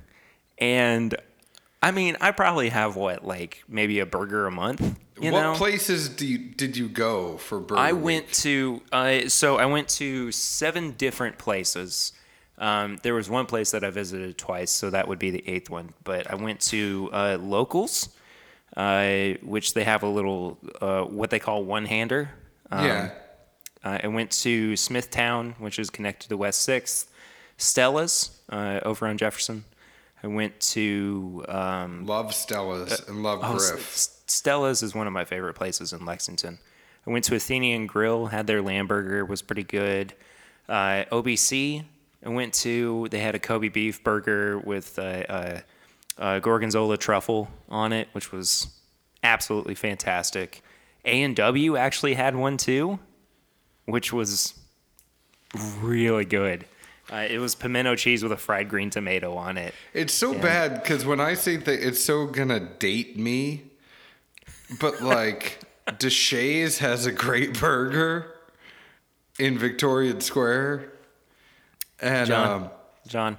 and 0.58 1.14
I 1.82 1.90
mean, 1.90 2.16
I 2.20 2.30
probably 2.30 2.70
have 2.70 2.96
what 2.96 3.26
like 3.26 3.62
maybe 3.68 4.00
a 4.00 4.06
burger 4.06 4.46
a 4.46 4.50
month. 4.50 4.80
You 5.20 5.30
what 5.32 5.40
know, 5.42 5.54
places 5.54 6.08
do 6.08 6.26
you, 6.26 6.38
did 6.38 6.76
you 6.76 6.88
go 6.88 7.36
for 7.36 7.60
burger? 7.60 7.80
I 7.80 7.92
Week? 7.92 8.04
went 8.04 8.32
to 8.34 8.82
uh, 8.90 9.28
so 9.28 9.58
I 9.58 9.66
went 9.66 9.88
to 9.90 10.32
seven 10.32 10.92
different 10.92 11.38
places. 11.38 12.12
Um, 12.56 12.98
there 13.02 13.14
was 13.14 13.28
one 13.28 13.46
place 13.46 13.72
that 13.72 13.84
I 13.84 13.90
visited 13.90 14.38
twice, 14.38 14.70
so 14.70 14.90
that 14.90 15.08
would 15.08 15.18
be 15.18 15.30
the 15.30 15.46
eighth 15.48 15.70
one. 15.70 15.92
But 16.04 16.30
I 16.30 16.36
went 16.36 16.60
to 16.62 17.10
uh, 17.12 17.38
Locals, 17.40 18.08
uh, 18.76 19.34
which 19.42 19.74
they 19.74 19.84
have 19.84 20.02
a 20.02 20.08
little 20.08 20.58
uh, 20.80 21.02
what 21.02 21.30
they 21.30 21.38
call 21.38 21.64
one 21.64 21.84
hander. 21.84 22.30
Um, 22.70 22.86
yeah. 22.86 23.10
uh, 23.84 23.98
I 24.02 24.06
went 24.08 24.30
to 24.42 24.76
Smithtown, 24.76 25.54
which 25.58 25.78
is 25.78 25.90
connected 25.90 26.28
to 26.28 26.36
West 26.36 26.62
Sixth. 26.62 27.10
Stella's 27.64 28.30
uh, 28.50 28.80
over 28.84 29.06
on 29.06 29.18
Jefferson. 29.18 29.64
I 30.22 30.26
went 30.26 30.58
to 30.60 31.44
um, 31.48 32.06
Love 32.06 32.34
Stella's 32.34 33.02
and 33.08 33.22
love 33.22 33.40
Oh, 33.42 33.56
Griff. 33.56 33.74
S- 33.80 34.22
Stella's 34.26 34.82
is 34.82 34.94
one 34.94 35.06
of 35.06 35.12
my 35.12 35.24
favorite 35.24 35.54
places 35.54 35.92
in 35.92 36.04
Lexington. 36.06 36.58
I 37.06 37.10
went 37.10 37.24
to 37.26 37.34
Athenian 37.34 37.86
Grill, 37.86 38.26
had 38.26 38.46
their 38.46 38.62
lamb 38.62 38.86
burger, 38.86 39.24
was 39.24 39.42
pretty 39.42 39.64
good. 39.64 40.14
Uh, 40.66 41.04
OBC, 41.12 41.84
I 42.24 42.28
went 42.30 42.54
to, 42.54 43.06
they 43.10 43.18
had 43.18 43.34
a 43.34 43.38
Kobe 43.38 43.68
beef 43.68 44.02
burger 44.02 44.58
with 44.58 44.98
uh, 44.98 45.02
uh, 45.02 45.60
uh, 46.16 46.38
gorgonzola 46.38 46.96
truffle 46.96 47.50
on 47.68 47.92
it, 47.92 48.08
which 48.12 48.32
was 48.32 48.68
absolutely 49.22 49.74
fantastic. 49.74 50.62
A&W 51.04 51.76
actually 51.76 52.14
had 52.14 52.34
one 52.34 52.56
too, 52.56 52.98
which 53.84 54.10
was 54.10 54.54
really 55.82 56.24
good. 56.24 56.64
Uh, 57.14 57.28
it 57.30 57.38
was 57.38 57.54
pimento 57.54 57.94
cheese 57.94 58.24
with 58.24 58.32
a 58.32 58.36
fried 58.36 58.68
green 58.68 58.90
tomato 58.90 59.36
on 59.36 59.56
it. 59.56 59.72
It's 59.92 60.12
so 60.12 60.34
bad 60.34 60.82
because 60.82 61.06
when 61.06 61.20
I 61.20 61.34
say 61.34 61.56
that 61.56 61.86
it's 61.86 62.02
so 62.02 62.26
gonna 62.26 62.58
date 62.58 63.16
me, 63.16 63.70
but 64.80 65.00
like 65.00 65.60
DeSha's 65.86 66.78
has 66.78 67.06
a 67.06 67.12
great 67.12 67.60
burger 67.60 68.34
in 69.38 69.56
Victorian 69.58 70.20
Square, 70.22 70.90
and 72.00 72.26
John, 72.26 72.62
um, 72.62 72.70
John, 73.06 73.38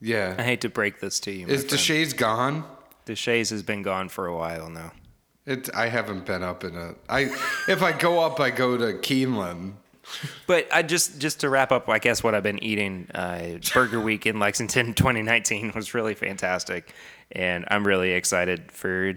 Yeah, 0.00 0.34
I 0.36 0.42
hate 0.42 0.60
to 0.60 0.68
break 0.68 1.00
this 1.00 1.18
to 1.20 1.30
you. 1.32 1.46
is. 1.46 1.64
DeSha's 1.64 2.12
gone? 2.12 2.64
DeSha's 3.06 3.48
has 3.48 3.62
been 3.62 3.80
gone 3.80 4.10
for 4.10 4.26
a 4.26 4.36
while 4.36 4.68
now. 4.68 4.92
It 5.46 5.74
I 5.74 5.88
haven't 5.88 6.26
been 6.26 6.42
up 6.42 6.62
in 6.62 6.76
a. 6.76 6.94
I 7.08 7.30
if 7.68 7.82
I 7.82 7.92
go 7.92 8.20
up, 8.20 8.38
I 8.38 8.50
go 8.50 8.76
to 8.76 8.98
Keeneland. 8.98 9.76
But 10.46 10.68
I 10.72 10.82
just 10.82 11.18
just 11.18 11.40
to 11.40 11.48
wrap 11.48 11.72
up, 11.72 11.88
I 11.88 11.98
guess 11.98 12.22
what 12.22 12.34
I've 12.34 12.42
been 12.42 12.62
eating, 12.62 13.08
uh, 13.14 13.58
Burger 13.72 14.00
Week 14.10 14.26
in 14.26 14.38
Lexington 14.38 14.94
2019 14.94 15.72
was 15.74 15.94
really 15.94 16.14
fantastic, 16.14 16.92
and 17.32 17.64
I'm 17.70 17.86
really 17.86 18.12
excited 18.12 18.72
for 18.72 19.14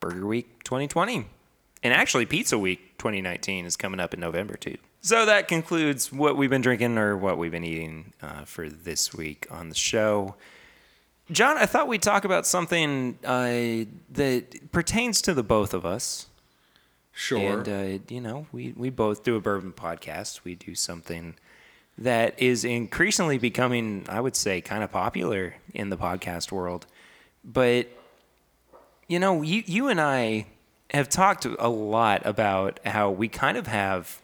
Burger 0.00 0.26
Week 0.26 0.64
2020, 0.64 1.26
and 1.82 1.94
actually 1.94 2.26
Pizza 2.26 2.58
Week 2.58 2.98
2019 2.98 3.66
is 3.66 3.76
coming 3.76 4.00
up 4.00 4.14
in 4.14 4.20
November 4.20 4.56
too. 4.56 4.76
So 5.02 5.24
that 5.24 5.48
concludes 5.48 6.12
what 6.12 6.36
we've 6.36 6.50
been 6.50 6.60
drinking 6.60 6.98
or 6.98 7.16
what 7.16 7.38
we've 7.38 7.50
been 7.50 7.64
eating 7.64 8.12
uh, 8.20 8.44
for 8.44 8.68
this 8.68 9.14
week 9.14 9.46
on 9.50 9.70
the 9.70 9.74
show. 9.74 10.36
John, 11.30 11.56
I 11.56 11.66
thought 11.66 11.88
we'd 11.88 12.02
talk 12.02 12.24
about 12.24 12.46
something 12.46 13.18
uh, 13.24 13.86
that 14.10 14.72
pertains 14.72 15.22
to 15.22 15.32
the 15.32 15.42
both 15.42 15.72
of 15.72 15.86
us. 15.86 16.26
Sure. 17.12 17.60
And 17.60 17.68
uh, 17.68 17.98
you 18.08 18.20
know, 18.20 18.46
we 18.52 18.72
we 18.76 18.90
both 18.90 19.24
do 19.24 19.36
a 19.36 19.40
bourbon 19.40 19.72
podcast. 19.72 20.40
We 20.44 20.54
do 20.54 20.74
something 20.74 21.34
that 21.98 22.40
is 22.40 22.64
increasingly 22.64 23.38
becoming, 23.38 24.06
I 24.08 24.20
would 24.20 24.36
say, 24.36 24.60
kind 24.60 24.82
of 24.82 24.90
popular 24.90 25.54
in 25.74 25.90
the 25.90 25.96
podcast 25.96 26.50
world. 26.50 26.86
But 27.44 27.88
you 29.08 29.18
know, 29.18 29.42
you 29.42 29.62
you 29.66 29.88
and 29.88 30.00
I 30.00 30.46
have 30.92 31.08
talked 31.08 31.44
a 31.44 31.68
lot 31.68 32.22
about 32.24 32.80
how 32.84 33.10
we 33.10 33.28
kind 33.28 33.56
of 33.56 33.66
have 33.66 34.20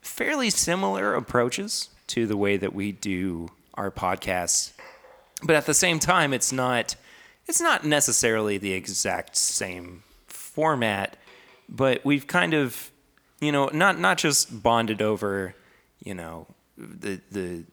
fairly 0.00 0.50
similar 0.50 1.14
approaches 1.14 1.88
to 2.08 2.26
the 2.26 2.36
way 2.36 2.56
that 2.56 2.74
we 2.74 2.92
do 2.92 3.48
our 3.74 3.90
podcasts. 3.90 4.72
But 5.42 5.56
at 5.56 5.66
the 5.66 5.74
same 5.74 5.98
time, 5.98 6.32
it's 6.32 6.52
not 6.52 6.96
it's 7.46 7.60
not 7.60 7.84
necessarily 7.84 8.58
the 8.58 8.72
exact 8.72 9.36
same 9.36 10.02
format, 10.26 11.16
but 11.68 12.04
we've 12.04 12.26
kind 12.26 12.54
of, 12.54 12.90
you 13.40 13.52
know, 13.52 13.68
not 13.72 13.98
not 13.98 14.18
just 14.18 14.62
bonded 14.62 15.02
over, 15.02 15.54
you 16.00 16.14
know, 16.14 16.46
the 16.76 17.20
the 17.30 17.64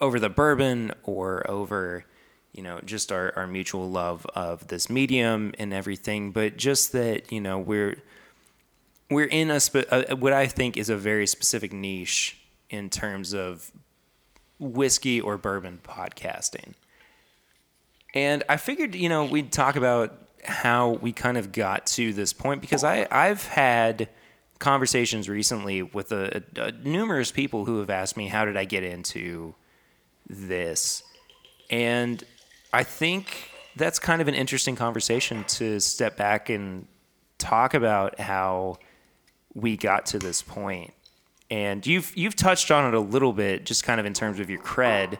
over 0.00 0.18
the 0.18 0.30
bourbon 0.30 0.92
or 1.02 1.48
over, 1.50 2.04
you 2.52 2.62
know, 2.62 2.80
just 2.84 3.12
our, 3.12 3.32
our 3.36 3.46
mutual 3.46 3.90
love 3.90 4.26
of 4.34 4.68
this 4.68 4.88
medium 4.88 5.52
and 5.58 5.72
everything, 5.72 6.32
but 6.32 6.56
just 6.56 6.92
that, 6.92 7.30
you 7.30 7.40
know, 7.40 7.58
we're 7.58 7.96
we're 9.10 9.26
in 9.26 9.50
a, 9.50 9.60
spe- 9.60 9.90
a 9.90 10.16
what 10.16 10.32
I 10.32 10.46
think 10.46 10.76
is 10.76 10.88
a 10.88 10.96
very 10.96 11.26
specific 11.26 11.72
niche 11.72 12.40
in 12.70 12.88
terms 12.88 13.34
of 13.34 13.72
whiskey 14.58 15.20
or 15.20 15.36
bourbon 15.36 15.80
podcasting. 15.82 16.74
And 18.14 18.42
I 18.48 18.56
figured, 18.56 18.94
you 18.94 19.08
know, 19.08 19.24
we'd 19.24 19.52
talk 19.52 19.76
about 19.76 20.16
how 20.44 20.90
we 21.00 21.12
kind 21.12 21.36
of 21.36 21.52
got 21.52 21.86
to 21.86 22.12
this 22.12 22.32
point 22.32 22.60
because 22.60 22.84
I, 22.84 23.06
I've 23.10 23.44
had 23.46 24.08
conversations 24.58 25.28
recently 25.28 25.82
with 25.82 26.12
a, 26.12 26.42
a, 26.56 26.72
numerous 26.72 27.32
people 27.32 27.64
who 27.64 27.80
have 27.80 27.90
asked 27.90 28.16
me, 28.16 28.28
how 28.28 28.44
did 28.44 28.56
I 28.56 28.64
get 28.64 28.84
into 28.84 29.54
this? 30.28 31.02
And 31.70 32.22
I 32.72 32.84
think 32.84 33.50
that's 33.76 33.98
kind 33.98 34.20
of 34.20 34.28
an 34.28 34.34
interesting 34.34 34.76
conversation 34.76 35.44
to 35.44 35.80
step 35.80 36.16
back 36.16 36.50
and 36.50 36.86
talk 37.38 37.74
about 37.74 38.20
how 38.20 38.78
we 39.54 39.76
got 39.76 40.06
to 40.06 40.18
this 40.18 40.42
point. 40.42 40.92
And 41.50 41.84
you've 41.84 42.16
you've 42.16 42.36
touched 42.36 42.70
on 42.70 42.86
it 42.86 42.94
a 42.94 43.00
little 43.00 43.32
bit, 43.32 43.64
just 43.64 43.82
kind 43.82 43.98
of 43.98 44.06
in 44.06 44.14
terms 44.14 44.38
of 44.38 44.48
your 44.50 44.60
cred 44.60 45.18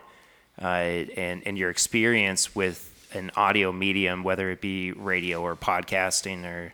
uh, 0.60 0.64
and 0.66 1.42
and 1.44 1.58
your 1.58 1.70
experience 1.70 2.54
with 2.54 2.89
an 3.12 3.30
audio 3.36 3.72
medium, 3.72 4.22
whether 4.22 4.50
it 4.50 4.60
be 4.60 4.92
radio 4.92 5.42
or 5.42 5.56
podcasting 5.56 6.44
or 6.44 6.72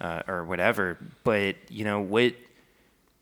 uh, 0.00 0.22
or 0.28 0.44
whatever. 0.44 0.98
But 1.24 1.56
you 1.68 1.84
know, 1.84 2.00
what, 2.00 2.34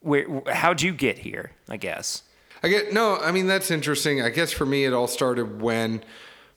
where, 0.00 0.26
how'd 0.52 0.82
you 0.82 0.92
get 0.92 1.18
here? 1.18 1.52
I 1.68 1.76
guess. 1.76 2.22
I 2.62 2.68
get 2.68 2.92
no. 2.92 3.16
I 3.18 3.32
mean, 3.32 3.46
that's 3.46 3.70
interesting. 3.70 4.22
I 4.22 4.30
guess 4.30 4.52
for 4.52 4.66
me, 4.66 4.84
it 4.84 4.92
all 4.92 5.06
started 5.06 5.60
when 5.60 6.02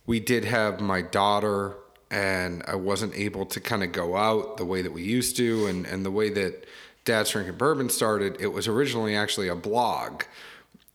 we 0.05 0.19
did 0.19 0.45
have 0.45 0.79
my 0.79 1.01
daughter, 1.01 1.75
and 2.09 2.63
I 2.65 2.75
wasn't 2.75 3.13
able 3.15 3.45
to 3.47 3.59
kind 3.59 3.83
of 3.83 3.91
go 3.91 4.15
out 4.15 4.57
the 4.57 4.65
way 4.65 4.81
that 4.81 4.93
we 4.93 5.03
used 5.03 5.35
to, 5.37 5.67
and 5.67 5.85
and 5.85 6.05
the 6.05 6.11
way 6.11 6.29
that 6.29 6.65
Dad's 7.03 7.31
Drinking 7.31 7.55
Bourbon 7.57 7.89
started. 7.89 8.37
It 8.39 8.47
was 8.47 8.67
originally 8.67 9.15
actually 9.15 9.49
a 9.49 9.55
blog. 9.55 10.23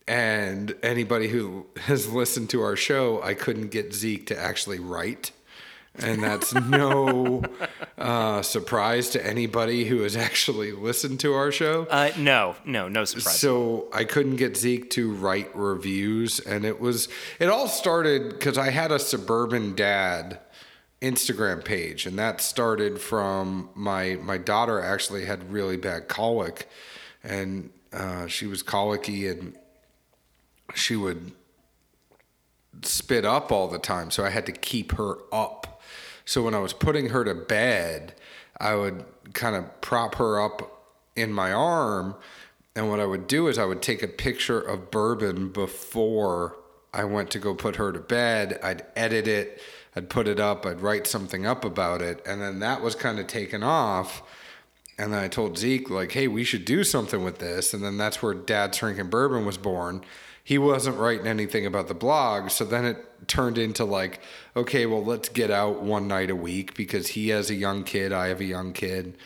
And 0.09 0.75
anybody 0.83 1.29
who 1.29 1.67
has 1.77 2.11
listened 2.12 2.51
to 2.51 2.62
our 2.62 2.77
show, 2.77 3.23
I 3.23 3.35
couldn't 3.35 3.69
get 3.69 3.95
Zeke 3.95 4.27
to 4.27 4.38
actually 4.38 4.79
write. 4.79 5.33
And 5.99 6.23
that's 6.23 6.55
no 6.55 7.43
uh, 7.99 8.41
surprise 8.41 9.11
to 9.11 9.27
anybody 9.27 9.85
who 9.85 10.01
has 10.03 10.17
actually 10.17 10.73
listened 10.73 11.21
to 11.21 11.35
our 11.35 11.53
show. 11.53 11.87
Uh, 11.91 12.11
no, 12.17 12.57
no, 12.65 12.88
no 12.88 13.05
surprise. 13.05 13.38
So 13.38 13.88
I 13.93 14.05
couldn't 14.05 14.37
get 14.37 14.57
Zeke 14.57 14.88
to 14.91 15.12
write 15.12 15.55
reviews, 15.55 16.41
and 16.41 16.65
it 16.65 16.81
was 16.81 17.09
it 17.38 17.51
all 17.51 17.69
started 17.69 18.31
because 18.31 18.57
I 18.57 18.71
had 18.71 18.91
a 18.91 18.99
suburban 18.99 19.75
dad 19.75 20.38
Instagram 21.03 21.62
page, 21.62 22.07
and 22.07 22.19
that 22.19 22.41
started 22.41 22.99
from 22.99 23.69
my 23.75 24.17
my 24.23 24.38
daughter 24.38 24.81
actually 24.81 25.27
had 25.27 25.53
really 25.53 25.77
bad 25.77 26.09
colic, 26.09 26.71
and 27.23 27.69
uh, 27.93 28.27
she 28.29 28.47
was 28.47 28.62
colicky, 28.62 29.29
and 29.29 29.59
she 30.75 30.96
would 30.96 31.33
spit 32.83 33.25
up 33.25 33.53
all 33.53 33.68
the 33.68 33.79
time, 33.79 34.11
so 34.11 34.25
I 34.25 34.31
had 34.31 34.46
to 34.46 34.53
keep 34.53 34.92
her 34.92 35.16
up. 35.33 35.81
So 36.25 36.42
when 36.42 36.55
I 36.55 36.59
was 36.59 36.72
putting 36.72 37.11
her 37.11 37.25
to 37.25 37.35
bed, 37.35 38.14
I 38.59 38.75
would 38.75 39.05
kind 39.33 39.57
of 39.57 39.81
prop 39.81 40.14
her 40.16 40.40
up 40.40 40.85
in 41.14 41.33
my 41.33 41.53
arm, 41.53 42.14
and 42.75 42.88
what 42.88 43.01
I 43.01 43.07
would 43.07 43.27
do 43.27 43.48
is 43.48 43.59
I 43.59 43.64
would 43.64 43.83
take 43.83 44.03
a 44.03 44.09
picture 44.09 44.61
of 44.61 44.90
bourbon 44.90 45.51
before 45.51 46.57
I 46.94 47.05
went 47.05 47.31
to 47.33 47.38
go 47.38 47.55
put 47.55 47.77
her 47.77 47.92
to 47.92 48.01
bed. 48.01 48.59
I'd 48.62 48.85
edit 48.96 49.29
it, 49.29 49.61
I'd 49.94 50.09
put 50.09 50.27
it 50.27 50.40
up, 50.40 50.64
I'd 50.64 50.81
write 50.81 51.07
something 51.07 51.44
up 51.44 51.64
about 51.64 52.01
it, 52.01 52.22
and 52.27 52.40
then 52.40 52.61
that 52.61 52.81
was 52.81 52.94
kind 52.94 53.18
of 53.18 53.27
taken 53.27 53.62
off. 53.62 54.22
And 54.98 55.12
then 55.12 55.20
I 55.25 55.29
told 55.29 55.59
Zeke, 55.59 55.90
like, 55.90 56.12
hey, 56.12 56.29
we 56.29 56.44
should 56.44 56.64
do 56.64 56.85
something 56.85 57.25
with 57.25 57.38
this. 57.38 57.72
And 57.72 57.83
then 57.83 57.96
that's 57.96 58.22
where 58.22 58.35
Dad's 58.35 58.79
Drinking 58.79 59.09
Bourbon 59.09 59.44
was 59.46 59.57
born. 59.57 60.05
He 60.45 60.59
wasn't 60.59 60.99
writing 60.99 61.27
anything 61.27 61.67
about 61.67 61.89
the 61.89 61.95
blog. 61.95 62.51
So 62.51 62.65
then 62.65 62.85
it 62.85 63.29
turned 63.29 63.59
into 63.59 63.85
like, 63.85 64.21
okay, 64.57 64.87
well, 64.87 65.05
let's 65.05 65.29
get 65.29 65.51
out 65.51 65.83
one 65.83 66.09
night 66.09 66.31
a 66.31 66.37
week 66.37 66.75
because 66.75 67.09
he 67.09 67.29
has 67.29 67.51
a 67.51 67.55
young 67.55 67.85
kid, 67.85 68.13
I 68.13 68.29
have 68.29 68.41
a 68.41 68.45
young 68.45 68.73
kid. 68.73 69.17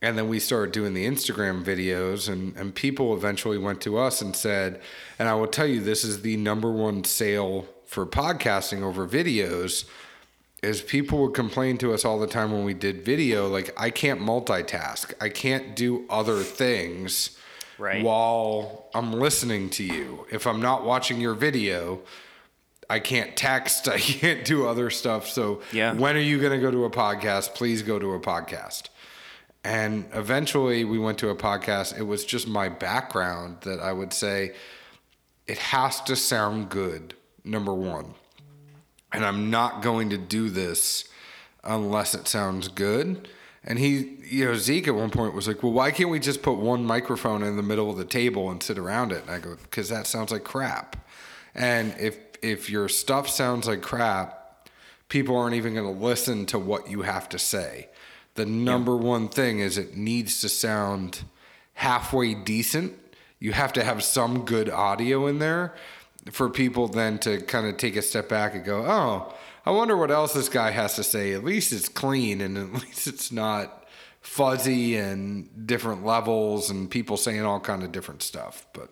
And 0.00 0.16
then 0.16 0.28
we 0.28 0.38
started 0.38 0.72
doing 0.72 0.94
the 0.94 1.06
Instagram 1.06 1.64
videos, 1.64 2.28
and, 2.28 2.56
and 2.56 2.72
people 2.72 3.16
eventually 3.16 3.58
went 3.58 3.80
to 3.80 3.98
us 3.98 4.22
and 4.22 4.36
said, 4.36 4.80
and 5.18 5.28
I 5.28 5.34
will 5.34 5.48
tell 5.48 5.66
you, 5.66 5.80
this 5.80 6.04
is 6.04 6.22
the 6.22 6.36
number 6.36 6.70
one 6.70 7.02
sale 7.02 7.66
for 7.84 8.06
podcasting 8.06 8.82
over 8.82 9.08
videos 9.08 9.86
is 10.62 10.82
people 10.82 11.22
would 11.22 11.34
complain 11.34 11.78
to 11.78 11.92
us 11.92 12.04
all 12.04 12.18
the 12.18 12.26
time 12.26 12.52
when 12.52 12.64
we 12.64 12.74
did 12.74 13.04
video 13.04 13.48
like 13.48 13.72
i 13.80 13.90
can't 13.90 14.20
multitask 14.20 15.14
i 15.20 15.28
can't 15.28 15.74
do 15.76 16.04
other 16.10 16.42
things 16.42 17.37
Right. 17.78 18.02
while 18.02 18.88
i'm 18.94 19.12
listening 19.12 19.70
to 19.70 19.84
you 19.84 20.26
if 20.32 20.46
i'm 20.46 20.60
not 20.60 20.84
watching 20.84 21.20
your 21.20 21.34
video 21.34 22.00
i 22.90 22.98
can't 22.98 23.36
text 23.36 23.88
i 23.96 23.98
can't 23.98 24.44
do 24.44 24.66
other 24.66 24.90
stuff 24.90 25.28
so 25.28 25.62
Yeah. 25.72 25.92
when 25.94 26.16
are 26.16 26.20
you 26.20 26.40
going 26.40 26.52
to 26.52 26.58
go 26.58 26.70
to 26.70 26.84
a 26.84 26.90
podcast 26.90 27.54
please 27.54 27.82
go 27.82 27.98
to 27.98 28.14
a 28.14 28.20
podcast 28.20 28.84
and 29.64 30.06
eventually 30.12 30.84
we 30.84 30.98
went 30.98 31.18
to 31.18 31.28
a 31.30 31.36
podcast 31.36 31.96
it 31.98 32.02
was 32.04 32.24
just 32.24 32.48
my 32.48 32.68
background 32.68 33.58
that 33.62 33.78
i 33.80 33.92
would 33.92 34.12
say 34.12 34.52
it 35.46 35.58
has 35.58 36.00
to 36.02 36.16
sound 36.16 36.68
good 36.68 37.14
number 37.44 37.72
one 37.72 38.14
and 39.10 39.24
I'm 39.24 39.48
not 39.48 39.80
going 39.80 40.10
to 40.10 40.18
do 40.18 40.50
this 40.50 41.08
unless 41.64 42.14
it 42.14 42.28
sounds 42.28 42.68
good. 42.68 43.26
And 43.64 43.78
he, 43.78 44.18
you 44.24 44.46
know, 44.46 44.54
Zeke 44.54 44.88
at 44.88 44.94
one 44.94 45.10
point 45.10 45.34
was 45.34 45.48
like, 45.48 45.62
well, 45.62 45.72
why 45.72 45.90
can't 45.90 46.10
we 46.10 46.20
just 46.20 46.42
put 46.42 46.58
one 46.58 46.84
microphone 46.84 47.42
in 47.42 47.56
the 47.56 47.62
middle 47.62 47.90
of 47.90 47.96
the 47.96 48.04
table 48.04 48.50
and 48.50 48.62
sit 48.62 48.78
around 48.78 49.12
it? 49.12 49.22
And 49.22 49.30
I 49.30 49.38
go, 49.40 49.56
because 49.56 49.88
that 49.88 50.06
sounds 50.06 50.30
like 50.30 50.44
crap. 50.44 50.96
And 51.54 51.94
if 51.98 52.16
if 52.40 52.70
your 52.70 52.88
stuff 52.88 53.28
sounds 53.28 53.66
like 53.66 53.82
crap, 53.82 54.68
people 55.08 55.36
aren't 55.36 55.56
even 55.56 55.74
going 55.74 55.92
to 55.92 56.04
listen 56.04 56.46
to 56.46 56.58
what 56.58 56.88
you 56.88 57.02
have 57.02 57.28
to 57.30 57.38
say. 57.38 57.88
The 58.34 58.46
number 58.46 58.96
one 58.96 59.28
thing 59.28 59.58
is 59.58 59.76
it 59.76 59.96
needs 59.96 60.40
to 60.42 60.48
sound 60.48 61.24
halfway 61.74 62.34
decent. 62.34 62.96
You 63.40 63.52
have 63.52 63.72
to 63.72 63.84
have 63.84 64.04
some 64.04 64.44
good 64.44 64.70
audio 64.70 65.26
in 65.26 65.40
there 65.40 65.74
for 66.30 66.48
people 66.48 66.88
then 66.88 67.18
to 67.20 67.40
kind 67.40 67.66
of 67.66 67.76
take 67.76 67.96
a 67.96 68.02
step 68.02 68.28
back 68.28 68.54
and 68.54 68.64
go, 68.64 68.84
oh, 68.86 69.34
I 69.68 69.70
wonder 69.70 69.98
what 69.98 70.10
else 70.10 70.32
this 70.32 70.48
guy 70.48 70.70
has 70.70 70.96
to 70.96 71.02
say. 71.02 71.34
At 71.34 71.44
least 71.44 71.74
it's 71.74 71.90
clean 71.90 72.40
and 72.40 72.56
at 72.74 72.82
least 72.82 73.06
it's 73.06 73.30
not 73.30 73.84
fuzzy 74.22 74.96
and 74.96 75.66
different 75.66 76.06
levels 76.06 76.70
and 76.70 76.90
people 76.90 77.18
saying 77.18 77.42
all 77.42 77.60
kind 77.60 77.82
of 77.82 77.92
different 77.92 78.22
stuff. 78.22 78.66
But 78.72 78.88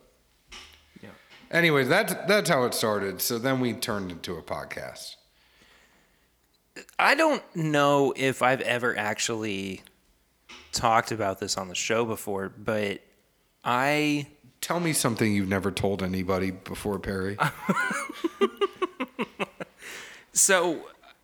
Yeah. 1.03 1.09
anyways, 1.51 1.89
that's 1.89 2.13
that's 2.29 2.51
how 2.51 2.65
it 2.65 2.75
started. 2.75 3.23
So 3.23 3.39
then 3.39 3.59
we 3.61 3.73
turned 3.73 4.11
into 4.13 4.37
a 4.37 4.43
podcast. 4.43 5.15
I 6.99 7.15
don't 7.15 7.43
know 7.57 8.13
if 8.15 8.43
I've 8.43 8.61
ever 8.61 8.99
actually 8.99 9.81
talked 10.73 11.11
about 11.11 11.41
this 11.41 11.57
on 11.57 11.69
the 11.69 11.75
show 11.75 12.05
before, 12.05 12.51
but 12.51 13.01
I 13.65 14.27
Tell 14.61 14.81
me 14.81 14.93
something 14.93 15.33
you've 15.33 15.49
never 15.49 15.71
told 15.71 16.03
anybody 16.03 16.51
before, 16.51 16.99
Perry. 16.99 17.39
so 20.37 20.81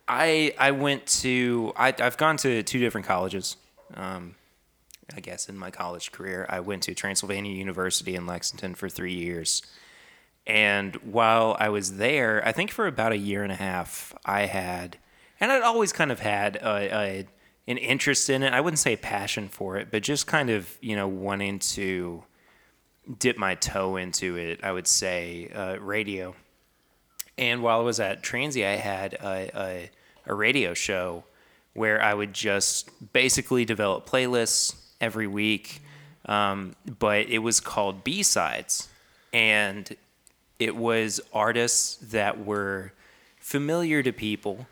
I 0.07 0.53
I 0.57 0.71
went 0.71 1.05
to 1.21 1.71
I 1.75 1.93
I've 1.97 2.17
gone 2.17 2.37
to 2.37 2.63
two 2.63 2.79
different 2.79 3.07
colleges. 3.07 3.57
Um, 3.93 4.35
I 5.15 5.19
guess 5.19 5.49
in 5.49 5.57
my 5.57 5.69
college 5.69 6.11
career, 6.11 6.45
I 6.49 6.59
went 6.59 6.83
to 6.83 6.95
Transylvania 6.95 7.53
University 7.53 8.15
in 8.15 8.25
Lexington 8.25 8.73
for 8.75 8.89
three 8.89 9.13
years. 9.13 9.61
And 10.45 10.95
while 10.97 11.55
I 11.59 11.69
was 11.69 11.97
there, 11.97 12.45
I 12.45 12.51
think 12.51 12.71
for 12.71 12.87
about 12.87 13.11
a 13.11 13.17
year 13.17 13.43
and 13.43 13.51
a 13.51 13.55
half, 13.55 14.13
I 14.25 14.41
had, 14.45 14.97
and 15.39 15.51
I'd 15.51 15.61
always 15.61 15.93
kind 15.93 16.11
of 16.11 16.19
had 16.19 16.57
a, 16.57 16.95
a, 16.95 17.27
an 17.67 17.77
interest 17.77 18.29
in 18.29 18.43
it. 18.43 18.53
I 18.53 18.59
wouldn't 18.59 18.79
say 18.79 18.95
passion 18.95 19.47
for 19.47 19.77
it, 19.77 19.89
but 19.91 20.03
just 20.03 20.27
kind 20.27 20.49
of, 20.49 20.77
you 20.81 20.95
know, 20.95 21.07
wanting 21.07 21.59
to 21.59 22.23
dip 23.19 23.37
my 23.37 23.55
toe 23.55 23.95
into 23.95 24.37
it, 24.37 24.63
I 24.63 24.71
would 24.71 24.87
say, 24.87 25.49
uh, 25.53 25.77
radio. 25.79 26.35
And 27.37 27.63
while 27.63 27.79
I 27.79 27.83
was 27.83 27.99
at 27.99 28.21
Transy, 28.21 28.65
I 28.65 28.75
had 28.75 29.13
a, 29.15 29.51
a, 29.55 29.89
a 30.27 30.35
radio 30.35 30.73
show 30.73 31.23
where 31.73 32.01
I 32.01 32.13
would 32.13 32.33
just 32.33 32.89
basically 33.13 33.65
develop 33.65 34.07
playlists 34.07 34.75
every 35.01 35.27
week. 35.27 35.81
Um, 36.25 36.75
but 36.99 37.27
it 37.27 37.39
was 37.39 37.59
called 37.59 38.03
B 38.03 38.23
Sides. 38.23 38.87
And 39.33 39.95
it 40.59 40.75
was 40.75 41.19
artists 41.33 41.95
that 41.97 42.45
were 42.45 42.93
familiar 43.39 44.03
to 44.03 44.13
people 44.13 44.67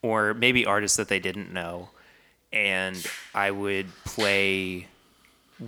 or 0.00 0.32
maybe 0.32 0.64
artists 0.64 0.96
that 0.96 1.08
they 1.08 1.18
didn't 1.18 1.52
know. 1.52 1.90
And 2.52 3.04
I 3.34 3.50
would 3.50 3.88
play 4.04 4.86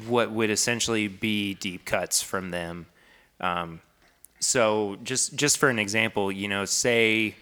what 0.06 0.30
would 0.30 0.50
essentially 0.50 1.08
be 1.08 1.54
deep 1.54 1.84
cuts 1.84 2.22
from 2.22 2.50
them. 2.50 2.86
Um, 3.40 3.80
so 4.40 4.96
just 5.04 5.36
just 5.36 5.58
for 5.58 5.68
an 5.68 5.78
example, 5.78 6.32
you 6.32 6.48
know, 6.48 6.64
say 6.64 7.36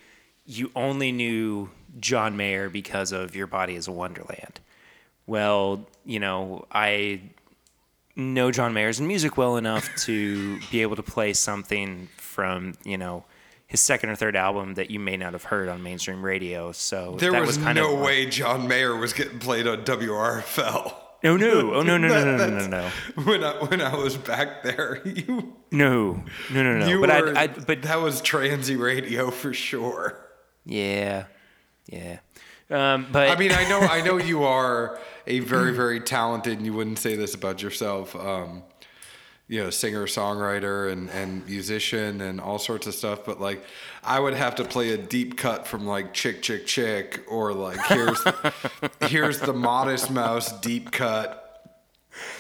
you 0.44 0.70
only 0.74 1.12
knew 1.12 1.70
John 2.00 2.36
Mayer 2.36 2.68
because 2.68 3.12
of 3.12 3.34
Your 3.34 3.46
Body 3.46 3.74
is 3.74 3.88
a 3.88 3.92
Wonderland. 3.92 4.60
Well, 5.26 5.86
you 6.04 6.20
know, 6.20 6.66
I 6.72 7.20
know 8.16 8.50
John 8.50 8.74
Mayer's 8.74 9.00
music 9.00 9.36
well 9.36 9.56
enough 9.56 9.88
to 10.04 10.58
be 10.70 10.82
able 10.82 10.96
to 10.96 11.02
play 11.02 11.32
something 11.32 12.08
from, 12.16 12.74
you 12.84 12.98
know, 12.98 13.24
his 13.66 13.80
second 13.80 14.08
or 14.10 14.16
third 14.16 14.34
album 14.34 14.74
that 14.74 14.90
you 14.90 14.98
may 14.98 15.16
not 15.16 15.34
have 15.34 15.44
heard 15.44 15.68
on 15.68 15.82
mainstream 15.82 16.24
radio. 16.24 16.72
So 16.72 17.16
There 17.18 17.32
that 17.32 17.46
was, 17.46 17.58
kind 17.58 17.76
no 17.76 17.94
way 17.94 18.26
John 18.26 18.66
Mayer 18.66 18.96
was 18.96 19.12
getting 19.12 19.38
played 19.38 19.66
on 19.66 19.84
WRFL. 19.84 20.94
Oh 21.24 21.36
no! 21.36 21.72
Oh 21.74 21.82
no! 21.82 21.98
No! 21.98 22.08
No! 22.08 22.36
No! 22.36 22.36
No! 22.36 22.58
No! 22.58 22.66
No! 22.68 22.90
When 23.24 23.42
I 23.44 23.52
when 23.64 23.80
I 23.80 23.94
was 23.96 24.16
back 24.16 24.62
there, 24.62 25.00
you 25.04 25.56
No! 25.70 26.22
No! 26.52 26.62
No! 26.62 26.78
No! 26.78 26.86
you 26.86 27.00
but 27.00 27.08
were, 27.08 27.36
I, 27.36 27.42
I, 27.42 27.46
but 27.48 27.82
that 27.82 28.00
was 28.00 28.22
transy 28.22 28.78
radio 28.78 29.30
for 29.30 29.52
sure. 29.52 30.18
yeah, 30.64 31.24
yeah. 31.86 32.18
Um, 32.70 33.06
but 33.10 33.30
I 33.30 33.36
mean, 33.36 33.52
I 33.52 33.66
know 33.68 33.80
I 33.80 34.02
know 34.02 34.18
you 34.32 34.44
are 34.44 34.98
a 35.26 35.40
very 35.40 35.72
very 35.74 36.00
talented. 36.00 36.58
and 36.58 36.66
You 36.66 36.74
wouldn't 36.74 36.98
say 36.98 37.16
this 37.16 37.34
about 37.34 37.62
yourself. 37.62 38.14
Um, 38.14 38.62
you 39.48 39.62
know, 39.64 39.70
singer 39.70 40.06
songwriter 40.06 40.92
and 40.92 41.08
and 41.10 41.46
musician 41.46 42.20
and 42.20 42.40
all 42.40 42.58
sorts 42.58 42.86
of 42.86 42.94
stuff. 42.94 43.24
But 43.24 43.40
like, 43.40 43.64
I 44.04 44.20
would 44.20 44.34
have 44.34 44.56
to 44.56 44.64
play 44.64 44.90
a 44.90 44.98
deep 44.98 45.36
cut 45.38 45.66
from 45.66 45.86
like 45.86 46.12
Chick 46.14 46.42
Chick 46.42 46.66
Chick 46.66 47.24
or 47.28 47.52
like 47.54 47.80
here's 47.86 48.22
here's 49.00 49.40
the 49.40 49.54
Modest 49.54 50.10
Mouse 50.10 50.52
deep 50.60 50.90
cut. 50.90 51.44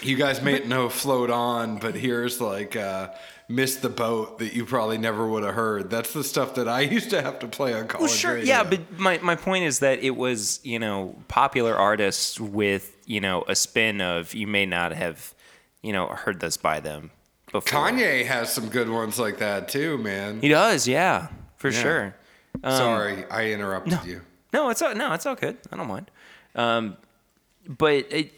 You 0.02 0.16
guys 0.16 0.42
may 0.42 0.58
know 0.60 0.88
float 0.88 1.30
on, 1.30 1.78
but 1.78 1.94
here's 1.94 2.40
like 2.40 2.74
uh, 2.76 3.08
miss 3.48 3.76
the 3.76 3.88
boat 3.88 4.40
that 4.40 4.52
you 4.52 4.66
probably 4.66 4.98
never 4.98 5.26
would 5.26 5.44
have 5.44 5.54
heard. 5.54 5.88
That's 5.88 6.12
the 6.12 6.24
stuff 6.24 6.56
that 6.56 6.68
I 6.68 6.80
used 6.96 7.10
to 7.10 7.22
have 7.22 7.38
to 7.38 7.46
play 7.46 7.72
on 7.74 7.86
college 7.86 8.08
Well, 8.08 8.16
sure, 8.16 8.34
radio. 8.34 8.46
yeah, 8.48 8.64
but 8.64 8.98
my, 8.98 9.18
my 9.18 9.36
point 9.36 9.64
is 9.64 9.78
that 9.78 10.00
it 10.00 10.16
was 10.16 10.60
you 10.64 10.78
know 10.78 11.14
popular 11.28 11.76
artists 11.76 12.40
with 12.40 12.94
you 13.06 13.20
know 13.20 13.44
a 13.48 13.54
spin 13.54 14.00
of 14.00 14.34
you 14.34 14.46
may 14.46 14.66
not 14.66 14.92
have 14.92 15.32
you 15.82 15.92
know 15.92 16.06
heard 16.08 16.40
this 16.40 16.56
by 16.56 16.80
them 16.80 17.10
before. 17.52 17.62
Kanye 17.62 18.24
has 18.26 18.52
some 18.52 18.68
good 18.68 18.88
ones 18.90 19.18
like 19.18 19.38
that 19.38 19.68
too, 19.68 19.98
man. 19.98 20.40
he 20.40 20.48
does, 20.48 20.86
yeah, 20.88 21.28
for 21.56 21.70
Yeah. 21.70 21.82
sure. 21.82 22.14
Um, 22.62 22.76
Sorry, 22.76 23.24
I 23.30 23.50
interrupted 23.50 24.04
you. 24.04 24.22
No, 24.52 24.70
it's 24.70 24.82
all, 24.82 24.94
no, 24.94 25.12
it's 25.12 25.26
all 25.26 25.34
good. 25.36 25.56
I 25.70 25.76
don't 25.76 25.86
mind. 25.88 26.10
Um, 26.54 26.96
but 27.66 28.06
it, 28.10 28.32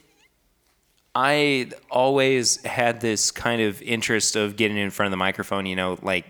I 1.14 1.70
always 1.90 2.62
had 2.64 3.00
this 3.00 3.30
kind 3.30 3.62
of 3.62 3.80
interest 3.82 4.36
of 4.36 4.56
getting 4.56 4.76
in 4.76 4.90
front 4.90 5.06
of 5.08 5.10
the 5.12 5.16
microphone. 5.16 5.66
You 5.66 5.76
know, 5.76 5.98
like 6.02 6.26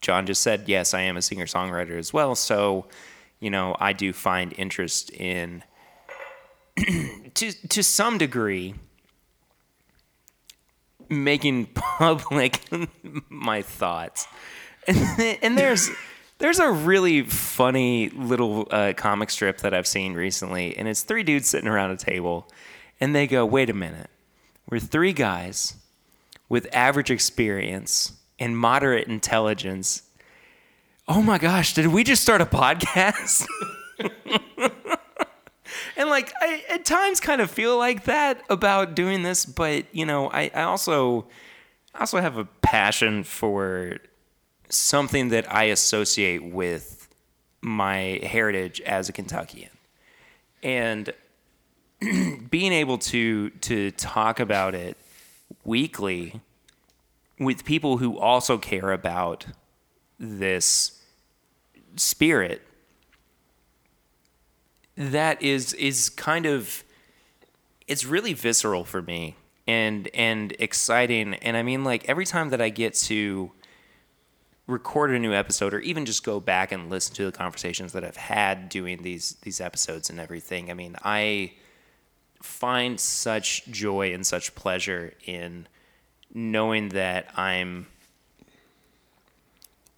John 0.00 0.26
just 0.26 0.42
said, 0.42 0.64
yes, 0.68 0.94
I 0.94 1.00
am 1.02 1.16
a 1.16 1.22
singer 1.22 1.46
songwriter 1.46 1.98
as 1.98 2.12
well. 2.12 2.34
So, 2.34 2.86
you 3.38 3.50
know, 3.50 3.76
I 3.80 3.92
do 3.92 4.12
find 4.12 4.52
interest 4.58 5.10
in 5.10 5.62
to 6.76 7.52
to 7.68 7.82
some 7.82 8.18
degree 8.18 8.74
making 11.10 11.66
public 11.66 12.60
my 13.28 13.62
thoughts. 13.62 14.26
And, 14.86 15.38
and 15.42 15.58
there's 15.58 15.90
there's 16.38 16.58
a 16.58 16.70
really 16.70 17.22
funny 17.22 18.08
little 18.10 18.66
uh, 18.70 18.94
comic 18.96 19.28
strip 19.28 19.58
that 19.58 19.74
I've 19.74 19.86
seen 19.86 20.14
recently, 20.14 20.76
and 20.76 20.88
it's 20.88 21.02
three 21.02 21.22
dudes 21.22 21.48
sitting 21.48 21.68
around 21.68 21.90
a 21.90 21.96
table, 21.96 22.48
and 23.00 23.14
they 23.14 23.26
go, 23.26 23.44
"Wait 23.44 23.68
a 23.68 23.74
minute, 23.74 24.08
we're 24.70 24.78
three 24.78 25.12
guys 25.12 25.74
with 26.48 26.66
average 26.72 27.10
experience 27.10 28.12
and 28.38 28.56
moderate 28.56 29.06
intelligence. 29.06 30.02
Oh 31.06 31.20
my 31.20 31.36
gosh, 31.36 31.74
did 31.74 31.88
we 31.88 32.04
just 32.04 32.22
start 32.22 32.40
a 32.40 32.46
podcast?" 32.46 33.46
and 36.00 36.08
like 36.08 36.32
I 36.40 36.64
at 36.70 36.86
times 36.86 37.20
kind 37.20 37.42
of 37.42 37.50
feel 37.50 37.76
like 37.76 38.04
that 38.04 38.42
about 38.48 38.94
doing 38.94 39.22
this, 39.22 39.44
but 39.44 39.84
you 39.94 40.06
know, 40.06 40.30
I, 40.30 40.50
I 40.54 40.62
also 40.62 41.26
I 41.94 42.00
also 42.00 42.22
have 42.22 42.38
a 42.38 42.46
passion 42.46 43.22
for 43.22 43.98
something 44.70 45.28
that 45.28 45.52
I 45.52 45.64
associate 45.64 46.42
with 46.42 47.06
my 47.60 48.18
heritage 48.22 48.80
as 48.80 49.10
a 49.10 49.12
Kentuckian. 49.12 49.68
And 50.62 51.12
being 52.00 52.72
able 52.72 52.96
to 52.96 53.50
to 53.50 53.90
talk 53.90 54.40
about 54.40 54.74
it 54.74 54.96
weekly 55.64 56.40
with 57.38 57.66
people 57.66 57.98
who 57.98 58.18
also 58.18 58.56
care 58.56 58.90
about 58.92 59.44
this 60.18 61.02
spirit 61.96 62.62
that 65.00 65.40
is 65.40 65.72
is 65.74 66.10
kind 66.10 66.44
of 66.44 66.84
it's 67.88 68.04
really 68.04 68.34
visceral 68.34 68.84
for 68.84 69.00
me 69.00 69.34
and 69.66 70.08
and 70.12 70.54
exciting. 70.58 71.34
And 71.34 71.56
i 71.56 71.62
mean 71.62 71.84
like 71.84 72.06
every 72.06 72.26
time 72.26 72.50
that 72.50 72.60
i 72.60 72.68
get 72.68 72.94
to 72.94 73.50
record 74.66 75.10
a 75.10 75.18
new 75.18 75.32
episode 75.32 75.72
or 75.72 75.80
even 75.80 76.04
just 76.04 76.22
go 76.22 76.38
back 76.38 76.70
and 76.70 76.90
listen 76.90 77.14
to 77.14 77.24
the 77.24 77.32
conversations 77.32 77.92
that 77.92 78.04
i've 78.04 78.16
had 78.16 78.68
doing 78.68 79.02
these 79.02 79.36
these 79.42 79.60
episodes 79.60 80.10
and 80.10 80.20
everything 80.20 80.70
i 80.70 80.74
mean 80.74 80.94
i 81.02 81.50
find 82.40 83.00
such 83.00 83.66
joy 83.66 84.14
and 84.14 84.24
such 84.24 84.54
pleasure 84.54 85.14
in 85.24 85.66
knowing 86.32 86.90
that 86.90 87.26
i'm 87.36 87.88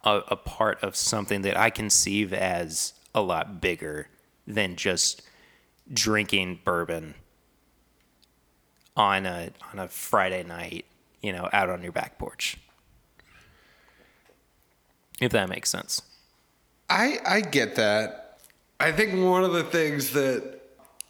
a, 0.03 0.21
a 0.29 0.35
part 0.35 0.81
of 0.83 0.95
something 0.95 1.43
that 1.43 1.55
i 1.55 1.69
conceive 1.69 2.33
as 2.33 2.93
a 3.13 3.21
lot 3.21 3.61
bigger 3.61 4.07
than 4.47 4.75
just 4.75 5.21
drinking 5.91 6.59
bourbon 6.63 7.15
on 8.95 9.25
a 9.25 9.51
on 9.71 9.79
a 9.79 9.87
Friday 9.87 10.43
night, 10.43 10.85
you 11.21 11.33
know, 11.33 11.49
out 11.51 11.69
on 11.69 11.81
your 11.81 11.91
back 11.91 12.17
porch. 12.17 12.57
If 15.19 15.31
that 15.31 15.49
makes 15.49 15.69
sense. 15.69 16.01
I 16.89 17.19
I 17.25 17.41
get 17.41 17.75
that. 17.75 18.39
I 18.79 18.91
think 18.91 19.23
one 19.23 19.43
of 19.43 19.53
the 19.53 19.63
things 19.63 20.11
that 20.11 20.59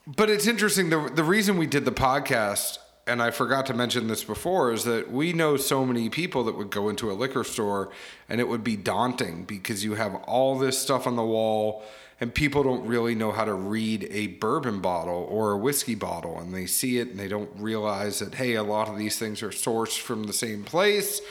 but 0.06 0.30
it's 0.30 0.48
interesting 0.48 0.90
the 0.90 1.10
the 1.14 1.24
reason 1.24 1.58
we 1.58 1.68
did 1.68 1.86
the 1.86 1.92
podcast 1.92 2.78
and 3.06 3.22
I 3.22 3.32
forgot 3.32 3.66
to 3.66 3.74
mention 3.74 4.08
this 4.08 4.24
before 4.24 4.72
is 4.72 4.86
that 4.86 5.12
we 5.12 5.34
know 5.34 5.58
so 5.58 5.86
many 5.86 6.10
people 6.10 6.46
that 6.46 6.56
would 6.58 6.70
go 6.70 6.88
into 6.88 7.12
a 7.12 7.14
liquor 7.14 7.44
store 7.44 7.92
and 8.30 8.40
it 8.40 8.48
would 8.48 8.64
be 8.64 8.78
daunting 8.78 9.44
because 9.44 9.84
you 9.84 9.96
have 9.96 10.16
all 10.16 10.58
this 10.58 10.78
stuff 10.78 11.06
on 11.06 11.18
the 11.18 11.24
wall 11.24 11.84
and 12.20 12.34
people 12.34 12.64
don't 12.64 12.86
really 12.86 13.16
know 13.16 13.32
how 13.32 13.46
to 13.46 13.54
read 13.54 14.08
a 14.12 14.28
bourbon 14.28 14.80
bottle 14.80 15.28
or 15.30 15.52
a 15.52 15.58
whiskey 15.58 15.96
bottle 15.96 16.40
and 16.40 16.54
they 16.54 16.66
see 16.66 16.98
it 16.98 17.10
and 17.10 17.20
they 17.20 17.28
don't 17.28 17.50
realize 17.58 18.20
that 18.20 18.36
hey 18.36 18.56
a 18.56 18.64
lot 18.64 18.88
of 18.88 18.98
these 18.98 19.18
things 19.18 19.42
are 19.44 19.50
sourced 19.50 20.00
from 20.00 20.24
the 20.24 20.34
same 20.34 20.64
place. 20.64 21.22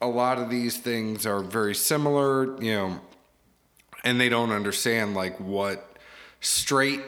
A 0.00 0.08
lot 0.08 0.38
of 0.38 0.48
these 0.48 0.78
things 0.78 1.26
are 1.26 1.40
very 1.40 1.74
similar 1.74 2.60
you 2.62 2.72
know 2.72 3.00
and 4.04 4.20
they 4.20 4.28
don't 4.28 4.52
understand 4.52 5.14
like 5.14 5.38
what 5.38 5.96
straight 6.40 7.00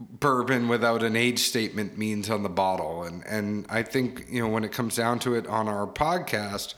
bourbon 0.00 0.68
without 0.68 1.02
an 1.02 1.16
age 1.16 1.40
statement 1.40 1.98
means 1.98 2.30
on 2.30 2.42
the 2.42 2.48
bottle. 2.48 3.02
And 3.02 3.24
and 3.26 3.66
I 3.68 3.82
think 3.82 4.26
you 4.30 4.40
know 4.40 4.48
when 4.48 4.64
it 4.64 4.72
comes 4.72 4.96
down 4.96 5.18
to 5.20 5.34
it 5.34 5.46
on 5.46 5.68
our 5.68 5.86
podcast 5.86 6.74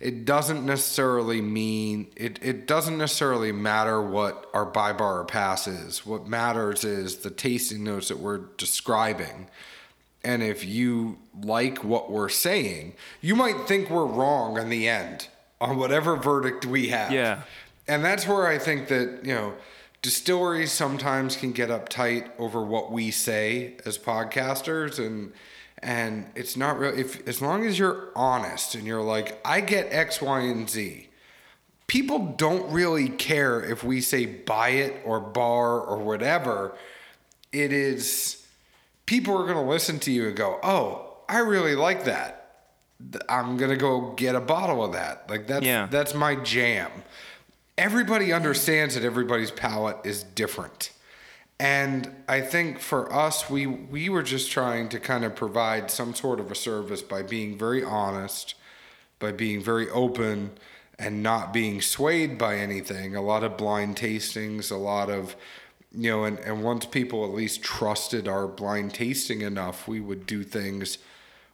it 0.00 0.24
doesn't 0.24 0.64
necessarily 0.64 1.40
mean 1.40 2.08
it, 2.16 2.38
it 2.42 2.66
doesn't 2.66 2.98
necessarily 2.98 3.52
matter 3.52 4.00
what 4.00 4.48
our 4.54 4.64
buy 4.64 4.92
bar 4.92 5.20
or 5.20 5.24
pass 5.24 5.66
is. 5.66 6.06
What 6.06 6.26
matters 6.26 6.84
is 6.84 7.18
the 7.18 7.30
tasting 7.30 7.84
notes 7.84 8.08
that 8.08 8.18
we're 8.18 8.46
describing. 8.56 9.48
And 10.24 10.42
if 10.42 10.64
you 10.64 11.18
like 11.42 11.84
what 11.84 12.10
we're 12.10 12.28
saying 12.28 12.94
you 13.20 13.34
might 13.36 13.66
think 13.68 13.88
we're 13.88 14.04
wrong 14.04 14.58
in 14.58 14.68
the 14.68 14.88
end 14.88 15.28
on 15.60 15.76
whatever 15.78 16.16
verdict 16.16 16.66
we 16.66 16.88
have. 16.88 17.12
Yeah. 17.12 17.42
and 17.86 18.04
that's 18.04 18.26
where 18.26 18.46
i 18.46 18.58
think 18.58 18.88
that 18.88 19.20
you 19.24 19.34
know 19.34 19.54
distilleries 20.02 20.72
sometimes 20.72 21.36
can 21.36 21.52
get 21.52 21.68
uptight 21.68 22.30
over 22.38 22.62
what 22.62 22.90
we 22.90 23.10
say 23.10 23.74
as 23.84 23.98
podcasters. 23.98 25.04
And 25.04 25.32
and 25.82 26.30
it's 26.34 26.56
not 26.56 26.78
real 26.78 26.96
if 26.96 27.26
as 27.28 27.40
long 27.40 27.64
as 27.64 27.78
you're 27.78 28.10
honest 28.14 28.74
and 28.74 28.86
you're 28.86 29.02
like 29.02 29.40
i 29.46 29.60
get 29.60 29.86
x 29.92 30.20
y 30.20 30.40
and 30.40 30.68
z 30.68 31.08
people 31.86 32.34
don't 32.36 32.70
really 32.70 33.08
care 33.08 33.60
if 33.60 33.82
we 33.82 34.00
say 34.00 34.24
buy 34.24 34.68
it 34.68 34.94
or 35.04 35.18
bar 35.18 35.80
or 35.80 35.98
whatever. 35.98 36.72
It 37.52 37.72
is 37.72 38.46
people 39.06 39.36
are 39.36 39.42
going 39.42 39.56
to 39.56 39.68
listen 39.68 39.98
to 40.00 40.12
you 40.12 40.28
and 40.28 40.36
go 40.36 40.60
oh 40.62 41.16
i 41.28 41.38
really 41.38 41.74
like 41.74 42.04
that. 42.04 42.36
I'm 43.28 43.56
going 43.56 43.70
to 43.70 43.76
go 43.76 44.12
get 44.12 44.34
a 44.36 44.40
bottle 44.40 44.84
of 44.84 44.92
that. 44.92 45.28
Like 45.28 45.46
that's 45.48 45.64
Yeah. 45.66 45.88
that's 45.90 46.14
my 46.14 46.36
jam. 46.36 46.90
Everybody 47.76 48.32
understands 48.32 48.94
that 48.94 49.02
everybody's 49.04 49.50
palate 49.50 49.96
is 50.04 50.22
different 50.22 50.92
and 51.60 52.10
I 52.26 52.40
think 52.40 52.78
for 52.78 53.12
us, 53.12 53.50
we 53.50 53.66
we 53.66 54.08
were 54.08 54.22
just 54.22 54.50
trying 54.50 54.88
to 54.88 54.98
kind 54.98 55.26
of 55.26 55.36
provide 55.36 55.90
some 55.90 56.14
sort 56.14 56.40
of 56.40 56.50
a 56.50 56.54
service 56.54 57.02
by 57.02 57.20
being 57.20 57.58
very 57.58 57.84
honest, 57.84 58.54
by 59.18 59.32
being 59.32 59.62
very 59.62 59.90
open, 59.90 60.52
and 60.98 61.22
not 61.22 61.52
being 61.52 61.82
swayed 61.82 62.38
by 62.38 62.56
anything. 62.56 63.14
A 63.14 63.20
lot 63.20 63.44
of 63.44 63.58
blind 63.58 63.96
tastings, 63.96 64.72
a 64.72 64.76
lot 64.76 65.10
of 65.10 65.36
you 65.92 66.10
know, 66.10 66.24
and, 66.24 66.38
and 66.38 66.64
once 66.64 66.86
people 66.86 67.26
at 67.26 67.34
least 67.34 67.62
trusted 67.62 68.26
our 68.26 68.48
blind 68.48 68.94
tasting 68.94 69.42
enough, 69.42 69.86
we 69.86 70.00
would 70.00 70.24
do 70.24 70.42
things 70.42 70.96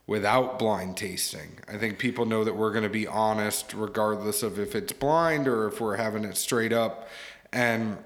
without 0.05 0.57
blind 0.57 0.95
tasting. 0.95 1.59
I 1.67 1.77
think 1.77 1.99
people 1.99 2.25
know 2.25 2.45
that 2.45 2.55
we're 2.55 2.71
going 2.71 2.83
to 2.83 2.89
be 2.89 3.07
honest 3.07 3.73
regardless 3.73 4.41
of 4.41 4.57
if 4.57 4.73
it's 4.73 4.93
blind 4.93 5.49
or 5.49 5.67
if 5.67 5.81
we're 5.81 5.97
having 5.97 6.23
it 6.23 6.37
straight 6.37 6.71
up. 6.71 7.09
And 7.51 7.97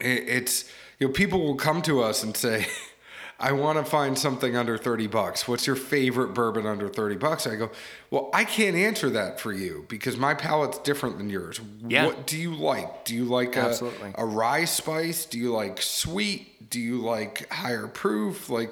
it, 0.00 0.28
it's 0.28 0.70
you 1.00 1.08
know 1.08 1.12
people 1.12 1.40
will 1.40 1.56
come 1.56 1.82
to 1.82 2.00
us 2.02 2.22
and 2.22 2.36
say 2.36 2.66
i 3.40 3.50
want 3.52 3.78
to 3.78 3.84
find 3.84 4.18
something 4.18 4.54
under 4.54 4.76
30 4.76 5.06
bucks. 5.06 5.48
What's 5.48 5.66
your 5.66 5.74
favorite 5.74 6.34
bourbon 6.34 6.66
under 6.66 6.90
30 6.90 7.16
bucks? 7.16 7.46
I 7.46 7.56
go 7.56 7.70
well 8.10 8.30
i 8.32 8.44
can't 8.44 8.76
answer 8.76 9.10
that 9.10 9.40
for 9.40 9.52
you 9.52 9.86
because 9.88 10.16
my 10.16 10.34
palate's 10.34 10.78
different 10.78 11.18
than 11.18 11.30
yours. 11.30 11.60
Yeah. 11.88 12.06
what 12.06 12.26
do 12.26 12.38
you 12.38 12.54
like? 12.54 13.04
Do 13.04 13.16
you 13.16 13.24
like 13.24 13.56
a, 13.56 13.60
Absolutely. 13.62 14.12
a 14.14 14.24
rye 14.24 14.66
spice? 14.66 15.24
Do 15.24 15.38
you 15.38 15.52
like 15.52 15.82
sweet? 15.82 16.70
Do 16.70 16.78
you 16.78 16.98
like 16.98 17.50
higher 17.50 17.88
proof? 17.88 18.50
Like 18.50 18.70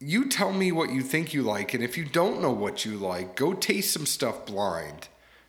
you 0.00 0.28
tell 0.28 0.52
me 0.52 0.72
what 0.72 0.90
you 0.90 1.02
think 1.02 1.32
you 1.32 1.42
like 1.42 1.74
and 1.74 1.84
if 1.84 1.96
you 1.96 2.04
don't 2.04 2.40
know 2.42 2.50
what 2.50 2.84
you 2.84 2.96
like 2.96 3.36
go 3.36 3.52
taste 3.52 3.92
some 3.92 4.06
stuff 4.06 4.46
blind 4.46 5.08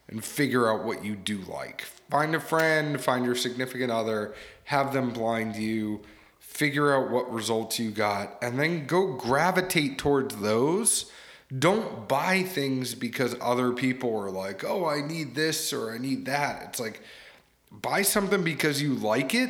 and 0.10 0.24
figure 0.24 0.70
out 0.70 0.84
what 0.84 1.04
you 1.06 1.16
do 1.16 1.40
like 1.48 1.86
find 2.12 2.36
a 2.36 2.40
friend 2.40 3.02
find 3.02 3.26
your 3.26 3.36
significant 3.36 3.92
other 3.92 4.36
have 4.66 4.94
them 4.94 5.10
blind 5.12 5.56
you 5.56 6.02
figure 6.40 6.94
out 6.94 7.10
what 7.10 7.32
results 7.32 7.80
you 7.80 7.90
got 7.90 8.38
and 8.42 8.60
then 8.60 8.86
go 8.86 9.14
gravitate 9.14 9.98
towards 9.98 10.36
those 10.38 11.12
don't 11.58 12.08
buy 12.08 12.44
things 12.44 12.94
because 12.94 13.36
other 13.42 13.72
people 13.72 14.16
are 14.16 14.30
like 14.30 14.64
oh 14.64 14.86
i 14.86 15.02
need 15.02 15.34
this 15.34 15.74
or 15.74 15.92
i 15.92 15.98
need 15.98 16.26
that 16.26 16.64
it's 16.70 16.80
like 16.80 17.02
buy 17.72 18.02
something 18.02 18.44
because 18.44 18.82
you 18.82 18.94
like 18.96 19.34
it. 19.34 19.50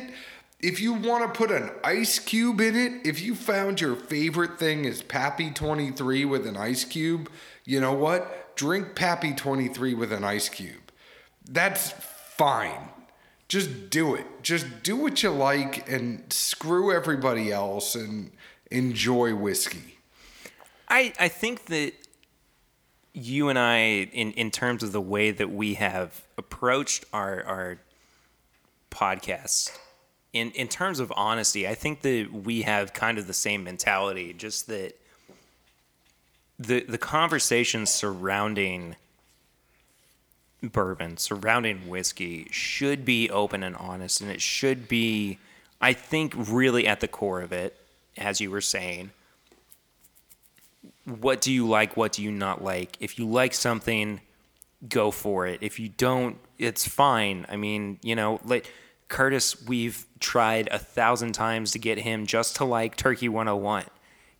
If 0.60 0.80
you 0.80 0.92
want 0.92 1.24
to 1.24 1.36
put 1.36 1.50
an 1.50 1.70
ice 1.82 2.20
cube 2.20 2.60
in 2.60 2.76
it, 2.76 3.04
if 3.04 3.20
you 3.20 3.34
found 3.34 3.80
your 3.80 3.96
favorite 3.96 4.60
thing 4.60 4.84
is 4.84 5.02
Pappy 5.02 5.50
23 5.50 6.24
with 6.24 6.46
an 6.46 6.56
ice 6.56 6.84
cube, 6.84 7.28
you 7.64 7.80
know 7.80 7.92
what? 7.92 8.54
Drink 8.54 8.94
Pappy 8.94 9.34
23 9.34 9.94
with 9.94 10.12
an 10.12 10.22
ice 10.22 10.48
cube. 10.48 10.92
That's 11.50 11.90
fine. 12.36 12.88
Just 13.48 13.90
do 13.90 14.14
it. 14.14 14.26
Just 14.42 14.82
do 14.82 14.96
what 14.96 15.22
you 15.22 15.30
like 15.30 15.88
and 15.90 16.32
screw 16.32 16.92
everybody 16.92 17.52
else 17.52 17.94
and 17.94 18.32
enjoy 18.70 19.34
whiskey. 19.34 19.98
I, 20.88 21.12
I 21.20 21.28
think 21.28 21.66
that 21.66 21.92
you 23.12 23.48
and 23.48 23.58
I, 23.58 23.76
in, 24.12 24.32
in 24.32 24.50
terms 24.50 24.82
of 24.82 24.92
the 24.92 25.00
way 25.00 25.30
that 25.30 25.50
we 25.50 25.74
have 25.74 26.22
approached 26.38 27.04
our, 27.12 27.42
our 27.44 27.78
podcasts, 28.90 29.70
in 30.32 30.50
in 30.52 30.68
terms 30.68 30.98
of 30.98 31.12
honesty, 31.14 31.68
I 31.68 31.74
think 31.74 32.00
that 32.02 32.32
we 32.32 32.62
have 32.62 32.92
kind 32.92 33.18
of 33.18 33.26
the 33.26 33.34
same 33.34 33.64
mentality. 33.64 34.32
Just 34.32 34.66
that 34.68 34.98
the 36.58 36.84
the 36.84 36.98
conversations 36.98 37.90
surrounding 37.90 38.96
bourbon, 40.62 41.16
surrounding 41.16 41.88
whiskey, 41.88 42.48
should 42.50 43.04
be 43.04 43.28
open 43.30 43.62
and 43.62 43.76
honest, 43.76 44.20
and 44.20 44.30
it 44.30 44.40
should 44.40 44.88
be, 44.88 45.38
I 45.80 45.92
think, 45.92 46.34
really 46.36 46.86
at 46.86 47.00
the 47.00 47.08
core 47.08 47.40
of 47.40 47.52
it, 47.52 47.76
as 48.16 48.40
you 48.40 48.50
were 48.50 48.60
saying. 48.60 49.10
What 51.04 51.40
do 51.40 51.52
you 51.52 51.66
like? 51.66 51.96
What 51.96 52.12
do 52.12 52.22
you 52.22 52.30
not 52.30 52.62
like? 52.62 52.96
If 53.00 53.18
you 53.18 53.26
like 53.26 53.54
something, 53.54 54.20
go 54.88 55.10
for 55.10 55.46
it. 55.46 55.58
If 55.62 55.80
you 55.80 55.88
don't, 55.88 56.38
it's 56.58 56.86
fine. 56.86 57.46
I 57.48 57.56
mean, 57.56 57.98
you 58.02 58.14
know, 58.14 58.40
like 58.44 58.70
Curtis, 59.08 59.62
we've 59.66 60.06
tried 60.20 60.68
a 60.70 60.78
thousand 60.78 61.32
times 61.32 61.72
to 61.72 61.78
get 61.78 61.98
him 61.98 62.26
just 62.26 62.56
to 62.56 62.64
like 62.64 62.96
Turkey 62.96 63.28
101. 63.28 63.84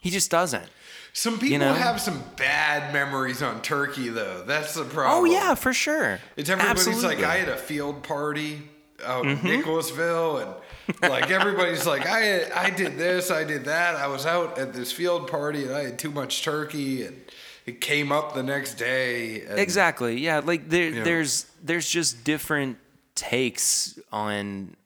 He 0.03 0.11
just 0.11 0.31
doesn't. 0.31 0.67
Some 1.15 1.39
people 1.39 1.59
know? 1.59 1.73
have 1.75 2.01
some 2.01 2.23
bad 2.37 2.93
memories 2.93 3.41
on 3.41 3.63
turkey, 3.63 4.09
though. 4.09 4.43
That's 4.45 4.75
the 4.75 4.85
problem. 4.85 5.21
Oh 5.21 5.25
yeah, 5.25 5.55
for 5.55 5.73
sure. 5.73 6.19
It's 6.37 6.51
everybody's 6.51 6.87
Absolutely. 6.89 7.15
Mm-hmm. 7.15 7.23
like, 7.23 7.31
I 7.31 7.37
had 7.37 7.49
a 7.49 7.57
field 7.57 8.03
party 8.03 8.63
out 9.05 9.27
in 9.27 9.41
Nicholasville, 9.43 10.39
and 10.39 10.55
like 11.03 11.31
everybody's 11.31 11.87
like, 11.87 12.07
I 12.07 12.51
I 12.55 12.71
did 12.71 12.99
this, 12.99 13.31
I 13.31 13.45
did 13.45 13.65
that. 13.67 13.95
I 13.95 14.09
was 14.09 14.27
out 14.27 14.59
at 14.59 14.73
this 14.75 14.91
field 14.91 15.31
party, 15.31 15.65
and 15.65 15.75
I 15.75 15.85
had 15.85 15.99
too 15.99 16.11
much 16.11 16.43
turkey, 16.43 17.05
and 17.05 17.21
it 17.65 17.81
came 17.81 18.11
up 18.11 18.35
the 18.35 18.43
next 18.43 18.75
day. 18.75 19.43
And 19.43 19.59
Exactly. 19.59 20.19
Yeah. 20.19 20.41
Like 20.45 20.69
there, 20.69 20.89
Yeah. 20.91 21.05
there's 21.05 21.47
there's 21.63 21.89
just 21.89 22.25
different 22.25 22.79
takes 23.15 23.99
on, 24.13 24.77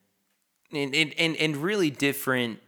and, 0.72 0.94
and 0.94 1.14
and 1.16 1.36
and 1.36 1.56
really 1.56 1.90
different 1.90 2.58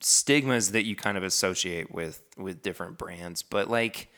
stigmas 0.00 0.72
that 0.72 0.84
you 0.84 0.96
kind 0.96 1.16
of 1.16 1.22
associate 1.22 1.92
with 1.92 2.22
with 2.36 2.62
different 2.62 2.98
brands. 2.98 3.42
But 3.42 3.68
like, 3.68 4.08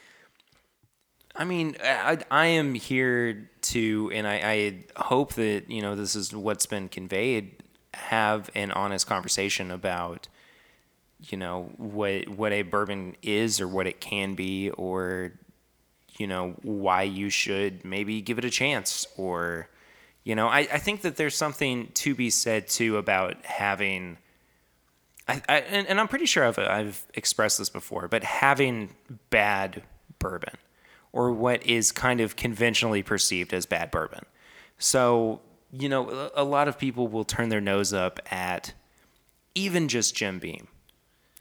I 1.35 1.45
mean, 1.45 1.77
I 1.83 2.19
I 2.31 2.47
am 2.47 2.75
here 2.75 3.51
to, 3.63 4.11
and 4.15 4.27
I, 4.27 4.35
I 4.97 5.03
hope 5.03 5.35
that 5.35 5.71
you 5.71 5.83
know 5.83 5.95
this 5.97 6.15
is 6.15 6.35
what's 6.35 6.67
been 6.67 6.89
conveyed. 6.89 7.63
Have 7.95 8.51
an 8.55 8.71
honest 8.73 9.07
conversation 9.07 9.71
about 9.71 10.29
you 11.29 11.37
know 11.37 11.71
what 11.77 12.29
what 12.29 12.53
a 12.53 12.63
bourbon 12.63 13.17
is 13.23 13.61
or 13.61 13.69
what 13.69 13.87
it 13.87 14.01
can 14.01 14.35
be 14.35 14.71
or 14.71 15.33
you 16.19 16.27
know 16.27 16.55
why 16.63 17.03
you 17.03 17.31
should 17.31 17.85
maybe 17.85 18.21
give 18.21 18.39
it 18.39 18.45
a 18.45 18.51
chance 18.51 19.07
or 19.17 19.69
you 20.25 20.35
know 20.35 20.49
I, 20.49 20.61
I 20.61 20.79
think 20.79 21.03
that 21.03 21.17
there's 21.17 21.37
something 21.37 21.89
to 21.95 22.15
be 22.15 22.31
said 22.31 22.69
too 22.69 22.97
about 22.97 23.45
having 23.45 24.19
I, 25.49 25.57
I 25.57 25.59
and, 25.61 25.87
and 25.87 26.01
I'm 26.01 26.09
pretty 26.09 26.27
sure 26.27 26.45
I've 26.45 26.59
I've 26.59 27.07
expressed 27.15 27.59
this 27.59 27.69
before 27.71 28.09
but 28.09 28.25
having 28.25 28.95
bad 29.31 29.83
bourbon 30.19 30.55
or 31.13 31.33
what 31.33 31.65
is 31.67 31.93
kind 31.93 32.21
of 32.21 32.37
conventionally 32.37 33.03
perceived 33.03 33.53
as 33.55 33.67
bad 33.67 33.91
bourbon 33.91 34.25
so 34.79 35.41
you 35.73 35.89
know 35.89 36.31
a, 36.35 36.45
lot 36.45 36.69
of 36.69 36.79
people 36.79 37.09
will 37.09 37.25
turn 37.25 37.49
their 37.49 37.61
nose 37.61 37.93
up 37.93 38.21
at 38.31 38.73
even 39.55 39.89
just 39.89 40.15
Jim 40.15 40.39
Beam 40.39 40.69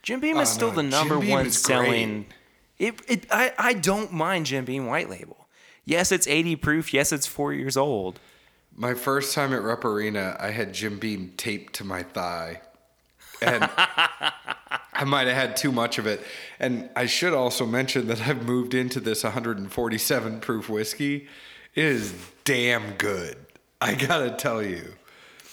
Jim 0.01 0.19
Beam 0.19 0.37
is 0.37 0.49
Oh, 0.49 0.53
still 0.53 0.69
no, 0.69 0.75
the 0.75 0.83
number 0.83 1.19
one 1.19 1.51
selling. 1.51 2.25
It, 2.77 2.99
it 3.07 3.25
I, 3.29 3.53
I 3.57 3.73
don't 3.73 4.13
mind 4.13 4.45
Jim 4.45 4.65
Beam 4.65 4.85
White 4.85 5.09
Label. 5.09 5.47
Yes, 5.85 6.11
it's 6.11 6.27
80 6.27 6.55
proof. 6.57 6.93
Yes, 6.93 7.11
it's 7.11 7.27
four 7.27 7.53
years 7.53 7.75
old. 7.75 8.19
My 8.75 8.93
first 8.93 9.35
time 9.35 9.53
at 9.53 9.61
Rupp 9.61 9.83
Arena, 9.83 10.37
I 10.39 10.51
had 10.51 10.73
Jim 10.73 10.99
Beam 10.99 11.33
taped 11.35 11.73
to 11.73 11.83
my 11.83 12.03
thigh. 12.03 12.61
And 13.41 13.69
I 14.93 15.03
might 15.05 15.27
have 15.27 15.35
had 15.35 15.57
too 15.57 15.71
much 15.71 15.97
of 15.97 16.07
it. 16.07 16.21
And 16.59 16.89
I 16.95 17.05
should 17.05 17.33
also 17.33 17.65
mention 17.65 18.07
that 18.07 18.21
I've 18.21 18.45
moved 18.45 18.73
into 18.73 18.99
this 18.99 19.23
147 19.23 20.39
proof 20.39 20.69
whiskey. 20.69 21.27
It 21.75 21.85
is 21.85 22.13
damn 22.43 22.93
good. 22.93 23.37
I 23.81 23.95
gotta 23.95 24.31
tell 24.31 24.61
you. 24.61 24.93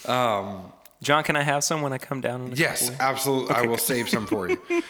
Um, 0.07 0.73
John, 1.03 1.23
can 1.23 1.37
I 1.37 1.43
have 1.43 1.63
some 1.63 1.83
when 1.83 1.93
I 1.93 1.99
come 1.99 2.21
down? 2.21 2.47
In 2.47 2.53
Yes, 2.57 2.91
absolutely. 2.99 3.55
I 3.55 3.63
will 3.63 3.79
save 3.79 4.09
some 4.09 4.27
for 4.27 4.49
you. 4.49 4.61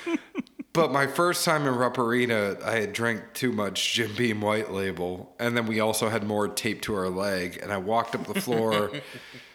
But 0.77 0.93
my 0.93 1.07
first 1.07 1.47
time 1.47 1.67
in 1.67 1.75
Rupp 1.75 1.97
Arena, 1.97 2.59
I 2.63 2.73
had 2.73 2.93
drank 2.93 3.33
too 3.33 3.51
much 3.51 3.95
Jim 3.95 4.15
Beam 4.15 4.43
White 4.43 4.71
Label, 4.71 5.35
and 5.39 5.57
then 5.57 5.65
we 5.65 5.81
also 5.81 6.11
had 6.11 6.23
more 6.23 6.49
taped 6.49 6.85
to 6.85 6.95
our 6.95 7.09
leg. 7.09 7.59
And 7.63 7.73
I 7.73 7.79
walked 7.79 8.15
up 8.15 8.27
the 8.27 8.39
floor, 8.39 8.91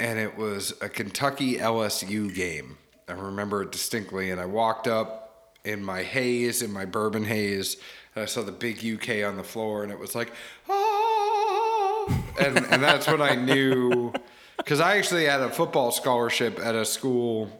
and 0.00 0.18
it 0.18 0.36
was 0.36 0.72
a 0.80 0.88
Kentucky 0.88 1.58
LSU 1.58 2.34
game. 2.34 2.78
I 3.06 3.12
remember 3.12 3.62
it 3.62 3.70
distinctly. 3.70 4.30
And 4.30 4.40
I 4.40 4.46
walked 4.46 4.88
up 4.88 5.56
in 5.62 5.84
my 5.84 6.02
haze, 6.02 6.62
in 6.62 6.72
my 6.72 6.86
bourbon 6.86 7.24
haze, 7.24 7.76
and 8.14 8.22
I 8.22 8.26
saw 8.26 8.42
the 8.42 8.50
big 8.50 8.78
UK 8.78 9.24
on 9.28 9.36
the 9.36 9.44
floor, 9.44 9.82
and 9.82 9.92
it 9.92 9.98
was 9.98 10.14
like, 10.14 10.32
oh, 10.68 12.24
and 12.40 12.58
and 12.58 12.82
that's 12.82 13.06
when 13.06 13.20
I 13.20 13.34
knew, 13.34 14.12
because 14.56 14.80
I 14.80 14.96
actually 14.96 15.26
had 15.26 15.42
a 15.42 15.50
football 15.50 15.92
scholarship 15.92 16.58
at 16.58 16.74
a 16.74 16.84
school 16.84 17.50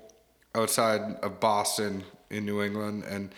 outside 0.55 1.03
of 1.22 1.41
Boston 1.41 2.05
in 2.30 2.47
New 2.47 2.62
England, 2.62 3.05
and 3.05 3.34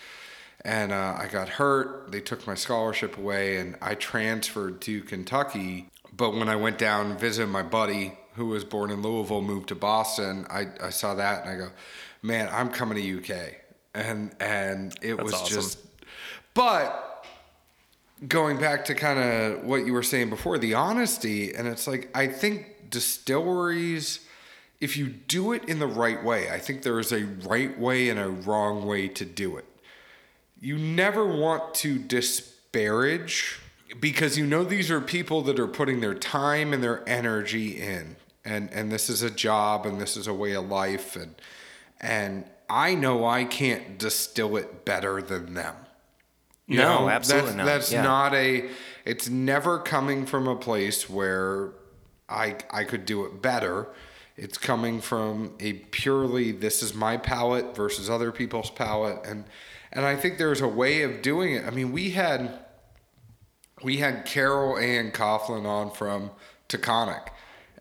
and 0.64 0.92
uh, 0.92 1.16
I 1.18 1.26
got 1.26 1.48
hurt. 1.48 2.12
They 2.12 2.20
took 2.20 2.46
my 2.46 2.54
scholarship 2.54 3.18
away, 3.18 3.56
and 3.56 3.76
I 3.82 3.96
transferred 3.96 4.80
to 4.82 5.02
Kentucky. 5.02 5.90
But 6.16 6.34
when 6.34 6.48
I 6.48 6.56
went 6.56 6.78
down 6.78 7.10
and 7.10 7.20
visited 7.20 7.50
my 7.50 7.62
buddy 7.62 8.16
who 8.34 8.46
was 8.46 8.64
born 8.64 8.90
in 8.90 9.02
Louisville, 9.02 9.42
moved 9.42 9.68
to 9.68 9.74
Boston, 9.74 10.46
I, 10.48 10.68
I 10.80 10.90
saw 10.90 11.14
that 11.14 11.44
and 11.44 11.50
I 11.50 11.56
go, 11.56 11.70
man, 12.22 12.48
I'm 12.52 12.70
coming 12.70 12.96
to 12.96 13.18
UK, 13.18 13.54
and 13.94 14.34
and 14.40 14.94
it 15.02 15.22
was 15.22 15.34
awesome. 15.34 15.54
just, 15.54 15.78
but 16.54 17.26
going 18.26 18.58
back 18.58 18.84
to 18.86 18.94
kind 18.94 19.18
of 19.18 19.64
what 19.64 19.84
you 19.84 19.92
were 19.92 20.02
saying 20.02 20.30
before, 20.30 20.58
the 20.58 20.74
honesty, 20.74 21.54
and 21.54 21.66
it's 21.66 21.86
like 21.86 22.10
I 22.14 22.28
think 22.28 22.90
distilleries, 22.90 24.20
if 24.80 24.96
you 24.96 25.08
do 25.08 25.52
it 25.52 25.64
in 25.68 25.78
the 25.78 25.86
right 25.86 26.22
way, 26.22 26.50
I 26.50 26.58
think 26.58 26.82
there 26.82 26.98
is 27.00 27.12
a 27.12 27.24
right 27.24 27.78
way 27.78 28.08
and 28.08 28.18
a 28.18 28.28
wrong 28.28 28.86
way 28.86 29.08
to 29.08 29.24
do 29.24 29.56
it. 29.56 29.64
You 30.60 30.78
never 30.78 31.26
want 31.26 31.74
to 31.76 31.98
disparage 31.98 33.58
because 34.00 34.38
you 34.38 34.46
know 34.46 34.64
these 34.64 34.90
are 34.90 35.00
people 35.00 35.42
that 35.42 35.58
are 35.58 35.66
putting 35.66 36.00
their 36.00 36.14
time 36.14 36.72
and 36.72 36.82
their 36.82 37.06
energy 37.08 37.80
in. 37.80 38.16
And 38.44 38.70
and 38.72 38.90
this 38.90 39.08
is 39.08 39.22
a 39.22 39.30
job 39.30 39.86
and 39.86 40.00
this 40.00 40.16
is 40.16 40.26
a 40.26 40.34
way 40.34 40.52
of 40.52 40.68
life 40.68 41.16
and 41.16 41.34
and 42.00 42.44
I 42.68 42.94
know 42.94 43.26
I 43.26 43.44
can't 43.44 43.98
distill 43.98 44.56
it 44.56 44.84
better 44.84 45.20
than 45.22 45.54
them. 45.54 45.76
You 46.66 46.78
No, 46.78 47.00
know, 47.00 47.08
absolutely 47.10 47.48
that's, 47.50 47.56
not. 47.56 47.66
That's 47.66 47.92
Yeah. 47.92 48.02
not 48.02 48.34
a. 48.34 48.68
It's 49.04 49.28
never 49.28 49.78
coming 49.78 50.26
from 50.26 50.48
a 50.48 50.56
place 50.56 51.08
where 51.10 51.72
I 52.28 52.56
I 52.70 52.84
could 52.84 53.04
do 53.04 53.24
it 53.26 53.42
better. 53.42 53.88
It's 54.36 54.56
coming 54.58 55.00
from 55.00 55.54
a 55.60 55.74
purely 55.74 56.50
this 56.52 56.82
is 56.82 56.94
my 56.94 57.18
palate 57.18 57.76
versus 57.76 58.08
other 58.08 58.32
people's 58.32 58.70
palate, 58.70 59.24
and 59.26 59.44
and 59.92 60.06
I 60.06 60.16
think 60.16 60.38
there's 60.38 60.62
a 60.62 60.68
way 60.68 61.02
of 61.02 61.20
doing 61.20 61.54
it. 61.54 61.66
I 61.66 61.70
mean, 61.70 61.92
we 61.92 62.10
had 62.10 62.58
we 63.82 63.98
had 63.98 64.24
Carol 64.24 64.78
Ann 64.78 65.10
Coughlin 65.10 65.66
on 65.66 65.90
from 65.90 66.30
Taconic, 66.68 67.28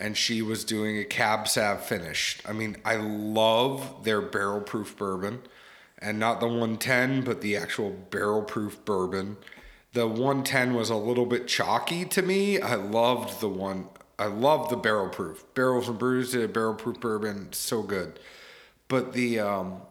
and 0.01 0.17
she 0.17 0.41
was 0.41 0.65
doing 0.65 0.97
a 0.97 1.05
cab 1.05 1.47
sav 1.47 1.85
finish. 1.85 2.39
I 2.45 2.53
mean, 2.53 2.77
I 2.83 2.95
love 2.95 4.03
their 4.03 4.21
barrel 4.21 4.61
proof 4.61 4.97
bourbon, 4.97 5.41
and 5.99 6.19
not 6.19 6.39
the 6.39 6.47
110, 6.47 7.23
but 7.23 7.41
the 7.41 7.55
actual 7.55 7.91
barrel 7.91 8.41
proof 8.41 8.83
bourbon. 8.83 9.37
The 9.93 10.07
110 10.07 10.73
was 10.73 10.89
a 10.89 10.95
little 10.95 11.25
bit 11.25 11.47
chalky 11.47 12.05
to 12.05 12.21
me. 12.21 12.59
I 12.59 12.75
loved 12.75 13.39
the 13.41 13.49
one. 13.49 13.89
I 14.17 14.25
love 14.25 14.69
the 14.69 14.77
barrel 14.77 15.09
proof. 15.09 15.43
Barrels 15.53 15.87
and 15.87 15.99
Brews 15.99 16.31
did 16.31 16.43
a 16.43 16.47
barrel 16.47 16.75
proof 16.75 16.99
bourbon, 16.99 17.53
so 17.53 17.83
good. 17.83 18.19
But 18.87 19.13
the 19.13 19.39
um, 19.39 19.81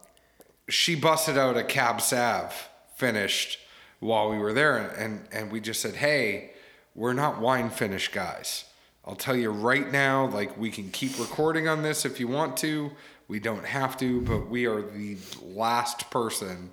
she 0.68 0.94
busted 0.94 1.36
out 1.36 1.56
a 1.56 1.64
cab 1.64 2.00
sav 2.00 2.68
finished 2.96 3.58
while 3.98 4.30
we 4.30 4.38
were 4.38 4.52
there 4.52 4.76
and 4.76 5.26
and 5.32 5.50
we 5.50 5.60
just 5.60 5.80
said 5.80 5.94
hey 5.96 6.52
we're 6.94 7.12
not 7.12 7.40
wine 7.40 7.70
finish 7.70 8.08
guys 8.08 8.64
i'll 9.04 9.16
tell 9.16 9.36
you 9.36 9.50
right 9.50 9.90
now 9.90 10.26
like 10.26 10.56
we 10.58 10.70
can 10.70 10.90
keep 10.90 11.18
recording 11.18 11.68
on 11.68 11.82
this 11.82 12.04
if 12.04 12.20
you 12.20 12.28
want 12.28 12.56
to. 12.58 12.90
We 13.28 13.38
don't 13.38 13.64
have 13.64 13.96
to 13.98 14.20
but 14.22 14.48
we 14.48 14.66
are 14.66 14.82
the 14.82 15.16
last 15.40 16.10
person 16.10 16.70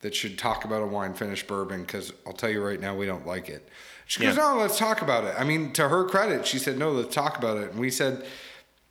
that 0.00 0.14
should 0.14 0.36
talk 0.36 0.64
about 0.64 0.82
a 0.82 0.86
wine 0.86 1.14
finish 1.14 1.46
bourbon 1.46 1.82
because 1.82 2.12
i'll 2.26 2.32
tell 2.32 2.50
you 2.50 2.64
right 2.64 2.80
now 2.80 2.94
we 2.96 3.06
don't 3.06 3.26
like 3.26 3.48
it. 3.48 3.68
She 4.06 4.20
goes 4.20 4.36
Yeah. 4.36 4.42
no 4.42 4.56
let's 4.58 4.78
talk 4.78 5.00
about 5.02 5.24
it. 5.24 5.34
I 5.38 5.44
mean 5.44 5.72
to 5.74 5.88
her 5.88 6.04
credit 6.04 6.46
she 6.46 6.58
said 6.58 6.76
no 6.78 6.90
let's 6.90 7.14
talk 7.14 7.38
about 7.38 7.56
it. 7.58 7.70
And 7.70 7.78
we 7.80 7.90
said 7.90 8.24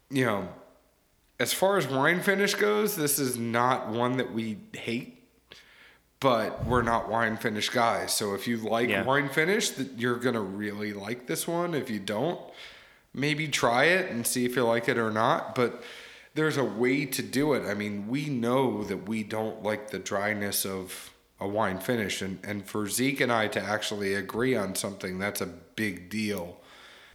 you 0.09 0.25
know 0.25 0.47
as 1.39 1.53
far 1.53 1.77
as 1.77 1.87
wine 1.87 2.21
finish 2.21 2.53
goes, 2.53 2.95
this 2.95 3.17
is 3.17 3.35
not 3.35 3.89
one 3.89 4.17
that 4.17 4.31
we 4.31 4.59
hate, 4.73 5.20
but 6.21 6.65
we're 6.65 6.83
not 6.83 7.09
wine 7.09 7.35
finish 7.35 7.67
guys. 7.69 8.13
So 8.13 8.33
if 8.33 8.47
you 8.47 8.57
like 8.57 8.87
Yeah. 8.89 9.03
wine 9.03 9.27
finish, 9.27 9.73
you're 9.97 10.15
gonna 10.15 10.39
really 10.41 10.93
like 10.93 11.27
this 11.27 11.45
one. 11.47 11.73
If 11.73 11.89
you 11.89 11.99
don't, 11.99 12.39
maybe 13.13 13.49
try 13.49 13.85
it 13.85 14.09
and 14.09 14.25
see 14.25 14.45
if 14.45 14.55
you 14.55 14.63
like 14.63 14.87
it 14.87 14.97
or 14.97 15.11
not. 15.11 15.55
But 15.55 15.83
there's 16.33 16.55
a 16.57 16.63
way 16.63 17.05
to 17.05 17.21
do 17.21 17.53
it. 17.53 17.65
I 17.67 17.73
mean, 17.73 18.07
we 18.07 18.29
know 18.29 18.83
that 18.85 19.09
we 19.09 19.23
don't 19.23 19.63
like 19.63 19.89
the 19.89 19.99
dryness 19.99 20.65
of 20.65 21.09
a 21.39 21.47
wine 21.47 21.79
finish, 21.79 22.21
and 22.21 22.37
and 22.43 22.65
for 22.67 22.87
Zeke 22.87 23.19
and 23.19 23.31
I 23.31 23.47
to 23.47 23.59
actually 23.59 24.13
agree 24.13 24.55
on 24.55 24.75
something, 24.75 25.17
that's 25.17 25.41
a 25.41 25.47
big 25.47 26.07
deal. 26.09 26.57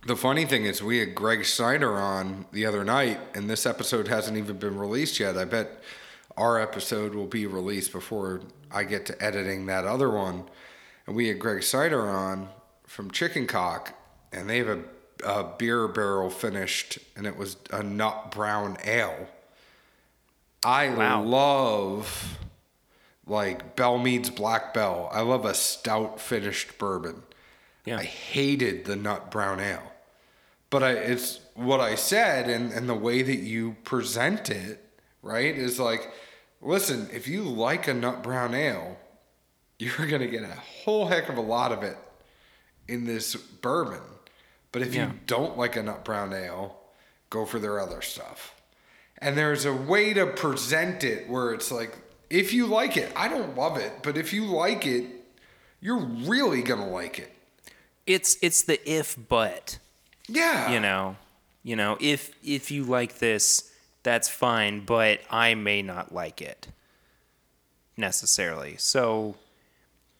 The 0.05 0.17
funny 0.17 0.45
thing 0.45 0.65
is, 0.65 0.83
we 0.83 0.99
had 0.99 1.15
Greg 1.15 1.45
Snyder 1.45 1.97
on 1.97 2.47
the 2.53 2.67
other 2.67 2.83
night, 2.85 3.21
and 3.35 3.49
this 3.49 3.65
episode 3.67 4.09
hasn't 4.09 4.37
even 4.37 4.59
been 4.59 4.77
released 4.79 5.21
yet. 5.21 5.37
I 5.39 5.45
bet 5.45 5.81
our 6.37 6.61
episode 6.61 7.15
will 7.15 7.27
be 7.27 7.47
released 7.47 7.93
before 7.93 8.43
I 8.71 8.85
get 8.85 9.07
to 9.07 9.23
editing 9.25 9.67
that 9.67 9.85
other 9.85 10.11
one. 10.11 10.45
And 11.07 11.17
we 11.17 11.29
had 11.29 11.39
Greg 11.39 11.63
Snyder 11.63 12.09
on 12.09 12.49
from 12.87 13.11
Chicken 13.11 13.47
Cock, 13.47 13.95
and 14.33 14.49
they 14.51 14.59
have 14.59 14.69
a, 14.69 14.81
a 15.25 15.45
beer 15.57 15.89
barrel 15.89 16.31
finished, 16.31 16.99
and 17.17 17.27
it 17.27 17.37
was 17.37 17.57
a 17.71 17.83
nut 17.83 18.31
brown 18.31 18.77
ale. 18.85 19.29
I 20.63 20.89
Wow. 20.91 21.23
love 21.23 22.39
like 23.27 23.77
Belle 23.77 23.99
Meade's 23.99 24.31
Black 24.31 24.75
Bell. 24.75 25.09
I 25.13 25.21
love 25.21 25.45
a 25.45 25.55
stout 25.55 26.21
finished 26.21 26.79
bourbon. 26.79 27.23
Yeah. 27.85 27.99
I 27.99 28.05
hated 28.05 28.85
the 28.85 28.97
nut 28.97 29.31
brown 29.31 29.61
ale. 29.61 29.93
But 30.71 30.83
I, 30.83 30.91
it's 30.93 31.41
what 31.55 31.81
I 31.81 31.95
said 31.95 32.49
and, 32.51 32.73
and 32.73 32.89
the 32.89 32.95
way 32.95 33.23
that 33.23 33.39
you 33.39 33.77
present 33.85 34.51
it, 34.51 34.85
right? 35.23 35.57
Is 35.57 35.79
like, 35.79 36.11
listen, 36.61 37.09
if 37.13 37.27
you 37.29 37.43
like 37.43 37.89
a 37.89 37.95
nut 37.95 38.23
brown 38.23 38.55
ale, 38.55 38.99
you're 39.79 40.07
going 40.09 40.23
to 40.23 40.29
get 40.29 40.43
a 40.43 40.55
whole 40.85 41.07
heck 41.07 41.29
of 41.29 41.37
a 41.37 41.41
lot 41.43 41.73
of 41.73 41.83
it 41.83 41.97
in 42.89 43.05
this 43.05 43.35
bourbon. 43.37 44.01
But 44.73 44.83
if 44.83 44.95
Yeah. 44.95 45.07
you 45.09 45.21
don't 45.27 45.57
like 45.57 45.77
a 45.77 45.83
nut 45.83 46.05
brown 46.05 46.33
ale, 46.33 46.79
go 47.31 47.45
for 47.47 47.59
their 47.59 47.81
other 47.81 48.03
stuff. 48.03 48.55
And 49.19 49.37
there's 49.37 49.65
a 49.65 49.73
way 49.73 50.13
to 50.15 50.27
present 50.27 51.03
it 51.03 51.29
where 51.29 51.53
it's 51.55 51.71
like, 51.73 51.97
if 52.29 52.53
you 52.53 52.67
like 52.67 52.97
it, 52.97 53.11
I 53.17 53.29
don't 53.29 53.57
love 53.57 53.77
it, 53.79 53.93
but 54.03 54.17
if 54.19 54.33
you 54.33 54.45
like 54.47 54.87
it, 54.87 55.05
you're 55.81 55.99
really 56.05 56.63
going 56.63 56.81
to 56.81 56.87
like 56.87 57.19
it. 57.19 57.33
It's 58.07 58.37
it's 58.43 58.63
the 58.63 58.79
if 58.89 59.17
but. 59.29 59.79
Yeah. 60.29 60.73
you 60.73 60.81
know 60.81 61.17
you 61.63 61.77
know 61.77 61.97
if 62.01 62.31
if 62.45 62.71
you 62.71 62.85
like 62.85 63.19
this 63.19 63.71
that's 64.07 64.29
fine 64.29 64.85
but 64.85 65.21
i 65.31 65.53
may 65.55 65.83
not 65.83 66.15
like 66.15 66.41
it 66.41 66.69
necessarily 67.97 68.77
so 68.79 69.35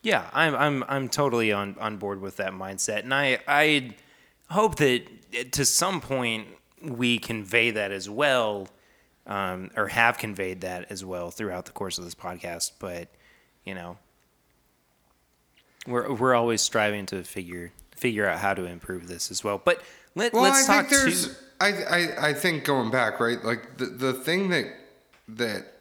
yeah 0.01 0.29
i'm 0.33 0.53
i'm 0.55 0.83
i'm 0.89 1.07
totally 1.07 1.53
on 1.53 1.73
on 1.79 1.95
board 1.95 2.19
with 2.19 2.35
that 2.35 2.51
mindset 2.51 2.99
and 2.99 3.13
i 3.13 3.39
i 3.47 3.89
hope 4.49 4.75
that 4.75 5.01
to 5.53 5.63
some 5.63 6.01
point 6.01 6.45
we 6.81 7.17
convey 7.17 7.71
that 7.71 7.91
as 7.91 8.09
well 8.09 8.67
um, 9.25 9.71
or 9.75 9.87
have 9.87 10.17
conveyed 10.17 10.61
that 10.61 10.85
as 10.89 11.05
well 11.05 11.31
throughout 11.31 11.65
the 11.65 11.71
course 11.71 11.97
of 11.97 12.03
this 12.03 12.15
podcast 12.15 12.73
but 12.79 13.07
you 13.63 13.73
know 13.73 13.97
we're 15.87 16.13
we're 16.13 16.35
always 16.35 16.61
striving 16.61 17.05
to 17.05 17.23
figure 17.23 17.71
figure 17.95 18.27
out 18.27 18.39
how 18.39 18.53
to 18.53 18.65
improve 18.65 19.07
this 19.07 19.31
as 19.31 19.43
well. 19.43 19.59
But 19.63 19.81
let, 20.15 20.33
Well, 20.33 20.45
I 20.45 20.63
talk 20.65 20.89
to 20.89 21.31
I, 21.59 21.67
I 21.67 22.27
I 22.29 22.33
think 22.33 22.63
going 22.63 22.91
back, 22.91 23.19
right? 23.19 23.43
Like 23.43 23.77
the 23.77 23.85
the 23.85 24.13
thing 24.13 24.49
that 24.49 24.67
that 25.27 25.73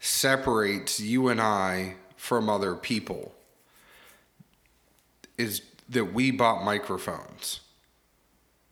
separates 0.00 1.00
you 1.00 1.28
and 1.28 1.40
I 1.40 1.94
from 2.16 2.48
other 2.48 2.74
people 2.74 3.34
is 5.36 5.62
that 5.88 6.12
we 6.12 6.30
bought 6.30 6.64
microphones. 6.64 7.60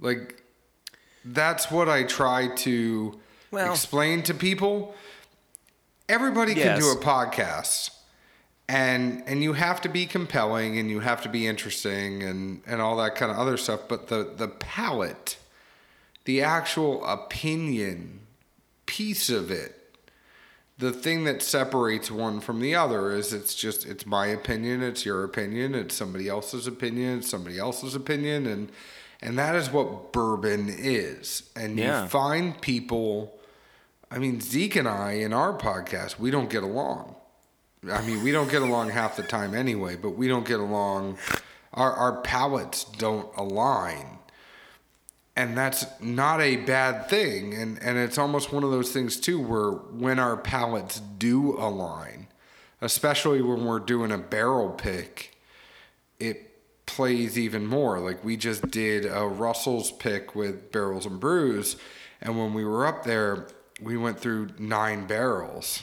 Like 0.01 0.43
that's 1.25 1.71
what 1.71 1.89
I 1.89 2.05
try 2.05 2.49
to 2.57 3.19
Well- 3.51 3.71
explain 3.73 4.23
to 4.25 4.35
people. 4.35 4.95
Everybody 6.09 6.55
can 6.55 6.79
do 6.79 6.91
a 6.93 6.97
podcast 6.97 7.91
and 8.69 9.23
and 9.27 9.43
you 9.43 9.53
have 9.55 9.81
to 9.83 9.89
be 9.89 10.07
compelling 10.07 10.79
and 10.79 10.91
you 10.91 11.01
have 11.01 11.23
to 11.23 11.29
be 11.29 11.47
interesting 11.47 12.23
and 12.23 12.63
and 12.67 12.81
all 12.81 12.97
that 12.97 13.15
kind 13.15 13.31
of 13.31 13.39
other 13.39 13.57
stuff 13.57 13.81
but 13.89 14.09
the 14.09 14.33
the 14.37 14.49
palette 14.49 15.37
the 16.27 16.43
actual 16.43 17.05
opinion 17.07 18.21
piece 18.85 19.29
of 19.31 19.51
it 19.51 19.73
the 20.79 20.93
thing 20.93 21.25
that 21.25 21.43
separates 21.43 22.11
one 22.11 22.39
from 22.39 22.61
the 22.61 22.75
other 22.75 23.11
is 23.13 23.33
it's 23.33 23.55
just 23.55 23.87
it's 23.87 24.05
my 24.07 24.27
opinion 24.27 24.83
it's 24.83 25.05
your 25.07 25.25
opinion 25.25 25.75
it's 25.75 25.95
somebody 25.95 26.29
else's 26.29 26.67
opinion 26.67 27.19
it's 27.19 27.29
somebody 27.31 27.59
else's 27.59 27.95
opinion 27.95 28.47
and 28.47 28.71
and 29.23 29.39
that 29.39 29.57
is 29.57 29.71
what 29.71 30.13
bourbon 30.13 30.69
is 30.69 31.51
and 31.57 31.79
Yeah. 31.79 32.03
you 32.03 32.09
find 32.09 32.61
people 32.61 33.37
i 34.11 34.19
mean 34.19 34.41
zeke 34.41 34.77
and 34.77 34.87
i 34.87 35.13
in 35.13 35.33
our 35.33 35.57
podcast 35.57 36.19
we 36.19 36.31
don't 36.31 36.51
get 36.51 36.63
along 36.63 37.15
I 37.89 38.05
mean, 38.05 38.25
we 38.25 38.33
don't 38.33 38.51
get 38.51 38.63
along 38.63 38.91
half 38.91 39.17
the 39.17 39.23
time 39.23 39.55
anyway, 39.55 39.95
but 39.95 40.11
we 40.17 40.27
don't 40.27 40.45
get 40.45 40.59
along. 40.59 41.19
Our, 41.73 41.93
our 41.93 42.21
palates 42.23 42.83
don't 42.83 43.29
align. 43.37 44.16
And 45.37 45.57
that's 45.57 45.85
not 46.01 46.41
a 46.41 46.57
bad 46.57 47.11
thing. 47.11 47.53
And, 47.53 47.81
and 47.83 47.99
it's 47.99 48.17
almost 48.17 48.53
one 48.53 48.65
of 48.65 48.71
those 48.71 48.91
things, 48.93 49.21
too, 49.21 49.39
where 49.41 49.71
when 49.71 50.19
our 50.19 50.37
palates 50.37 50.99
do 50.99 51.59
align, 51.59 52.29
especially 52.81 53.43
when 53.43 53.67
we're 53.67 53.79
doing 53.79 54.11
a 54.11 54.19
barrel 54.19 54.71
pick, 54.71 55.37
it 56.19 56.87
plays 56.87 57.39
even 57.39 57.67
more. 57.67 57.99
Like 57.99 58.25
we 58.25 58.37
just 58.37 58.71
did 58.71 59.05
a 59.05 59.27
Russell's 59.27 59.91
pick 59.91 60.35
with 60.35 60.73
Barrels 60.73 61.05
and 61.05 61.21
Brews. 61.21 61.77
And 62.23 62.39
when 62.39 62.55
we 62.55 62.65
were 62.65 62.87
up 62.87 63.05
there, 63.05 63.49
we 63.83 63.97
went 63.97 64.19
through 64.19 64.51
nine 64.59 65.07
barrels 65.07 65.83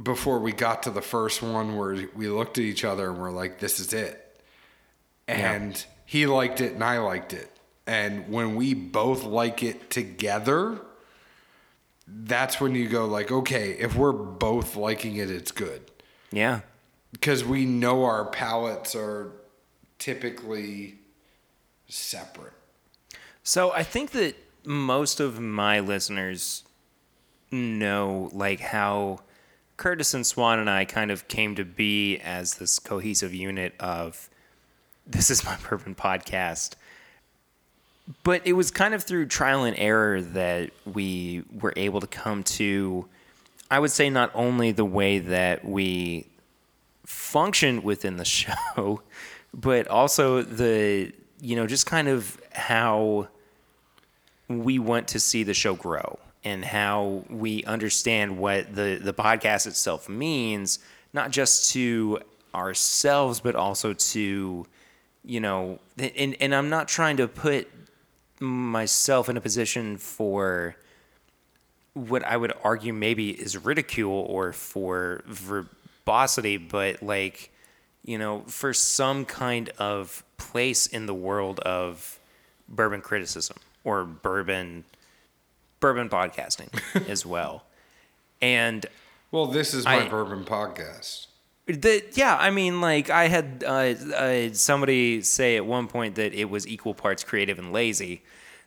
before 0.00 0.38
we 0.38 0.52
got 0.52 0.84
to 0.84 0.90
the 0.90 1.02
first 1.02 1.42
one 1.42 1.76
where 1.76 2.06
we 2.14 2.28
looked 2.28 2.58
at 2.58 2.64
each 2.64 2.84
other 2.84 3.10
and 3.10 3.18
we're 3.18 3.32
like, 3.32 3.58
this 3.58 3.80
is 3.80 3.92
it. 3.92 4.40
And 5.26 5.84
he 6.06 6.26
liked 6.26 6.60
it 6.60 6.74
and 6.74 6.84
I 6.84 6.98
liked 6.98 7.32
it. 7.32 7.50
And 7.88 8.28
when 8.28 8.54
we 8.54 8.74
both 8.74 9.24
like 9.24 9.62
it 9.62 9.88
together, 9.88 10.78
that's 12.06 12.60
when 12.60 12.74
you 12.74 12.86
go 12.86 13.06
like, 13.06 13.32
okay, 13.32 13.70
if 13.72 13.96
we're 13.96 14.12
both 14.12 14.76
liking 14.76 15.16
it, 15.16 15.30
it's 15.30 15.50
good. 15.50 15.90
yeah 16.30 16.60
Because 17.12 17.46
we 17.46 17.64
know 17.64 18.04
our 18.04 18.26
palates 18.26 18.94
are 18.94 19.32
typically 19.98 20.98
separate. 21.88 22.52
So 23.42 23.72
I 23.72 23.84
think 23.84 24.10
that 24.10 24.36
most 24.66 25.18
of 25.18 25.40
my 25.40 25.80
listeners 25.80 26.64
know 27.50 28.28
like 28.34 28.60
how 28.60 29.20
Curtis 29.78 30.12
and 30.12 30.26
Swan 30.26 30.58
and 30.58 30.68
I 30.68 30.84
kind 30.84 31.10
of 31.10 31.26
came 31.28 31.54
to 31.54 31.64
be 31.64 32.18
as 32.18 32.56
this 32.56 32.78
cohesive 32.78 33.32
unit 33.32 33.74
of 33.80 34.28
this 35.06 35.30
is 35.30 35.42
my 35.42 35.56
bourbon 35.68 35.94
podcast. 35.94 36.74
But 38.22 38.46
it 38.46 38.54
was 38.54 38.70
kind 38.70 38.94
of 38.94 39.02
through 39.02 39.26
trial 39.26 39.64
and 39.64 39.76
error 39.78 40.22
that 40.22 40.70
we 40.86 41.44
were 41.52 41.74
able 41.76 42.00
to 42.00 42.06
come 42.06 42.42
to 42.44 43.06
I 43.70 43.78
would 43.78 43.90
say 43.90 44.08
not 44.10 44.30
only 44.34 44.72
the 44.72 44.84
way 44.84 45.18
that 45.18 45.64
we 45.64 46.26
function 47.04 47.82
within 47.82 48.16
the 48.16 48.24
show, 48.24 49.02
but 49.52 49.88
also 49.88 50.42
the 50.42 51.12
you 51.40 51.56
know 51.56 51.66
just 51.66 51.86
kind 51.86 52.08
of 52.08 52.40
how 52.52 53.28
we 54.48 54.78
want 54.78 55.08
to 55.08 55.20
see 55.20 55.42
the 55.42 55.54
show 55.54 55.74
grow 55.74 56.18
and 56.44 56.64
how 56.64 57.24
we 57.28 57.62
understand 57.64 58.38
what 58.38 58.74
the 58.74 58.98
the 59.00 59.14
podcast 59.14 59.66
itself 59.66 60.08
means 60.08 60.78
not 61.12 61.30
just 61.30 61.70
to 61.70 62.18
ourselves 62.54 63.40
but 63.40 63.54
also 63.54 63.92
to 63.92 64.66
you 65.24 65.40
know 65.40 65.78
and 65.98 66.36
and 66.40 66.54
I'm 66.54 66.70
not 66.70 66.88
trying 66.88 67.18
to 67.18 67.28
put 67.28 67.70
myself 68.40 69.28
in 69.28 69.36
a 69.36 69.40
position 69.40 69.96
for 69.96 70.76
what 71.94 72.22
I 72.24 72.36
would 72.36 72.52
argue 72.62 72.92
maybe 72.92 73.30
is 73.30 73.56
ridicule 73.56 74.12
or 74.28 74.52
for 74.52 75.22
verbosity, 75.26 76.56
but 76.56 77.02
like, 77.02 77.50
you 78.04 78.18
know, 78.18 78.42
for 78.46 78.72
some 78.72 79.24
kind 79.24 79.70
of 79.78 80.22
place 80.36 80.86
in 80.86 81.06
the 81.06 81.14
world 81.14 81.58
of 81.60 82.18
bourbon 82.68 83.00
criticism 83.00 83.56
or 83.84 84.04
bourbon 84.04 84.84
bourbon 85.80 86.08
podcasting 86.08 86.68
as 87.08 87.24
well. 87.24 87.64
And 88.42 88.84
Well, 89.30 89.46
this 89.46 89.74
is 89.74 89.84
my 89.84 90.04
I- 90.04 90.08
bourbon 90.08 90.44
podcast. 90.44 91.27
The, 91.68 92.04
yeah, 92.14 92.36
I 92.36 92.50
mean, 92.50 92.80
like 92.80 93.10
I 93.10 93.28
had 93.28 93.64
uh, 93.66 93.70
uh, 93.70 94.52
somebody 94.52 95.22
say 95.22 95.56
at 95.56 95.66
one 95.66 95.86
point 95.86 96.14
that 96.16 96.34
it 96.34 96.46
was 96.46 96.66
equal 96.66 96.94
parts 96.94 97.24
creative 97.24 97.58
and 97.58 97.72
lazy 97.72 98.22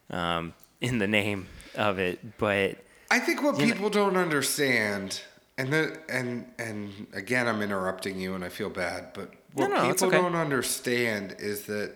um, 0.09 0.53
in 0.79 0.99
the 0.99 1.07
name 1.07 1.47
of 1.75 1.99
it, 1.99 2.37
but 2.37 2.77
I 3.09 3.19
think 3.19 3.41
what 3.41 3.57
people 3.57 3.89
don't 3.89 4.17
understand, 4.17 5.21
and 5.57 5.73
the, 5.73 5.99
and 6.09 6.45
and 6.59 7.07
again, 7.13 7.47
I'm 7.47 7.61
interrupting 7.61 8.19
you, 8.19 8.35
and 8.35 8.43
I 8.43 8.49
feel 8.49 8.69
bad, 8.69 9.13
but 9.13 9.31
what 9.53 9.69
No, 9.69 9.75
no, 9.75 9.91
people 9.91 10.07
okay. 10.07 10.17
don't 10.17 10.35
understand 10.35 11.35
is 11.39 11.63
that 11.63 11.93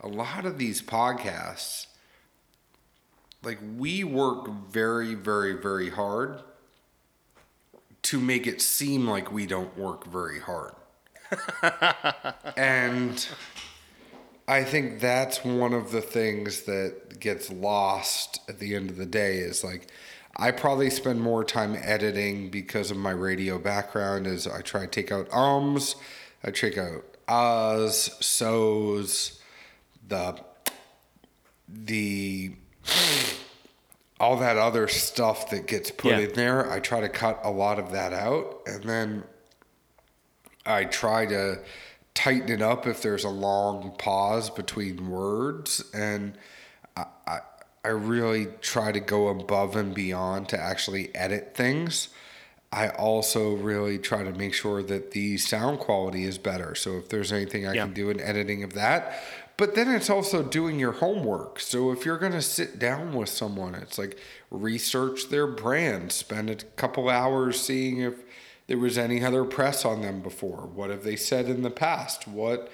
a 0.00 0.08
lot 0.08 0.46
of 0.46 0.58
these 0.58 0.80
podcasts 0.82 1.86
like 3.44 3.58
we 3.76 4.04
work 4.04 4.48
very, 4.70 5.14
very, 5.14 5.54
very 5.54 5.90
hard 5.90 6.40
to 8.04 8.20
make 8.20 8.46
it 8.46 8.60
seem 8.60 9.08
like 9.08 9.32
we 9.32 9.46
don't 9.46 9.76
work 9.76 10.06
very 10.06 10.38
hard. 10.38 10.74
and 12.56 13.26
I 14.46 14.62
think 14.62 15.00
that's 15.00 15.44
one 15.44 15.72
of 15.72 15.90
the 15.90 16.02
things 16.02 16.62
that 16.62 17.18
gets 17.18 17.50
lost 17.50 18.40
at 18.48 18.58
the 18.58 18.74
end 18.74 18.90
of 18.90 18.96
the 18.96 19.06
day 19.06 19.38
is 19.38 19.64
like 19.64 19.90
I 20.36 20.50
probably 20.50 20.90
spend 20.90 21.20
more 21.20 21.44
time 21.44 21.76
editing 21.80 22.50
because 22.50 22.90
of 22.90 22.96
my 22.96 23.12
radio 23.12 23.58
background 23.58 24.26
as 24.26 24.46
I 24.46 24.60
try 24.60 24.82
to 24.82 24.86
take 24.86 25.10
out 25.10 25.32
ums, 25.32 25.96
I 26.42 26.50
take 26.50 26.76
out 26.76 27.04
uhs, 27.26 28.22
so's, 28.22 29.40
the 30.06 30.38
the 31.68 32.52
all 34.24 34.36
that 34.38 34.56
other 34.56 34.88
stuff 34.88 35.50
that 35.50 35.66
gets 35.66 35.90
put 35.90 36.12
Yeah. 36.12 36.18
in 36.20 36.32
there. 36.32 36.70
I 36.70 36.80
try 36.80 37.00
to 37.02 37.10
cut 37.10 37.40
a 37.44 37.50
lot 37.50 37.78
of 37.78 37.92
that 37.92 38.14
out 38.14 38.62
and 38.66 38.82
then 38.84 39.24
I 40.64 40.84
try 40.84 41.26
to 41.26 41.58
tighten 42.14 42.48
it 42.50 42.62
up 42.62 42.86
if 42.86 43.02
there's 43.02 43.24
a 43.24 43.28
long 43.28 43.94
pause 43.98 44.48
between 44.48 45.10
words 45.10 45.84
and 45.92 46.38
I, 46.96 47.04
I, 47.26 47.38
I 47.84 47.88
really 47.88 48.46
try 48.62 48.92
to 48.92 49.00
go 49.00 49.28
above 49.28 49.76
and 49.76 49.94
beyond 49.94 50.48
to 50.50 50.58
actually 50.60 51.14
edit 51.14 51.54
things. 51.54 52.08
I 52.72 52.88
also 52.88 53.54
really 53.54 53.98
try 53.98 54.22
to 54.24 54.32
make 54.32 54.54
sure 54.54 54.82
that 54.82 55.10
the 55.10 55.36
sound 55.36 55.80
quality 55.80 56.24
is 56.24 56.38
better. 56.38 56.74
So 56.74 56.96
if 56.96 57.10
there's 57.10 57.30
anything 57.30 57.66
I 57.66 57.74
Yeah. 57.74 57.84
can 57.84 57.92
do 57.92 58.08
in 58.08 58.20
editing 58.20 58.62
of 58.64 58.72
that, 58.72 59.20
but 59.56 59.74
then 59.74 59.88
it's 59.88 60.10
also 60.10 60.42
doing 60.42 60.78
your 60.78 60.92
homework. 60.92 61.60
So 61.60 61.92
if 61.92 62.04
you're 62.04 62.18
going 62.18 62.32
to 62.32 62.42
sit 62.42 62.78
down 62.78 63.14
with 63.14 63.28
someone, 63.28 63.74
it's 63.74 63.98
like 63.98 64.18
research 64.50 65.28
their 65.28 65.46
brand, 65.46 66.12
spend 66.12 66.50
a 66.50 66.56
couple 66.76 67.08
hours 67.08 67.60
seeing 67.60 68.00
if 68.00 68.14
there 68.66 68.78
was 68.78 68.98
any 68.98 69.22
other 69.22 69.44
press 69.44 69.84
on 69.84 70.02
them 70.02 70.20
before. 70.20 70.66
What 70.74 70.90
have 70.90 71.04
they 71.04 71.16
said 71.16 71.46
in 71.46 71.62
the 71.62 71.70
past? 71.70 72.26
What 72.26 72.70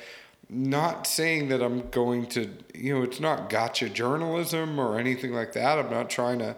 not 0.48 1.06
saying 1.06 1.48
that 1.48 1.62
I'm 1.62 1.88
going 1.90 2.26
to, 2.26 2.50
you 2.74 2.94
know, 2.94 3.02
it's 3.02 3.20
not 3.20 3.50
gotcha 3.50 3.88
journalism 3.88 4.78
or 4.78 4.98
anything 4.98 5.32
like 5.32 5.52
that. 5.52 5.78
I'm 5.78 5.90
not 5.90 6.10
trying 6.10 6.40
to 6.40 6.56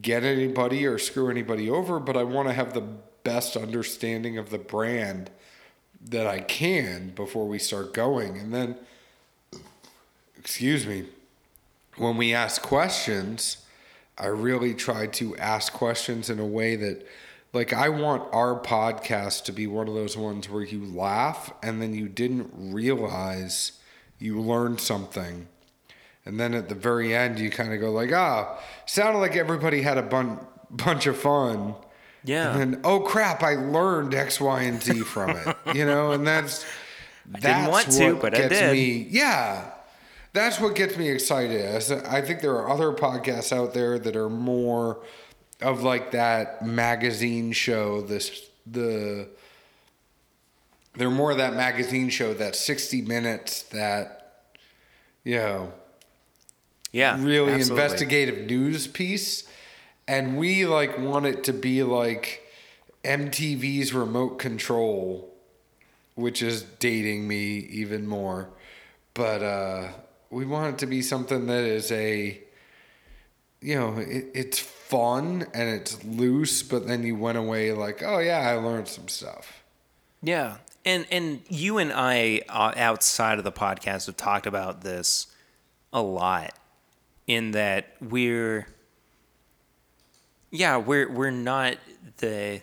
get 0.00 0.24
anybody 0.24 0.84
or 0.86 0.98
screw 0.98 1.30
anybody 1.30 1.70
over, 1.70 2.00
but 2.00 2.16
I 2.16 2.24
want 2.24 2.48
to 2.48 2.54
have 2.54 2.74
the 2.74 2.86
best 3.22 3.56
understanding 3.56 4.38
of 4.38 4.50
the 4.50 4.58
brand 4.58 5.30
that 6.00 6.26
I 6.26 6.40
can 6.40 7.10
before 7.10 7.46
we 7.46 7.58
start 7.58 7.94
going. 7.94 8.38
And 8.38 8.52
then, 8.52 8.76
excuse 10.46 10.86
me, 10.86 11.02
when 11.96 12.16
we 12.16 12.32
ask 12.32 12.62
questions, 12.62 13.56
I 14.16 14.26
really 14.26 14.74
try 14.74 15.08
to 15.08 15.36
ask 15.38 15.72
questions 15.72 16.30
in 16.30 16.38
a 16.38 16.46
way 16.46 16.76
that, 16.76 17.04
like, 17.52 17.72
I 17.72 17.88
want 17.88 18.32
our 18.32 18.56
podcast 18.60 19.42
to 19.46 19.52
be 19.52 19.66
one 19.66 19.88
of 19.88 19.94
those 19.94 20.16
ones 20.16 20.48
where 20.48 20.62
you 20.62 20.84
laugh 20.84 21.52
and 21.64 21.82
then 21.82 21.94
you 21.94 22.08
didn't 22.08 22.48
realize 22.54 23.72
you 24.20 24.40
learned 24.40 24.80
something. 24.80 25.48
And 26.24 26.38
then 26.38 26.54
at 26.54 26.68
the 26.68 26.76
very 26.76 27.12
end, 27.12 27.40
you 27.40 27.50
kind 27.50 27.72
of 27.72 27.80
go 27.80 27.90
like, 27.90 28.12
ah, 28.12 28.56
sounded 28.86 29.18
like 29.18 29.34
everybody 29.34 29.82
had 29.82 29.98
a 29.98 30.02
bun- 30.02 30.46
bunch 30.70 31.08
of 31.08 31.18
fun. 31.18 31.74
Yeah. 32.22 32.52
And 32.52 32.74
then, 32.74 32.80
oh 32.84 33.00
crap, 33.00 33.42
I 33.42 33.56
learned 33.56 34.14
X, 34.14 34.40
Y, 34.40 34.62
and 34.62 34.80
Z 34.80 35.00
from 35.00 35.30
it. 35.30 35.56
you 35.74 35.84
know, 35.84 36.12
and 36.12 36.24
that's 36.24 36.64
that's 37.26 37.44
didn't 37.44 37.66
want 37.68 37.90
to, 37.90 38.12
what 38.12 38.22
but 38.22 38.34
I 38.36 38.38
gets 38.42 38.60
did. 38.60 38.72
me. 38.72 39.08
Yeah, 39.10 39.72
that's 40.36 40.60
what 40.60 40.74
gets 40.74 40.96
me 40.96 41.08
excited. 41.08 41.64
I 42.06 42.20
think 42.20 42.40
there 42.40 42.54
are 42.56 42.70
other 42.70 42.92
podcasts 42.92 43.52
out 43.52 43.74
there 43.74 43.98
that 43.98 44.14
are 44.16 44.28
more 44.30 45.00
of 45.60 45.82
like 45.82 46.12
that 46.12 46.64
magazine 46.64 47.52
show. 47.52 48.02
This 48.02 48.48
the 48.66 49.28
they're 50.94 51.10
more 51.10 51.30
of 51.32 51.38
that 51.38 51.54
magazine 51.54 52.08
show, 52.08 52.34
that 52.34 52.54
sixty 52.56 53.02
minutes, 53.02 53.62
that 53.64 54.46
you 55.24 55.36
know 55.36 55.72
Yeah. 56.92 57.14
really 57.22 57.52
absolutely. 57.54 57.62
investigative 57.84 58.46
news 58.46 58.86
piece 58.86 59.48
and 60.08 60.38
we 60.38 60.66
like 60.66 60.98
want 60.98 61.26
it 61.26 61.42
to 61.44 61.52
be 61.52 61.82
like 61.82 62.42
MTV's 63.04 63.92
remote 63.92 64.38
control 64.38 65.32
which 66.14 66.42
is 66.42 66.62
dating 66.62 67.26
me 67.28 67.58
even 67.58 68.06
more 68.06 68.48
but 69.14 69.42
uh 69.42 69.88
we 70.30 70.44
want 70.44 70.74
it 70.74 70.78
to 70.78 70.86
be 70.86 71.02
something 71.02 71.46
that 71.46 71.64
is 71.64 71.90
a 71.92 72.40
you 73.60 73.74
know 73.74 73.96
it, 73.98 74.26
it's 74.34 74.58
fun 74.58 75.46
and 75.54 75.68
it's 75.68 76.02
loose 76.04 76.62
but 76.62 76.86
then 76.86 77.02
you 77.02 77.16
went 77.16 77.38
away 77.38 77.72
like 77.72 78.02
oh 78.02 78.18
yeah 78.18 78.38
I 78.40 78.54
learned 78.54 78.88
some 78.88 79.08
stuff 79.08 79.62
Yeah, 80.22 80.58
and 80.84 81.06
and 81.10 81.40
you 81.48 81.78
and 81.78 81.92
I 81.92 82.42
uh, 82.48 82.72
outside 82.76 83.38
of 83.38 83.44
the 83.44 83.52
podcast 83.52 84.06
have 84.06 84.16
talked 84.16 84.46
about 84.46 84.82
this 84.82 85.26
a 85.92 86.00
lot. 86.02 86.52
In 87.26 87.50
that 87.52 87.96
we're, 88.00 88.68
yeah, 90.50 90.76
we're 90.76 91.10
we're 91.10 91.32
not 91.32 91.76
the. 92.18 92.60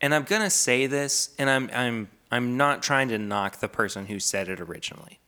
And 0.00 0.12
I'm 0.14 0.24
gonna 0.24 0.50
say 0.50 0.86
this, 0.86 1.30
and 1.38 1.48
I'm 1.48 1.70
I'm 1.72 2.08
I'm 2.32 2.56
not 2.56 2.82
trying 2.82 3.08
to 3.08 3.18
knock 3.18 3.60
the 3.60 3.68
person 3.68 4.06
who 4.06 4.18
said 4.18 4.48
it 4.48 4.60
originally. 4.60 5.20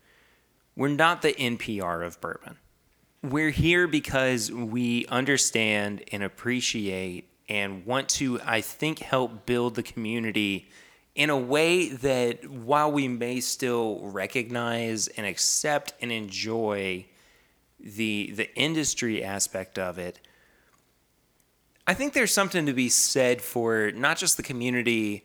We're 0.76 0.88
not 0.88 1.22
the 1.22 1.32
NPR 1.32 2.06
of 2.06 2.20
bourbon. 2.20 2.58
We're 3.22 3.50
here 3.50 3.88
because 3.88 4.52
we 4.52 5.06
understand 5.06 6.04
and 6.12 6.22
appreciate 6.22 7.30
and 7.48 7.86
want 7.86 8.10
to, 8.10 8.40
I 8.44 8.60
think, 8.60 8.98
help 8.98 9.46
build 9.46 9.74
the 9.74 9.82
community 9.82 10.68
in 11.14 11.30
a 11.30 11.36
way 11.36 11.88
that 11.88 12.48
while 12.48 12.92
we 12.92 13.08
may 13.08 13.40
still 13.40 14.00
recognize 14.02 15.08
and 15.08 15.26
accept 15.26 15.94
and 16.02 16.12
enjoy 16.12 17.06
the 17.80 18.32
the 18.32 18.54
industry 18.54 19.24
aspect 19.24 19.78
of 19.78 19.98
it, 19.98 20.20
I 21.86 21.94
think 21.94 22.12
there's 22.12 22.32
something 22.32 22.66
to 22.66 22.74
be 22.74 22.90
said 22.90 23.40
for 23.40 23.92
not 23.92 24.18
just 24.18 24.36
the 24.36 24.42
community 24.42 25.24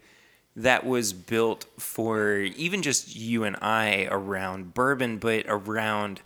that 0.55 0.85
was 0.85 1.13
built 1.13 1.65
for 1.77 2.39
even 2.39 2.81
just 2.81 3.15
you 3.15 3.43
and 3.43 3.55
I 3.61 4.07
around 4.11 4.73
bourbon, 4.73 5.17
but 5.17 5.45
around 5.47 6.21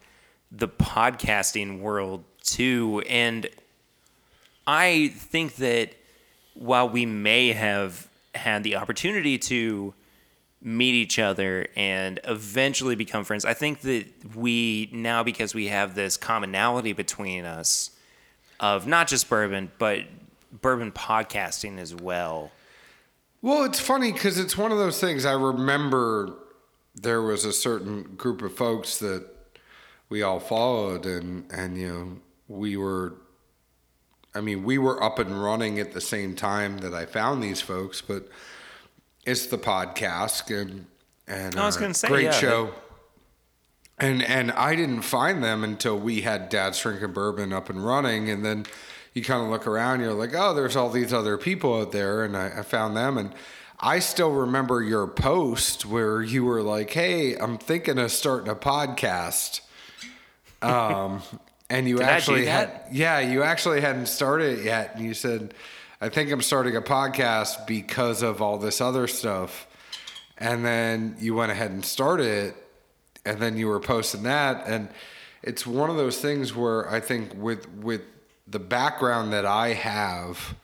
the 0.52 0.68
podcasting 0.68 1.80
world 1.80 2.24
too. 2.42 3.04
And 3.08 3.48
I 4.66 5.10
think 5.16 5.56
that 5.58 5.94
while 6.54 6.90
we 6.90 7.06
may 7.06 7.52
have 7.54 8.08
had 8.34 8.64
the 8.64 8.78
opportunity 8.78 9.38
to 9.38 9.94
meet 10.62 10.96
each 10.96 11.20
other 11.20 11.68
and 11.76 12.20
eventually 12.24 12.96
become 12.96 13.24
friends, 13.24 13.46
I 13.46 13.54
think 13.54 13.82
that 13.82 14.08
we 14.36 14.90
now, 14.92 15.24
because 15.24 15.54
we 15.54 15.68
have 15.68 15.94
this 15.94 16.18
commonality 16.18 16.94
between 16.94 17.46
us 17.46 17.92
of 18.60 18.88
not 18.88 19.08
just 19.08 19.30
bourbon, 19.30 19.72
but 19.78 20.06
bourbon 20.62 20.92
podcasting 20.92 21.78
as 21.78 21.94
well. 21.94 22.52
Well, 23.46 23.64
it's 23.64 23.80
funny 23.80 24.12
because 24.12 24.40
it's 24.40 24.58
one 24.58 24.72
of 24.72 24.80
those 24.80 25.00
things. 25.00 25.24
I 25.24 25.34
remember 25.34 26.34
there 26.96 27.22
was 27.22 27.46
a 27.46 27.54
certain 27.54 28.16
group 28.16 28.42
of 28.42 28.56
folks 28.56 28.98
that 28.98 29.24
we 30.10 30.24
all 30.24 30.40
followed, 30.40 31.06
and 31.06 31.46
and 31.52 31.78
you 31.78 31.88
know 31.88 32.18
we 32.48 32.76
were. 32.76 33.14
I 34.34 34.42
mean, 34.42 34.64
we 34.64 34.80
were 34.80 35.02
up 35.04 35.20
and 35.20 35.44
running 35.44 35.78
at 35.78 35.94
the 35.94 36.02
same 36.02 36.36
time 36.36 36.80
that 36.80 36.96
I 36.96 37.06
found 37.06 37.44
these 37.44 37.62
folks, 37.62 38.02
but 38.02 38.28
it's 39.28 39.46
the 39.46 39.60
podcast 39.60 40.50
and 40.50 40.88
and 41.28 41.56
I 41.56 41.68
was 41.68 41.78
gonna 41.78 41.94
say, 41.94 42.08
great 42.08 42.24
yeah, 42.24 42.32
show. 42.32 42.74
And 44.00 44.24
and 44.24 44.54
I 44.54 44.76
didn't 44.76 45.04
find 45.04 45.44
them 45.44 45.64
until 45.64 46.00
we 46.00 46.22
had 46.22 46.50
Dad's 46.50 46.80
Drinking 46.80 47.14
Bourbon 47.14 47.54
up 47.54 47.70
and 47.70 47.86
running, 47.86 48.28
and 48.28 48.44
then 48.44 48.66
you 49.16 49.24
kind 49.24 49.44
of 49.44 49.50
look 49.50 49.66
around, 49.66 50.02
you're 50.02 50.14
like, 50.14 50.36
oh, 50.36 50.54
there's 50.54 50.76
all 50.76 50.90
these 50.90 51.12
other 51.12 51.38
people 51.38 51.82
out 51.82 51.92
there, 51.92 52.24
and 52.24 52.38
I, 52.38 52.60
I 52.60 52.62
found 52.62 52.96
them, 52.96 53.18
and 53.18 53.34
I 53.80 54.00
still 54.00 54.32
remember 54.32 54.84
your 54.84 55.08
post 55.08 55.86
where 55.86 56.22
you 56.22 56.46
were 56.46 56.62
like, 56.62 56.92
hey, 56.92 57.36
I'm 57.36 57.58
thinking 57.58 57.98
of 57.98 58.12
starting 58.12 58.50
a 58.50 58.56
podcast, 58.56 59.62
um, 60.62 61.24
and 61.70 61.88
you 61.88 62.02
actually 62.02 62.46
had, 62.46 62.70
yeah, 62.92 63.20
you 63.20 63.42
actually 63.42 63.82
hadn't 63.82 64.08
started 64.08 64.60
it 64.60 64.66
yet, 64.66 64.96
and 64.96 65.04
you 65.04 65.16
said, 65.16 65.56
I 66.00 66.10
think 66.10 66.32
I'm 66.32 66.44
starting 66.44 66.76
a 66.76 66.82
podcast 66.82 67.66
because 67.66 68.22
of 68.22 68.42
all 68.42 68.60
this 68.60 68.80
other 68.80 69.08
stuff, 69.08 69.66
and 70.38 70.64
then 70.64 71.16
you 71.20 71.34
went 71.34 71.52
ahead 71.52 71.72
and 71.72 71.84
started 71.84 72.28
it 72.28 72.56
and 73.26 73.40
then 73.40 73.58
you 73.58 73.68
were 73.68 73.80
posting 73.80 74.24
that 74.24 74.68
and 74.68 74.88
it's 75.42 75.66
one 75.66 75.90
of 75.90 75.98
those 75.98 76.20
things 76.20 76.56
where 76.56 76.90
i 76.90 77.00
think 77.00 77.34
with 77.36 77.68
with 77.78 78.02
the 78.48 78.60
background 78.60 79.34
that 79.34 79.46
i 79.46 79.70
have 79.74 80.56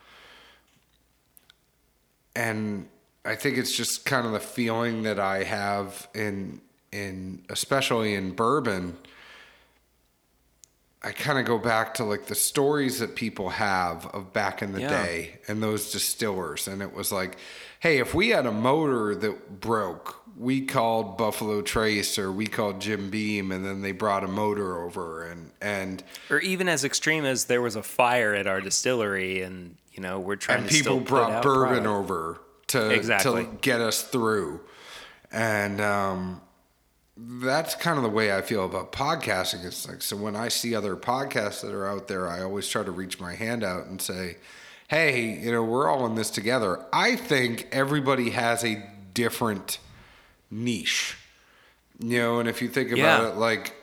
and 2.35 2.87
i 3.25 3.35
think 3.35 3.57
it's 3.57 3.75
just 3.75 4.05
kind 4.05 4.25
of 4.25 4.33
the 4.33 4.39
feeling 4.39 5.03
that 5.03 5.19
i 5.19 5.43
have 5.43 6.07
in 6.13 6.61
in 6.91 7.43
especially 7.49 8.13
in 8.13 8.31
bourbon 8.31 8.95
I 11.03 11.11
kind 11.11 11.39
of 11.39 11.45
go 11.45 11.57
back 11.57 11.95
to 11.95 12.03
like 12.03 12.27
the 12.27 12.35
stories 12.35 12.99
that 12.99 13.15
people 13.15 13.49
have 13.49 14.05
of 14.13 14.33
back 14.33 14.61
in 14.61 14.71
the 14.71 14.81
Yeah. 14.81 14.89
day 15.03 15.39
and 15.47 15.61
those 15.63 15.91
distillers. 15.91 16.67
And 16.67 16.81
it 16.81 16.93
was 16.93 17.11
like, 17.11 17.37
hey, 17.79 17.97
if 17.97 18.13
we 18.13 18.29
had 18.29 18.45
a 18.45 18.51
motor 18.51 19.15
that 19.15 19.59
broke, 19.59 20.21
we 20.37 20.61
called 20.61 21.17
Buffalo 21.17 21.61
Trace 21.63 22.19
or 22.19 22.31
we 22.31 22.45
called 22.45 22.79
Jim 22.81 23.09
Beam, 23.09 23.51
and 23.51 23.65
then 23.65 23.81
they 23.81 23.91
brought 23.91 24.23
a 24.23 24.27
motor 24.27 24.79
over 24.83 25.23
and 25.27 25.51
and 25.59 26.03
Or 26.29 26.39
even 26.39 26.69
as 26.69 26.83
extreme 26.83 27.25
as 27.25 27.45
there 27.45 27.61
was 27.61 27.75
a 27.75 27.83
fire 27.83 28.33
at 28.35 28.45
our 28.47 28.61
distillery, 28.61 29.41
and 29.41 29.77
you 29.93 30.01
know 30.01 30.19
we're 30.19 30.35
trying 30.37 30.59
and 30.59 30.69
to 30.69 30.73
people 30.75 30.99
brought 30.99 31.41
bourbon 31.43 31.83
product. 31.83 31.87
over 31.87 32.39
to 32.67 32.89
Exactly. 32.91 33.43
to 33.45 33.49
get 33.61 33.81
us 33.81 34.03
through, 34.03 34.61
and 35.31 35.81
um, 35.81 36.41
that's 37.17 37.75
kind 37.75 37.97
of 37.97 38.03
the 38.03 38.09
way 38.09 38.35
I 38.35 38.41
feel 38.41 38.65
about 38.65 38.91
podcasting. 38.91 39.65
It's 39.65 39.87
like 39.87 40.01
so 40.01 40.15
when 40.15 40.35
I 40.35 40.47
see 40.47 40.73
other 40.75 40.95
podcasts 40.95 41.61
that 41.61 41.73
are 41.73 41.87
out 41.87 42.07
there, 42.07 42.27
I 42.27 42.41
always 42.41 42.67
try 42.67 42.83
to 42.83 42.91
reach 42.91 43.19
my 43.19 43.35
hand 43.35 43.63
out 43.63 43.85
and 43.87 44.01
say, 44.01 44.37
"Hey, 44.87 45.39
you 45.39 45.51
know, 45.51 45.63
we're 45.63 45.89
all 45.89 46.05
in 46.05 46.15
this 46.15 46.29
together." 46.29 46.83
I 46.93 47.15
think 47.15 47.67
everybody 47.71 48.31
has 48.31 48.63
a 48.63 48.81
different 49.13 49.79
niche, 50.49 51.17
you 51.99 52.17
know, 52.19 52.39
and 52.39 52.47
if 52.47 52.61
you 52.61 52.69
think 52.69 52.91
about 52.91 53.21
Yeah. 53.23 53.29
it, 53.29 53.35
like 53.35 53.75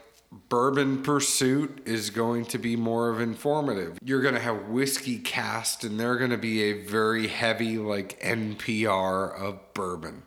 bourbon 0.50 1.02
pursuit 1.02 1.80
is 1.86 2.10
going 2.10 2.44
to 2.44 2.58
be 2.58 2.76
more 2.76 3.08
of 3.08 3.18
informative 3.18 3.98
you're 4.04 4.20
going 4.20 4.34
to 4.34 4.40
have 4.40 4.56
WhiskyCast 4.68 5.84
and 5.84 5.98
they're 5.98 6.16
going 6.18 6.30
to 6.30 6.36
be 6.36 6.64
a 6.64 6.82
very 6.84 7.28
heavy 7.28 7.78
like 7.78 8.20
npr 8.20 9.34
of 9.40 9.58
bourbon 9.72 10.22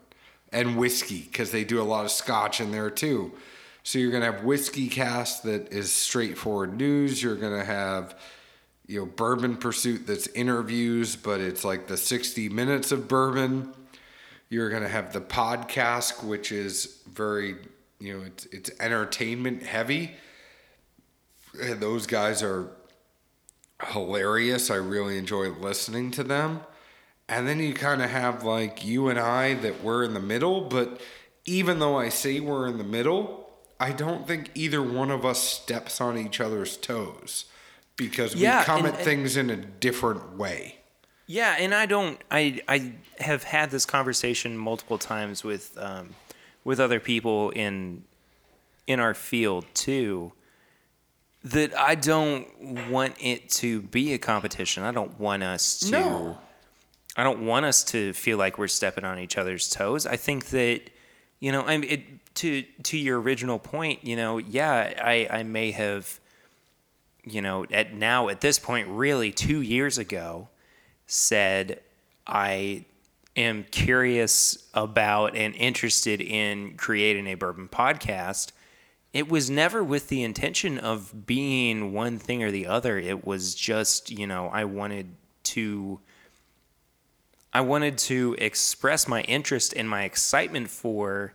and 0.52 0.76
whiskey 0.76 1.22
because 1.22 1.50
they 1.50 1.64
do 1.64 1.80
a 1.80 1.84
lot 1.84 2.04
of 2.04 2.10
scotch 2.10 2.60
in 2.60 2.70
there 2.70 2.90
too. 2.90 3.32
So 3.82 3.98
you're 3.98 4.10
going 4.10 4.22
to 4.22 4.30
have 4.30 4.42
WhiskyCast 4.42 5.42
that 5.42 5.72
is 5.72 5.92
straightforward 5.92 6.76
news. 6.76 7.22
You're 7.22 7.36
going 7.36 7.58
to 7.58 7.64
have 7.64 8.18
you 8.86 9.00
know 9.00 9.06
bourbon 9.06 9.56
pursuit 9.56 10.06
that's 10.06 10.26
interviews 10.28 11.14
but 11.14 11.40
it's 11.40 11.64
like 11.64 11.86
the 11.86 11.96
60 11.96 12.48
minutes 12.50 12.92
of 12.92 13.08
bourbon. 13.08 13.72
You're 14.48 14.70
going 14.70 14.82
to 14.82 14.88
have 14.88 15.12
the 15.12 15.20
podcast 15.20 16.22
which 16.22 16.52
is 16.52 16.98
very 17.10 17.56
you 17.98 18.18
know 18.18 18.24
it's 18.26 18.46
it's 18.46 18.70
entertainment 18.78 19.62
heavy. 19.62 20.12
And 21.60 21.80
those 21.80 22.06
guys 22.06 22.42
are 22.42 22.70
hilarious. 23.88 24.70
I 24.70 24.76
really 24.76 25.18
enjoy 25.18 25.50
listening 25.50 26.10
to 26.12 26.22
them 26.22 26.60
and 27.32 27.48
then 27.48 27.58
you 27.60 27.72
kind 27.74 28.02
of 28.02 28.10
have 28.10 28.44
like 28.44 28.84
you 28.84 29.08
and 29.08 29.18
i 29.18 29.54
that 29.54 29.82
we're 29.82 30.04
in 30.04 30.14
the 30.14 30.20
middle 30.20 30.60
but 30.60 31.00
even 31.44 31.78
though 31.78 31.98
i 31.98 32.08
say 32.08 32.40
we're 32.40 32.66
in 32.68 32.78
the 32.78 32.84
middle 32.84 33.48
i 33.80 33.90
don't 33.90 34.26
think 34.26 34.50
either 34.54 34.82
one 34.82 35.10
of 35.10 35.24
us 35.24 35.40
steps 35.42 36.00
on 36.00 36.16
each 36.18 36.40
other's 36.40 36.76
toes 36.76 37.46
because 37.96 38.34
Yeah, 38.34 38.60
we 38.60 38.64
come 38.64 38.84
and- 38.86 38.94
at 38.96 39.00
things 39.04 39.36
in 39.36 39.50
a 39.50 39.56
different 39.56 40.36
way 40.36 40.76
Yeah, 41.26 41.54
and 41.58 41.72
I 41.74 41.86
don't. 41.86 42.18
I 42.30 42.60
I 42.68 42.92
have 43.20 43.44
had 43.44 43.70
this 43.70 43.86
conversation 43.86 44.56
multiple 44.56 44.98
times 44.98 45.44
with 45.44 45.76
um, 45.78 46.14
with 46.64 46.78
other 46.80 47.00
people 47.00 47.50
in 47.50 48.02
in 48.86 48.98
our 49.00 49.14
field 49.14 49.64
too. 49.72 50.32
That 51.44 51.70
I 51.78 51.94
don't 51.94 52.46
want 52.90 53.14
it 53.20 53.48
to 53.60 53.82
be 53.82 54.12
a 54.14 54.18
competition. 54.18 54.82
I 54.84 54.92
don't 54.92 55.18
want 55.18 55.42
us 55.42 55.80
to. 55.80 55.90
No. 55.90 56.38
I 57.16 57.24
don't 57.24 57.44
want 57.44 57.66
us 57.66 57.84
to 57.84 58.12
feel 58.14 58.38
like 58.38 58.58
we're 58.58 58.68
stepping 58.68 59.04
on 59.04 59.18
each 59.18 59.36
other's 59.36 59.68
toes. 59.68 60.06
I 60.06 60.16
think 60.16 60.46
that, 60.46 60.80
you 61.40 61.52
know, 61.52 61.62
I 61.62 61.76
mean, 61.76 61.90
it, 61.90 62.34
to 62.36 62.62
to 62.84 62.96
your 62.96 63.20
original 63.20 63.58
point, 63.58 64.04
you 64.04 64.16
know, 64.16 64.38
yeah, 64.38 64.94
I 65.02 65.28
I 65.30 65.42
may 65.42 65.72
have, 65.72 66.20
you 67.24 67.42
know, 67.42 67.66
at 67.70 67.94
now 67.94 68.28
at 68.28 68.40
this 68.40 68.58
point, 68.58 68.88
really 68.88 69.30
two 69.32 69.60
years 69.60 69.98
ago, 69.98 70.48
said 71.06 71.80
I 72.26 72.86
am 73.36 73.64
curious 73.70 74.68
about 74.74 75.36
and 75.36 75.54
interested 75.54 76.20
in 76.20 76.76
creating 76.76 77.26
a 77.26 77.34
bourbon 77.34 77.68
podcast. 77.68 78.52
It 79.12 79.28
was 79.28 79.50
never 79.50 79.84
with 79.84 80.08
the 80.08 80.22
intention 80.22 80.78
of 80.78 81.26
being 81.26 81.92
one 81.92 82.18
thing 82.18 82.42
or 82.42 82.50
the 82.50 82.66
other. 82.66 82.98
It 82.98 83.26
was 83.26 83.54
just, 83.54 84.10
you 84.10 84.26
know, 84.26 84.48
I 84.48 84.64
wanted 84.64 85.14
to 85.44 86.00
I 87.52 87.60
wanted 87.60 87.98
to 87.98 88.34
express 88.38 89.06
my 89.06 89.22
interest 89.22 89.74
and 89.76 89.88
my 89.88 90.04
excitement 90.04 90.70
for 90.70 91.34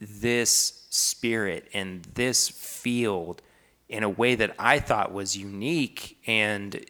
this 0.00 0.86
spirit 0.90 1.68
and 1.72 2.04
this 2.14 2.48
field 2.48 3.42
in 3.88 4.02
a 4.02 4.08
way 4.08 4.34
that 4.34 4.54
I 4.58 4.78
thought 4.78 5.12
was 5.12 5.36
unique. 5.36 6.18
And 6.26 6.84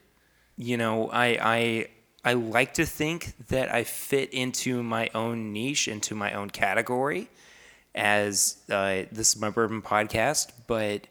you 0.58 0.76
know 0.76 1.08
I 1.08 1.38
I 1.40 1.88
I 2.24 2.32
like 2.34 2.74
to 2.74 2.84
think 2.84 3.32
that 3.48 3.72
I 3.72 3.84
fit 3.84 4.34
into 4.34 4.82
my 4.82 5.08
own 5.14 5.52
niche 5.52 5.88
into 5.88 6.14
my 6.14 6.32
own 6.32 6.50
category 6.50 7.28
as 7.94 8.58
uh, 8.68 9.04
this 9.10 9.34
is 9.34 9.40
my 9.40 9.50
bourbon 9.50 9.80
podcast 9.80 10.50
but 10.66 11.06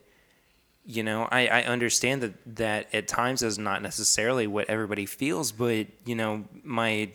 you 0.86 1.02
know 1.02 1.28
I, 1.32 1.48
I 1.48 1.64
understand 1.64 2.22
that 2.22 2.56
that 2.58 2.93
at 2.93 3.08
times 3.08 3.41
is 3.41 3.58
not 3.58 3.82
necessarily 3.82 4.45
what 4.45 4.70
everybody 4.70 5.06
feels 5.06 5.52
but 5.54 5.88
you 6.06 6.16
know 6.16 6.43
my 6.64 7.10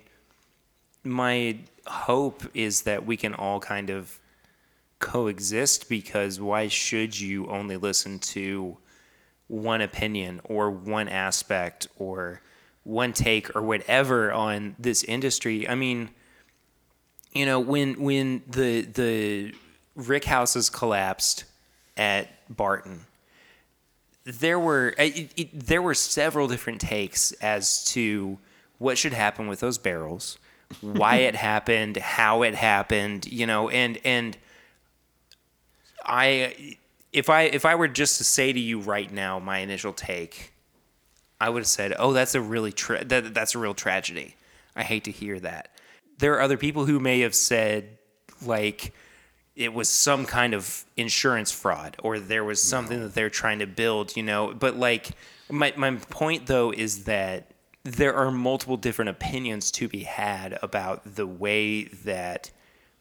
my 1.04 1.58
hope 1.86 2.44
is 2.54 2.82
that 2.82 3.04
we 3.06 3.16
can 3.16 3.34
all 3.34 3.60
kind 3.60 3.90
of 3.90 4.18
coexist 4.98 5.88
because 5.88 6.40
why 6.40 6.68
should 6.68 7.18
you 7.18 7.46
only 7.48 7.76
listen 7.76 8.18
to 8.18 8.76
one 9.48 9.80
opinion 9.80 10.40
or 10.44 10.70
one 10.70 11.08
aspect 11.08 11.88
or 11.98 12.40
one 12.84 13.12
take 13.12 13.54
or 13.56 13.62
whatever 13.62 14.32
on 14.32 14.76
this 14.78 15.02
industry? 15.04 15.68
I 15.68 15.74
mean 15.74 16.10
you 17.32 17.46
know 17.46 17.58
when 17.58 18.00
when 18.00 18.42
the 18.46 18.82
the 18.82 19.54
rick 19.96 20.24
houses 20.24 20.70
collapsed 20.70 21.44
at 21.96 22.28
barton 22.54 23.06
there 24.24 24.58
were 24.58 24.94
it, 24.98 25.32
it, 25.36 25.48
there 25.52 25.82
were 25.82 25.94
several 25.94 26.48
different 26.48 26.80
takes 26.80 27.32
as 27.32 27.84
to 27.84 28.38
what 28.78 28.98
should 28.98 29.12
happen 29.12 29.46
with 29.46 29.60
those 29.60 29.78
barrels, 29.78 30.38
why 30.80 31.16
it 31.28 31.34
happened, 31.34 31.96
how 31.96 32.42
it 32.42 32.54
happened, 32.54 33.26
you 33.26 33.46
know, 33.46 33.68
and 33.68 33.98
and 34.04 34.36
I 36.04 36.76
if 37.12 37.28
I 37.28 37.42
if 37.42 37.64
I 37.64 37.74
were 37.74 37.88
just 37.88 38.18
to 38.18 38.24
say 38.24 38.52
to 38.52 38.60
you 38.60 38.80
right 38.80 39.10
now 39.10 39.38
my 39.38 39.58
initial 39.58 39.92
take, 39.92 40.52
I 41.40 41.50
would 41.50 41.60
have 41.60 41.66
said, 41.68 41.94
"Oh, 41.98 42.12
that's 42.12 42.34
a 42.34 42.40
really 42.40 42.72
tra- 42.72 43.04
that, 43.04 43.34
that's 43.34 43.54
a 43.54 43.58
real 43.58 43.74
tragedy." 43.74 44.36
I 44.74 44.82
hate 44.82 45.04
to 45.04 45.10
hear 45.10 45.38
that. 45.40 45.68
There 46.18 46.34
are 46.34 46.40
other 46.40 46.56
people 46.56 46.86
who 46.86 46.98
may 46.98 47.20
have 47.20 47.34
said 47.34 47.98
like 48.44 48.94
it 49.54 49.74
was 49.74 49.88
some 49.88 50.24
kind 50.24 50.54
of 50.54 50.84
insurance 50.96 51.52
fraud 51.52 51.96
or 52.02 52.18
there 52.18 52.44
was 52.44 52.62
something 52.62 53.00
that 53.00 53.14
they're 53.14 53.30
trying 53.30 53.58
to 53.58 53.66
build, 53.66 54.16
you 54.16 54.22
know. 54.22 54.54
But 54.54 54.76
like 54.76 55.10
my 55.50 55.74
my 55.76 55.96
point 55.96 56.46
though 56.46 56.72
is 56.72 57.04
that 57.04 57.51
there 57.84 58.14
are 58.14 58.30
multiple 58.30 58.76
different 58.76 59.10
opinions 59.10 59.70
to 59.72 59.88
be 59.88 60.04
had 60.04 60.58
about 60.62 61.16
the 61.16 61.26
way 61.26 61.84
that 61.84 62.50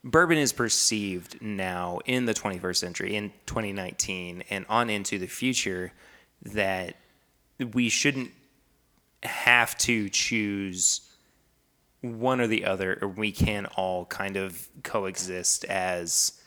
bourbon 0.03 0.37
is 0.37 0.51
perceived 0.51 1.41
now 1.41 1.99
in 2.05 2.25
the 2.25 2.33
21st 2.33 2.77
century 2.77 3.15
in 3.15 3.31
2019 3.45 4.43
and 4.49 4.65
on 4.67 4.89
into 4.89 5.19
the 5.19 5.27
future 5.27 5.93
that 6.41 6.95
we 7.73 7.89
shouldn't 7.89 8.31
have 9.21 9.77
to 9.77 10.09
choose 10.09 11.01
one 12.01 12.41
or 12.41 12.47
the 12.47 12.65
other 12.65 12.97
or 13.03 13.07
we 13.07 13.31
can 13.31 13.67
all 13.75 14.05
kind 14.05 14.35
of 14.35 14.67
coexist 14.81 15.63
as 15.65 16.41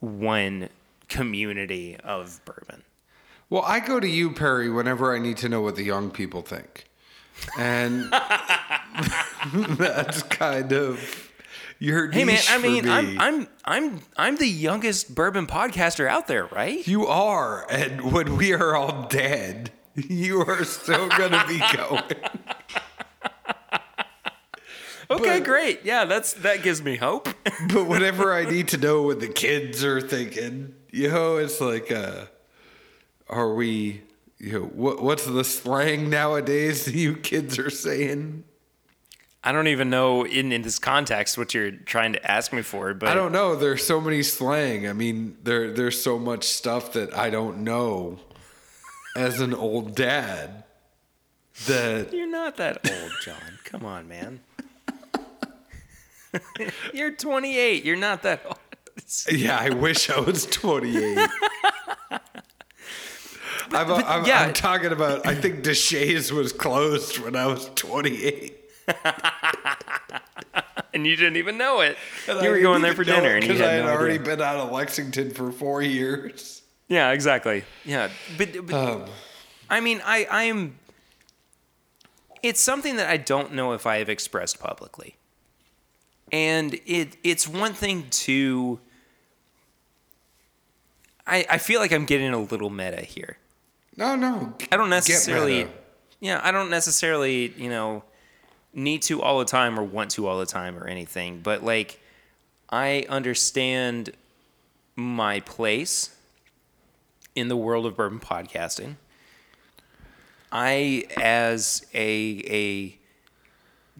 one 0.00 0.70
community 1.08 1.98
of 2.02 2.40
bourbon 2.46 2.82
Well, 3.50 3.62
I 3.66 3.80
go 3.80 4.00
to 4.00 4.08
you, 4.08 4.32
Perry, 4.32 4.70
whenever 4.70 5.14
I 5.14 5.18
need 5.18 5.36
to 5.38 5.50
know 5.50 5.60
what 5.60 5.76
the 5.76 5.84
young 5.84 6.10
people 6.10 6.40
think. 6.40 6.86
And 7.58 8.10
that's 9.78 10.22
kind 10.24 10.72
of 10.72 11.30
your 11.80 12.10
hey 12.10 12.24
man 12.24 12.40
i 12.48 12.56
mean 12.58 12.84
me. 12.84 12.90
I'm, 12.90 13.18
I'm 13.20 13.48
i'm 13.64 14.00
i'm 14.16 14.36
the 14.36 14.46
youngest 14.46 15.14
bourbon 15.14 15.46
podcaster 15.46 16.06
out 16.06 16.28
there 16.28 16.46
right 16.46 16.86
You 16.86 17.06
are, 17.06 17.66
and 17.70 18.12
when 18.12 18.36
we 18.36 18.52
are 18.54 18.74
all 18.76 19.06
dead, 19.08 19.72
you 19.94 20.40
are 20.42 20.64
still 20.64 21.08
gonna 21.08 21.44
be 21.48 21.58
going. 21.76 22.02
okay 25.10 25.38
But- 25.40 25.44
great 25.44 25.80
yeah 25.84 26.04
that's 26.04 26.32
that 26.34 26.62
gives 26.62 26.80
me 26.82 26.96
hope 26.96 27.28
But 27.72 27.84
whenever 27.86 28.32
I 28.32 28.44
need 28.44 28.68
to 28.68 28.78
know 28.78 29.02
what 29.02 29.20
the 29.20 29.28
kids 29.28 29.84
are 29.84 30.00
thinking, 30.00 30.74
you 30.90 31.08
know, 31.10 31.36
it's 31.36 31.60
like, 31.60 31.90
uh, 31.92 32.26
are 33.28 33.52
we, 33.54 34.02
you 34.44 34.52
know, 34.52 34.64
what 34.66 35.02
what's 35.02 35.24
the 35.24 35.44
slang 35.44 36.10
nowadays 36.10 36.84
that 36.84 36.94
you 37.04 37.16
kids 37.16 37.58
are 37.58 37.70
saying? 37.70 38.44
i 39.46 39.52
don't 39.52 39.66
even 39.66 39.90
know 39.90 40.24
in 40.24 40.52
in 40.52 40.62
this 40.62 40.78
context 40.78 41.36
what 41.36 41.52
you're 41.52 41.70
trying 41.70 42.14
to 42.14 42.30
ask 42.30 42.50
me 42.50 42.62
for 42.62 42.94
but 42.94 43.10
I 43.10 43.14
don't 43.14 43.32
know. 43.32 43.54
There's 43.56 43.84
so 43.86 44.00
many 44.00 44.22
slang. 44.22 44.88
I 44.88 44.94
mean, 44.94 45.36
there 45.42 45.70
there's 45.70 46.00
so 46.02 46.18
much 46.18 46.44
stuff 46.44 46.92
that 46.94 47.14
I 47.14 47.28
don't 47.30 47.58
know. 47.58 48.18
as 49.16 49.40
an 49.40 49.52
old 49.54 49.94
dad 49.94 50.64
that 51.66 52.12
You're 52.12 52.26
not 52.26 52.56
that 52.56 52.90
old, 52.90 53.12
John. 53.22 53.58
Come 53.64 53.84
on, 53.84 54.08
man. 54.08 54.40
You're 56.94 57.12
28. 57.12 57.84
You're 57.84 57.96
not 57.96 58.22
that 58.22 58.42
old. 58.44 58.58
yeah, 59.30 59.58
I 59.58 59.70
wish 59.70 60.10
I 60.10 60.20
was 60.20 60.46
28. 60.46 61.18
I'm, 63.74 63.90
I'm, 63.90 64.24
yeah. 64.26 64.40
I'm 64.42 64.52
talking 64.52 64.92
about. 64.92 65.26
I 65.26 65.34
think 65.34 65.62
DeSha's 65.64 66.32
was 66.32 66.52
closed 66.52 67.18
when 67.18 67.36
I 67.36 67.46
was 67.46 67.70
28. 67.74 68.60
And 70.92 71.04
you 71.04 71.16
didn't 71.16 71.38
even 71.38 71.58
know 71.58 71.80
it. 71.80 71.96
And 72.28 72.40
you 72.40 72.48
I 72.48 72.52
were 72.52 72.60
going 72.60 72.80
there 72.80 72.94
for 72.94 73.02
dinner, 73.02 73.40
because 73.40 73.60
I 73.60 73.72
had 73.72 73.84
no 73.84 73.90
already 73.90 74.14
idea. 74.14 74.36
been 74.36 74.40
out 74.40 74.58
of 74.58 74.70
Lexington 74.70 75.30
for 75.32 75.50
four 75.50 75.82
years. 75.82 76.62
Yeah, 76.86 77.10
exactly. 77.10 77.64
Yeah, 77.84 78.10
but, 78.38 78.64
but 78.64 78.74
Um, 78.74 79.04
I 79.68 79.80
mean, 79.80 80.00
I 80.04 80.24
I 80.30 80.44
am. 80.44 80.78
It's 82.44 82.60
something 82.60 82.94
that 82.96 83.08
I 83.08 83.16
don't 83.16 83.54
know 83.54 83.72
if 83.72 83.86
I 83.86 83.96
have 83.96 84.08
expressed 84.08 84.60
publicly, 84.60 85.16
and 86.30 86.74
it 86.86 87.16
it's 87.24 87.48
one 87.48 87.72
thing 87.72 88.06
to. 88.10 88.78
I 91.26 91.44
I 91.50 91.58
feel 91.58 91.80
like 91.80 91.90
I'm 91.90 92.04
getting 92.04 92.32
a 92.32 92.38
little 92.38 92.70
meta 92.70 93.00
here. 93.00 93.38
No, 93.96 94.16
no. 94.16 94.54
I 94.70 94.76
don't 94.76 94.90
necessarily. 94.90 95.68
Yeah, 96.20 96.40
I 96.42 96.52
don't 96.52 96.70
necessarily, 96.70 97.52
you 97.56 97.68
know, 97.68 98.02
need 98.72 99.02
to 99.02 99.22
all 99.22 99.38
the 99.38 99.44
time 99.44 99.78
or 99.78 99.82
want 99.82 100.10
to 100.12 100.26
all 100.26 100.38
the 100.38 100.46
time 100.46 100.78
or 100.78 100.86
anything, 100.86 101.40
but 101.40 101.62
like 101.62 102.00
I 102.70 103.06
understand 103.08 104.10
my 104.96 105.40
place 105.40 106.14
in 107.34 107.48
the 107.48 107.56
world 107.56 107.86
of 107.86 107.96
bourbon 107.96 108.20
podcasting. 108.20 108.96
I 110.50 111.04
as 111.16 111.84
a 111.94 112.42
a 112.48 112.98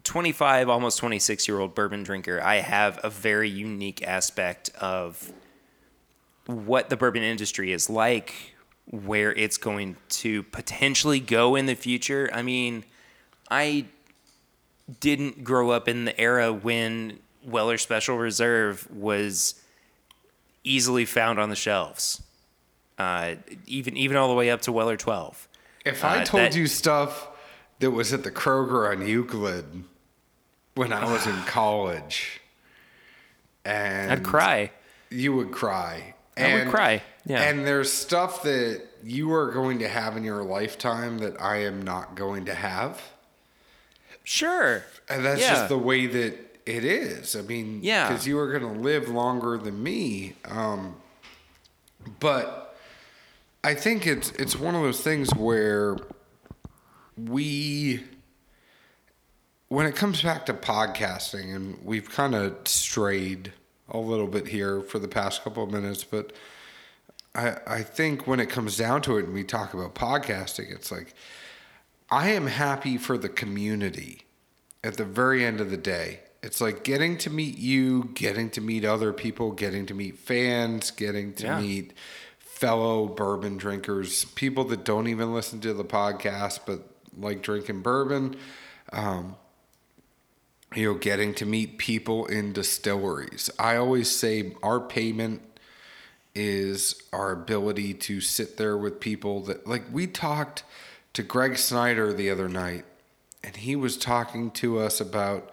25 0.03 0.69
almost 0.69 0.99
26 0.99 1.47
year 1.47 1.59
old 1.59 1.75
bourbon 1.75 2.03
drinker, 2.03 2.41
I 2.41 2.55
have 2.55 2.99
a 3.03 3.09
very 3.09 3.49
unique 3.49 4.05
aspect 4.07 4.69
of 4.79 5.31
what 6.45 6.89
the 6.89 6.97
bourbon 6.97 7.23
industry 7.23 7.71
is 7.71 7.89
like, 7.89 8.54
where 8.89 9.33
it's 9.33 9.57
going 9.57 9.95
to 10.09 10.43
potentially 10.43 11.19
go 11.19 11.55
in 11.55 11.65
the 11.65 11.75
future. 11.75 12.29
I 12.33 12.41
mean, 12.41 12.83
I 13.49 13.85
didn't 14.99 15.43
grow 15.43 15.71
up 15.71 15.87
in 15.87 16.05
the 16.05 16.19
era 16.19 16.53
when 16.53 17.19
Weller 17.43 17.77
Special 17.77 18.17
Reserve 18.17 18.87
was 18.91 19.55
easily 20.63 21.05
found 21.05 21.39
on 21.39 21.49
the 21.49 21.55
shelves, 21.55 22.21
uh, 22.97 23.35
even 23.67 23.97
even 23.97 24.17
all 24.17 24.27
the 24.29 24.33
way 24.35 24.49
up 24.49 24.61
to 24.61 24.71
Weller 24.71 24.97
12. 24.97 25.47
If 25.85 26.03
I 26.03 26.21
Uh, 26.21 26.25
told 26.25 26.43
that- 26.43 26.55
you 26.55 26.65
stuff 26.67 27.27
that 27.79 27.91
was 27.91 28.13
at 28.13 28.23
the 28.23 28.31
Kroger 28.31 28.89
on 28.91 29.07
Euclid 29.07 29.83
when 30.75 30.91
I 30.93 31.11
was 31.11 31.27
in 31.27 31.35
college, 31.45 32.41
and 33.63 34.11
I'd 34.11 34.23
cry. 34.23 34.71
you 35.11 35.33
would 35.35 35.51
cry. 35.51 36.14
I 36.37 36.53
would 36.55 36.67
cry, 36.67 37.01
yeah. 37.25 37.41
And 37.43 37.65
there's 37.65 37.91
stuff 37.91 38.43
that 38.43 38.81
you 39.03 39.31
are 39.33 39.51
going 39.51 39.79
to 39.79 39.87
have 39.87 40.17
in 40.17 40.23
your 40.23 40.43
lifetime 40.43 41.19
that 41.19 41.39
I 41.41 41.57
am 41.63 41.81
not 41.81 42.15
going 42.15 42.45
to 42.45 42.53
have. 42.53 43.01
Sure. 44.23 44.83
And 45.07 45.23
that's 45.23 45.41
Yeah. 45.41 45.53
just 45.53 45.69
the 45.69 45.77
way 45.77 46.07
that 46.07 46.33
it 46.65 46.83
is. 46.83 47.35
I 47.35 47.41
mean, 47.41 47.79
Yeah. 47.83 48.07
because 48.09 48.25
you 48.27 48.39
are 48.39 48.51
going 48.57 48.73
to 48.73 48.79
live 48.81 49.07
longer 49.07 49.57
than 49.57 49.81
me. 49.83 50.35
Um, 50.45 50.95
but 52.19 52.75
I 53.63 53.75
think 53.75 54.05
it's 54.07 54.31
it's 54.31 54.55
one 54.55 54.75
of 54.75 54.81
those 54.81 55.01
things 55.01 55.33
where 55.35 55.97
we, 57.17 58.03
when 59.69 59.85
it 59.85 59.95
comes 59.95 60.21
back 60.21 60.45
to 60.47 60.53
podcasting, 60.53 61.55
and 61.55 61.79
we've 61.83 62.09
kind 62.09 62.35
of 62.35 62.57
strayed 62.65 63.53
a 63.89 63.97
little 63.97 64.27
bit 64.27 64.47
here 64.47 64.81
for 64.81 64.99
the 64.99 65.07
past 65.07 65.43
couple 65.43 65.63
of 65.63 65.71
minutes, 65.71 66.03
but 66.03 66.33
I 67.33 67.57
I 67.67 67.83
think 67.83 68.25
when 68.27 68.39
it 68.39 68.49
comes 68.49 68.77
down 68.77 69.01
to 69.03 69.17
it, 69.17 69.25
and 69.25 69.33
we 69.33 69.43
talk 69.43 69.73
about 69.73 69.95
podcasting, 69.95 70.71
it's 70.71 70.91
like 70.91 71.13
I 72.09 72.29
am 72.29 72.47
happy 72.47 72.97
for 72.97 73.17
the 73.17 73.29
community 73.29 74.21
at 74.83 74.97
the 74.97 75.05
very 75.05 75.43
end 75.45 75.59
of 75.61 75.69
the 75.71 75.77
day. 75.77 76.19
It's 76.43 76.61
like 76.61 76.83
getting 76.83 77.17
to 77.19 77.29
meet 77.31 77.57
you, 77.57 78.11
getting 78.13 78.51
to 78.51 78.61
meet 78.61 78.85
other 78.85 79.11
people, 79.11 79.51
getting 79.51 79.87
to 79.87 79.95
meet 79.95 80.19
fans, 80.19 80.91
getting 80.91 81.33
to 81.35 81.45
Yeah. 81.45 81.59
meet 81.59 81.93
fellow 82.37 83.07
bourbon 83.07 83.57
drinkers, 83.57 84.25
people 84.25 84.63
that 84.65 84.83
don't 84.85 85.07
even 85.07 85.33
listen 85.33 85.59
to 85.61 85.73
the 85.73 85.83
podcast 85.83 86.59
but 86.65 86.87
like 87.17 87.41
drinking 87.41 87.81
bourbon. 87.81 88.35
Um, 88.93 89.35
you 90.75 90.91
know, 90.91 90.99
getting 90.99 91.33
to 91.35 91.45
meet 91.45 91.77
people 91.77 92.25
in 92.25 92.53
distilleries. 92.53 93.49
I 93.57 93.77
always 93.77 94.11
say 94.11 94.53
our 94.61 94.79
payment 94.79 95.41
is 96.35 97.01
our 97.13 97.31
ability 97.31 97.93
to 97.93 98.19
sit 98.19 98.57
there 98.57 98.77
with 98.77 98.99
people 98.99 99.41
that 99.43 99.65
like 99.65 99.83
we 99.91 100.05
talked 100.05 100.63
to 101.13 101.23
Greg 101.23 101.57
Snyder 101.57 102.11
the 102.11 102.29
other 102.29 102.49
night 102.49 102.83
and 103.41 103.55
he 103.55 103.75
was 103.75 103.95
talking 103.95 104.51
to 104.51 104.79
us 104.79 104.99
about 104.99 105.51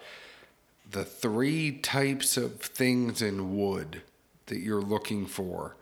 the 0.91 1.05
three 1.05 1.71
types 1.71 2.35
of 2.35 2.59
things 2.59 3.21
in 3.21 3.57
wood 3.57 4.01
that 4.47 4.59
you're 4.59 4.81
looking 4.81 5.25
for 5.25 5.77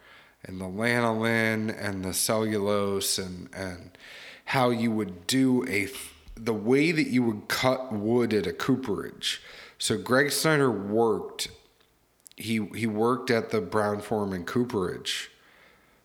and 0.45 0.61
the 0.61 0.65
lanolin 0.65 1.75
and 1.75 2.05
the 2.05 2.13
cellulose 2.13 3.17
and 3.17 3.49
and 3.55 3.97
how 4.45 4.69
you 4.69 4.91
would 4.91 5.25
do 5.25 5.65
a 5.67 5.87
the 6.43 6.53
way 6.53 6.91
that 6.91 7.07
you 7.07 7.21
would 7.23 7.47
cut 7.47 7.91
wood 7.91 8.33
at 8.33 8.47
a 8.47 8.53
cooperage 8.53 9.41
so 9.77 9.97
Greg 9.97 10.31
Snyder 10.31 10.71
worked 10.71 11.49
he 12.41 12.65
he 12.75 12.87
worked 12.87 13.29
at 13.29 13.51
the 13.51 13.61
Brown-Forman 13.61 14.45
Cooperage 14.45 15.31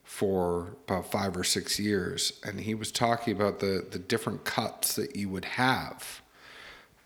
for 0.04 0.76
about 0.86 1.10
five 1.10 1.36
or 1.36 1.44
six 1.44 1.78
years, 1.78 2.34
and 2.44 2.60
he 2.60 2.74
was 2.74 2.92
talking 2.92 3.34
about 3.34 3.58
the 3.60 3.86
the 3.90 3.98
different 3.98 4.44
cuts 4.44 4.94
that 4.96 5.16
you 5.16 5.28
would 5.28 5.44
have 5.44 6.22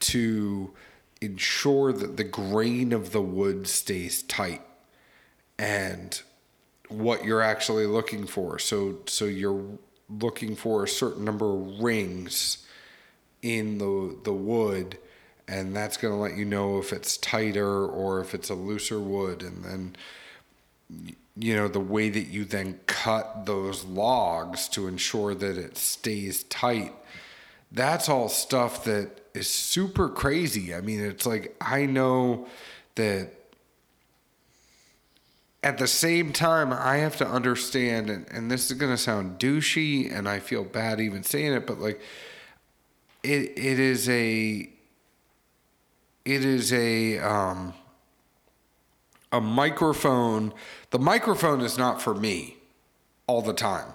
to 0.00 0.72
ensure 1.20 1.92
that 1.92 2.16
the 2.16 2.24
grain 2.24 2.92
of 2.92 3.12
the 3.12 3.20
wood 3.20 3.66
stays 3.66 4.22
tight 4.22 4.62
and 5.58 6.22
what 6.88 7.24
you're 7.24 7.42
actually 7.42 7.86
looking 7.86 8.26
for. 8.26 8.58
So 8.58 8.98
so 9.06 9.24
you're 9.26 9.78
looking 10.08 10.56
for 10.56 10.82
a 10.82 10.88
certain 10.88 11.24
number 11.24 11.52
of 11.52 11.80
rings 11.80 12.66
in 13.42 13.78
the 13.78 14.16
the 14.24 14.32
wood 14.32 14.98
and 15.48 15.74
that's 15.74 15.96
going 15.96 16.14
to 16.14 16.20
let 16.20 16.36
you 16.36 16.44
know 16.44 16.78
if 16.78 16.92
it's 16.92 17.16
tighter 17.16 17.84
or 17.86 18.20
if 18.20 18.34
it's 18.34 18.50
a 18.50 18.54
looser 18.54 19.00
wood 19.00 19.42
and 19.42 19.64
then 19.64 19.96
you 21.36 21.56
know 21.56 21.68
the 21.68 21.80
way 21.80 22.08
that 22.08 22.28
you 22.28 22.44
then 22.44 22.78
cut 22.86 23.46
those 23.46 23.84
logs 23.84 24.68
to 24.68 24.86
ensure 24.86 25.34
that 25.34 25.56
it 25.56 25.76
stays 25.76 26.44
tight 26.44 26.92
that's 27.72 28.08
all 28.08 28.28
stuff 28.28 28.84
that 28.84 29.20
is 29.32 29.48
super 29.48 30.08
crazy. 30.08 30.74
I 30.74 30.80
mean 30.80 31.00
it's 31.00 31.26
like 31.26 31.56
i 31.60 31.86
know 31.86 32.46
that 32.96 33.30
at 35.62 35.78
the 35.78 35.86
same 35.86 36.32
time 36.32 36.72
i 36.72 36.96
have 36.96 37.16
to 37.18 37.26
understand 37.26 38.10
and, 38.10 38.26
and 38.30 38.50
this 38.50 38.70
is 38.70 38.76
going 38.76 38.92
to 38.92 38.98
sound 38.98 39.38
douchey 39.38 40.12
and 40.12 40.28
i 40.28 40.38
feel 40.38 40.64
bad 40.64 41.00
even 41.00 41.22
saying 41.22 41.52
it 41.52 41.66
but 41.66 41.78
like 41.78 42.00
it 43.22 43.52
it 43.56 43.78
is 43.78 44.08
a 44.08 44.68
it 46.24 46.44
is 46.44 46.72
a 46.72 47.18
um 47.18 47.74
a 49.32 49.40
microphone. 49.40 50.52
The 50.90 50.98
microphone 50.98 51.60
is 51.60 51.78
not 51.78 52.02
for 52.02 52.14
me 52.14 52.56
all 53.26 53.42
the 53.42 53.52
time 53.52 53.94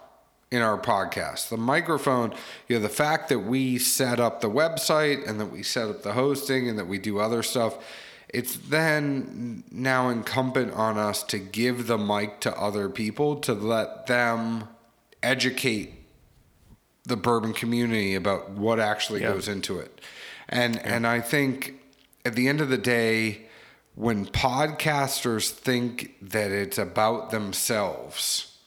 in 0.49 0.61
our 0.61 0.77
podcast. 0.77 1.49
The 1.49 1.57
microphone 1.57 2.33
you 2.67 2.77
know 2.77 2.81
the 2.81 2.89
fact 2.89 3.29
that 3.29 3.39
we 3.39 3.77
set 3.77 4.19
up 4.19 4.41
the 4.41 4.49
website 4.49 5.27
and 5.27 5.39
that 5.39 5.47
we 5.47 5.63
set 5.63 5.89
up 5.89 6.03
the 6.03 6.13
hosting 6.13 6.69
and 6.69 6.77
that 6.79 6.87
we 6.87 6.99
do 6.99 7.19
other 7.19 7.43
stuff 7.43 7.77
it's 8.35 8.57
then 8.57 9.63
now 9.71 10.09
incumbent 10.09 10.73
on 10.73 10.97
us 10.97 11.23
to 11.23 11.39
give 11.39 11.87
the 11.87 11.97
mic 11.97 12.41
to 12.41 12.53
other 12.59 12.89
people 12.89 13.37
to 13.37 13.53
let 13.53 14.07
them 14.07 14.67
educate 15.23 15.94
the 17.05 17.15
bourbon 17.15 17.53
community 17.53 18.15
about 18.15 18.51
what 18.51 18.79
actually 18.79 19.21
Yeah. 19.21 19.33
goes 19.33 19.47
into 19.47 19.79
it. 19.79 20.01
And 20.49 20.79
and 20.79 21.05
I 21.07 21.21
think 21.21 21.75
at 22.25 22.35
the 22.35 22.47
end 22.47 22.61
of 22.61 22.69
the 22.69 22.77
day 22.77 23.47
when 23.93 24.25
podcasters 24.25 25.49
think 25.49 26.15
that 26.21 26.51
it's 26.51 26.77
about 26.77 27.31
themselves 27.31 28.57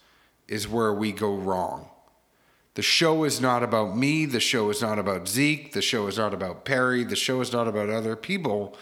is 0.47 0.67
where 0.67 0.93
we 0.93 1.13
go 1.13 1.35
wrong. 1.35 1.91
The 2.75 2.83
show 2.83 3.25
is 3.25 3.41
not 3.41 3.63
about 3.63 3.97
me, 3.97 4.25
the 4.25 4.41
show 4.41 4.71
is 4.71 4.81
not 4.81 4.99
about 4.99 5.29
Zeke, 5.29 5.73
the 5.73 5.83
show 5.83 6.07
is 6.07 6.17
not 6.17 6.33
about 6.33 6.65
Perry, 6.65 7.03
the 7.05 7.17
show 7.17 7.41
is 7.41 7.53
not 7.53 7.67
about 7.67 7.91
other 7.91 8.15
people. 8.17 8.77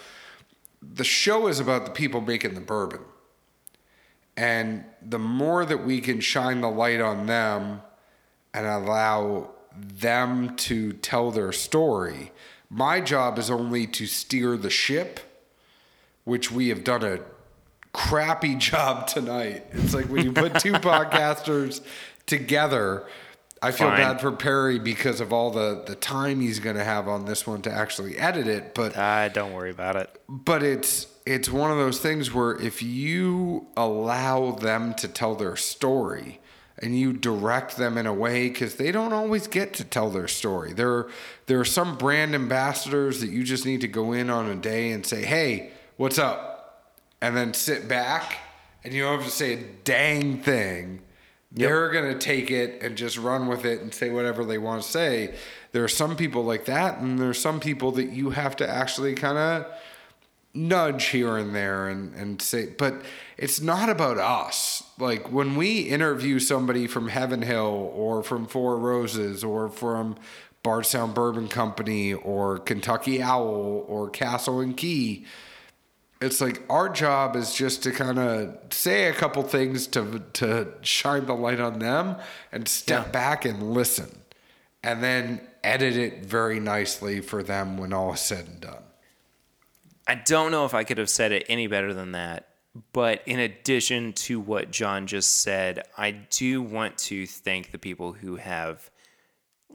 The 0.83 1.03
show 1.05 1.49
is 1.49 1.59
about 1.59 1.87
the 1.87 1.91
people 1.91 2.21
making 2.21 2.55
the 2.55 2.61
bourbon. 2.61 3.01
And 4.37 4.85
the 5.03 5.19
more 5.19 5.65
that 5.65 5.85
we 5.85 6.01
can 6.01 6.21
shine 6.21 6.61
the 6.61 6.71
light 6.71 7.01
on 7.01 7.27
them 7.27 7.81
and 8.57 8.67
allow 8.67 9.51
them 9.77 10.57
to 10.57 10.93
tell 10.95 11.31
their 11.31 11.53
story. 11.53 12.33
My 12.71 13.01
job 13.01 13.39
is 13.39 13.51
only 13.51 13.87
to 13.89 14.07
steer 14.07 14.57
the 14.57 14.71
ship, 14.71 15.21
which 16.25 16.51
we 16.51 16.71
have 16.71 16.83
done 16.83 17.05
a 17.05 17.21
crappy 17.93 18.55
job 18.71 19.07
tonight. 19.07 19.67
It's 19.73 19.95
like 19.95 20.07
when 20.07 20.25
you 20.25 20.33
put 20.33 20.59
two 20.59 20.73
podcasters 20.91 21.83
together. 22.25 23.05
I 23.63 23.71
feel 23.73 23.89
Fine. 23.89 23.97
bad 23.99 24.21
for 24.21 24.33
Perry 24.33 24.79
because 24.79 25.21
of 25.21 25.33
all 25.33 25.51
the, 25.51 25.83
the 25.87 25.95
time 25.95 26.41
he's 26.41 26.61
going 26.61 26.77
to 26.77 26.85
have 26.85 27.09
on 27.09 27.25
this 27.25 27.47
one 27.47 27.63
to 27.63 27.73
actually 27.73 28.17
edit 28.19 28.47
it, 28.47 28.75
but 28.75 28.97
Ah, 28.97 29.29
don't 29.29 29.53
worry 29.55 29.71
about 29.71 29.97
it. 29.97 30.21
but 30.29 30.63
it's 30.63 31.07
it's 31.25 31.49
one 31.51 31.71
of 31.73 31.77
those 31.79 31.99
things 31.99 32.33
where 32.33 32.53
if 32.61 32.83
you 32.83 33.67
allow 33.77 34.53
them 34.53 34.95
to 34.95 35.09
tell 35.09 35.35
their 35.35 35.57
story 35.57 36.39
and 36.79 36.99
you 36.99 37.12
direct 37.12 37.77
them 37.77 37.97
in 37.97 38.07
a 38.07 38.12
way 38.12 38.49
because 38.49 38.74
they 38.74 38.93
don't 38.93 39.12
always 39.12 39.47
get 39.47 39.72
to 39.74 39.85
tell 39.85 40.11
their 40.11 40.29
story. 40.29 40.72
There 40.72 41.09
there 41.47 41.61
are 41.61 41.64
some 41.64 41.97
brand 41.97 42.35
ambassadors 42.35 43.20
that 43.20 43.31
you 43.31 43.45
just 43.45 43.64
need 43.64 43.81
to 43.81 43.89
go 43.89 44.12
in 44.12 44.31
on 44.31 44.51
a 44.51 44.57
day 44.57 44.91
and 44.91 45.05
say 45.05 45.24
hey 45.24 45.70
what's 45.97 46.18
up? 46.18 46.93
And 47.20 47.37
then 47.37 47.55
sit 47.55 47.89
back 47.89 48.39
and 48.85 48.93
you 48.93 49.03
don't 49.03 49.18
have 49.18 49.27
to 49.27 49.35
say 49.35 49.55
a 49.55 49.62
dang 49.85 50.43
thing. 50.43 51.01
They're 51.51 51.91
going 51.91 52.12
to 52.12 52.18
take 52.18 52.51
it 52.51 52.83
and 52.83 52.97
just 52.97 53.16
run 53.16 53.47
with 53.47 53.64
it 53.64 53.81
and 53.81 53.95
say 53.95 54.11
whatever 54.11 54.45
they 54.45 54.59
want 54.59 54.83
to 54.83 54.89
say. 54.89 55.35
There 55.72 55.83
are 55.83 55.89
some 55.89 56.16
people 56.16 56.45
like 56.45 56.66
that 56.66 56.99
and 56.99 57.18
there 57.18 57.31
are 57.31 57.35
some 57.35 57.61
people 57.61 57.93
that 57.93 58.11
you 58.11 58.31
have 58.31 58.57
to 58.57 58.68
actually 58.68 59.14
kind 59.14 59.39
of 59.39 59.66
nudge 60.53 61.07
here 61.07 61.37
and 61.37 61.55
there 61.55 61.89
and, 61.89 62.14
and 62.14 62.43
say, 62.43 62.66
but 62.66 63.03
it's 63.39 63.61
not 63.61 63.89
about 63.89 64.18
us. 64.18 64.83
Like 64.99 65.31
when 65.31 65.57
we 65.57 65.81
interview 65.81 66.39
somebody 66.39 66.87
from 66.87 67.09
Heaven 67.09 67.43
Hill 67.43 67.91
or 67.95 68.23
from 68.23 68.47
Four 68.47 68.79
Roses 68.79 69.45
or 69.45 69.69
from 69.69 70.17
Bardstown 70.63 71.13
Bourbon 71.13 71.49
Company 71.49 72.15
or 72.15 72.59
Kentucky 72.59 73.23
Owl 73.23 73.85
or 73.87 74.09
Castle 74.09 74.61
and 74.61 74.77
Key, 74.77 75.27
it's 76.23 76.41
like 76.41 76.63
our 76.71 76.89
job 76.89 77.37
is 77.37 77.55
just 77.55 77.83
to 77.83 77.91
kind 77.93 78.19
of 78.19 78.57
say 78.71 79.05
a 79.05 79.13
couple 79.13 79.43
things 79.43 79.87
to 79.89 80.23
to 80.33 80.73
shine 80.81 81.27
the 81.27 81.35
light 81.35 81.61
on 81.61 81.79
them 81.79 82.17
and 82.51 82.67
step 82.67 83.07
Yeah. 83.07 83.11
back 83.13 83.45
and 83.45 83.75
listen 83.75 84.23
and 84.83 85.03
then 85.03 85.47
edit 85.63 85.95
it 85.97 86.25
very 86.25 86.59
nicely 86.59 87.21
for 87.21 87.43
them 87.43 87.77
when 87.77 87.93
all 87.93 88.15
is 88.15 88.21
said 88.21 88.47
and 88.47 88.61
done. 88.61 88.83
I 90.09 90.15
don't 90.15 90.53
know 90.53 90.65
if 90.65 90.73
I 90.73 90.85
could 90.85 90.99
have 90.99 91.11
said 91.11 91.33
it 91.33 91.45
any 91.49 91.67
better 91.67 91.93
than 91.93 92.13
that. 92.13 92.49
But 92.93 93.22
in 93.27 93.39
addition 93.39 94.12
to 94.14 94.41
what 94.41 94.70
John 94.70 95.07
just 95.07 95.41
said, 95.43 95.85
I 95.97 96.11
do 96.11 96.62
want 96.62 96.99
to 96.99 97.27
thank 97.27 97.70
the 97.70 97.79
people 97.79 98.12
who 98.12 98.37
have 98.37 98.91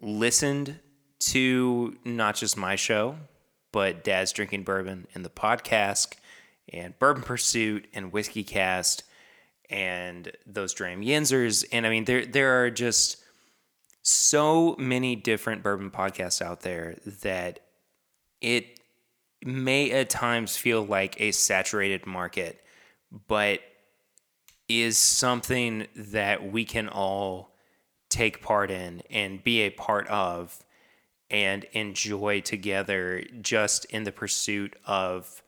listened 0.02 0.80
to 1.20 1.97
not 2.04 2.36
just 2.36 2.58
my 2.58 2.76
show, 2.76 3.16
but 3.72 4.04
Dad's 4.04 4.32
Drinking 4.32 4.64
Bourbon 4.64 5.08
and 5.14 5.24
the 5.24 5.30
podcast, 5.30 6.16
and 6.74 6.97
Bourbon 6.99 7.24
Pursuit 7.24 7.88
and 7.93 8.12
WhiskyCast, 8.12 9.04
and 9.70 10.32
those 10.45 10.74
Dram 10.74 11.02
Yinzers. 11.02 11.66
And 11.72 11.86
I 11.86 11.89
mean, 11.89 12.06
there 12.06 12.26
there 12.26 12.64
are 12.64 12.70
just 12.70 13.18
so 14.04 14.76
many 14.78 15.16
different 15.16 15.64
bourbon 15.64 15.91
podcasts 15.91 16.41
out 16.41 16.62
there 16.62 16.97
that 17.22 17.60
it 18.41 18.80
may 19.45 19.91
at 19.91 20.10
times 20.10 20.58
feel 20.58 20.84
like 20.84 21.20
a 21.22 21.32
saturated 21.32 22.06
market, 22.06 22.62
but 23.28 23.59
is 24.68 24.97
something 24.97 25.88
that 25.95 26.51
we 26.51 26.64
can 26.64 26.88
all 26.88 27.53
take 28.09 28.41
part 28.41 28.72
in 28.72 29.01
and 29.09 29.43
be 29.43 29.62
a 29.62 29.70
part 29.70 30.07
of 30.07 30.64
and 31.30 31.64
enjoy 31.72 32.41
together 32.41 33.24
just 33.41 33.86
in 33.86 34.03
the 34.03 34.12
pursuit 34.12 34.76
of 34.86 35.41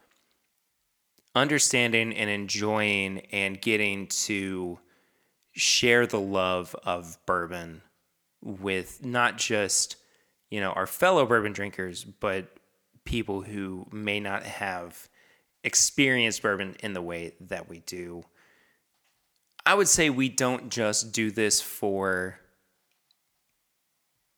understanding 1.36 2.14
and 2.14 2.30
enjoying 2.30 3.20
and 3.32 3.62
getting 3.62 4.08
to 4.08 4.80
share 5.52 6.08
the 6.08 6.20
love 6.20 6.76
of 6.84 7.18
bourbon 7.26 7.82
with 8.42 9.04
not 9.04 9.38
just 9.38 9.98
you 10.50 10.60
know 10.60 10.72
our 10.72 10.88
fellow 10.88 11.26
bourbon 11.26 11.54
drinkers 11.54 12.04
but 12.04 12.48
people 13.06 13.42
who 13.42 13.86
may 13.92 14.20
not 14.20 14.44
have 14.44 15.08
experienced 15.64 16.42
bourbon 16.42 16.76
in 16.82 16.94
the 16.94 17.02
way 17.02 17.34
that 17.40 17.70
we 17.70 17.80
do. 17.80 18.24
I 19.66 19.76
would 19.76 19.88
say 19.88 20.10
we 20.10 20.30
don't 20.30 20.70
just 20.70 21.14
do 21.14 21.32
this 21.32 21.62
for 21.62 22.40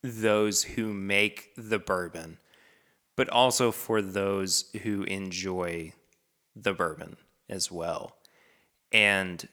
those 0.03 0.63
who 0.63 0.93
make 0.93 1.49
the 1.57 1.80
bourbon 1.80 2.38
but 3.15 3.30
also 3.30 3.71
for 3.71 4.01
those 4.01 4.65
who 4.84 5.03
enjoy 5.03 5.93
the 6.55 6.73
bourbon 6.73 7.17
as 7.49 7.71
well. 7.71 8.15
And 8.91 9.47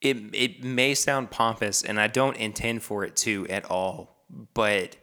it 0.00 0.16
it 0.34 0.64
may 0.64 0.94
sound 0.94 1.30
pompous 1.30 1.82
and 1.82 2.00
I 2.00 2.08
don't 2.08 2.36
intend 2.36 2.82
for 2.82 3.04
it 3.04 3.16
to 3.16 3.46
at 3.48 3.64
all, 3.70 4.24
but 4.54 4.96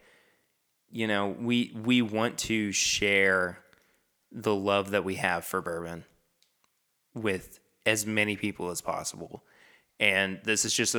you 0.90 1.08
know, 1.08 1.36
we 1.40 1.76
we 1.84 2.02
want 2.02 2.38
to 2.40 2.72
share 2.72 3.60
the 4.32 4.54
love 4.54 4.92
that 4.92 5.04
we 5.04 5.16
have 5.16 5.46
for 5.46 5.62
bourbon 5.62 6.06
with 7.14 7.60
as 7.86 8.06
many 8.06 8.36
people 8.36 8.70
as 8.70 8.82
possible. 8.82 9.44
And 10.00 10.40
this 10.44 10.66
is 10.66 10.74
just 10.74 10.96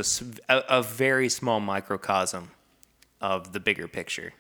a, 0.48 0.78
a 0.78 0.82
very 0.82 1.28
small 1.28 1.60
microcosm 1.60 2.50
of 3.20 3.52
the 3.52 3.60
bigger 3.60 3.88
picture. 3.88 4.32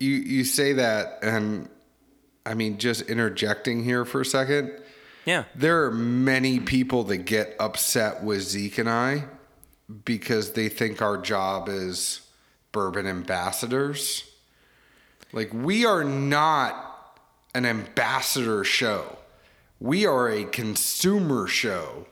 You 0.00 0.14
you 0.14 0.44
say 0.44 0.72
that, 0.72 1.18
and 1.22 1.68
I 2.44 2.54
mean, 2.54 2.78
just 2.78 3.02
interjecting 3.02 3.84
here 3.84 4.04
for 4.04 4.22
a 4.22 4.24
second. 4.24 4.72
Yeah. 5.24 5.44
There 5.54 5.84
are 5.84 5.92
many 5.92 6.58
people 6.58 7.04
that 7.04 7.18
get 7.18 7.54
upset 7.60 8.24
with 8.24 8.42
Zeke 8.42 8.78
and 8.78 8.90
I 8.90 9.24
because 10.04 10.52
they 10.52 10.68
think 10.68 11.00
our 11.00 11.16
job 11.16 11.68
is 11.68 12.22
bourbon 12.72 13.06
ambassadors. 13.06 14.24
Like 15.32 15.52
we 15.52 15.86
are 15.86 16.02
not 16.02 16.91
an 17.54 17.66
ambassador 17.66 18.64
show. 18.64 19.18
We 19.80 20.06
are 20.06 20.28
a 20.30 20.44
consumer 20.44 21.46
show 21.46 22.06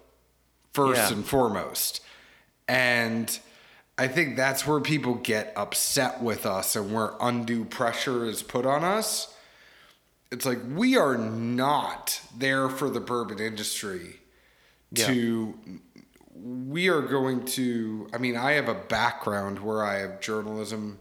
first 0.73 1.11
Yeah. 1.11 1.17
and 1.17 1.27
foremost. 1.27 2.01
And 2.69 3.39
I 3.99 4.09
think 4.09 4.37
that's 4.37 4.67
where 4.67 4.81
people 4.81 5.15
get 5.15 5.53
upset 5.57 6.23
with 6.23 6.47
us 6.47 6.77
and 6.77 6.93
where 6.93 7.13
undue 7.21 7.65
pressure 7.65 8.25
is 8.25 8.43
put 8.43 8.67
on 8.67 8.85
us. 8.85 9.35
It's 10.31 10.47
like 10.47 10.59
we 10.69 10.97
are 10.97 11.19
not 11.19 12.21
there 12.37 12.69
for 12.69 12.89
the 12.89 13.01
bourbon 13.01 13.41
industry 13.41 14.21
to 14.95 15.55
we 16.35 16.89
are 16.89 17.03
going 17.03 17.45
to 17.45 18.09
I 18.13 18.19
mean 18.19 18.37
I 18.37 18.53
have 18.53 18.69
a 18.69 18.75
background 18.75 19.59
where 19.59 19.85
I 19.85 19.99
have 19.99 20.21
journalism 20.21 21.01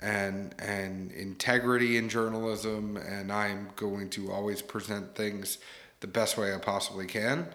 and 0.00 0.54
and 0.58 1.10
integrity 1.12 1.96
in 1.96 2.08
journalism 2.08 2.96
and 2.96 3.32
I'm 3.32 3.70
going 3.76 4.10
to 4.10 4.30
always 4.30 4.60
present 4.60 5.14
things 5.14 5.58
the 6.00 6.06
best 6.06 6.36
way 6.36 6.54
I 6.54 6.58
possibly 6.58 7.06
can. 7.06 7.48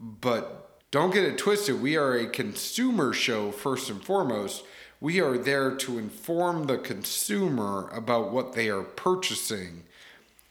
But 0.00 0.80
don't 0.90 1.12
get 1.12 1.24
it 1.24 1.38
twisted. 1.38 1.80
We 1.80 1.96
are 1.96 2.14
a 2.14 2.26
consumer 2.26 3.12
show 3.12 3.50
first 3.50 3.88
and 3.88 4.02
foremost. 4.02 4.64
We 5.00 5.20
are 5.20 5.38
there 5.38 5.74
to 5.76 5.98
inform 5.98 6.64
the 6.66 6.78
consumer 6.78 7.88
about 7.92 8.30
what 8.30 8.52
they 8.52 8.68
are 8.68 8.82
purchasing, 8.82 9.84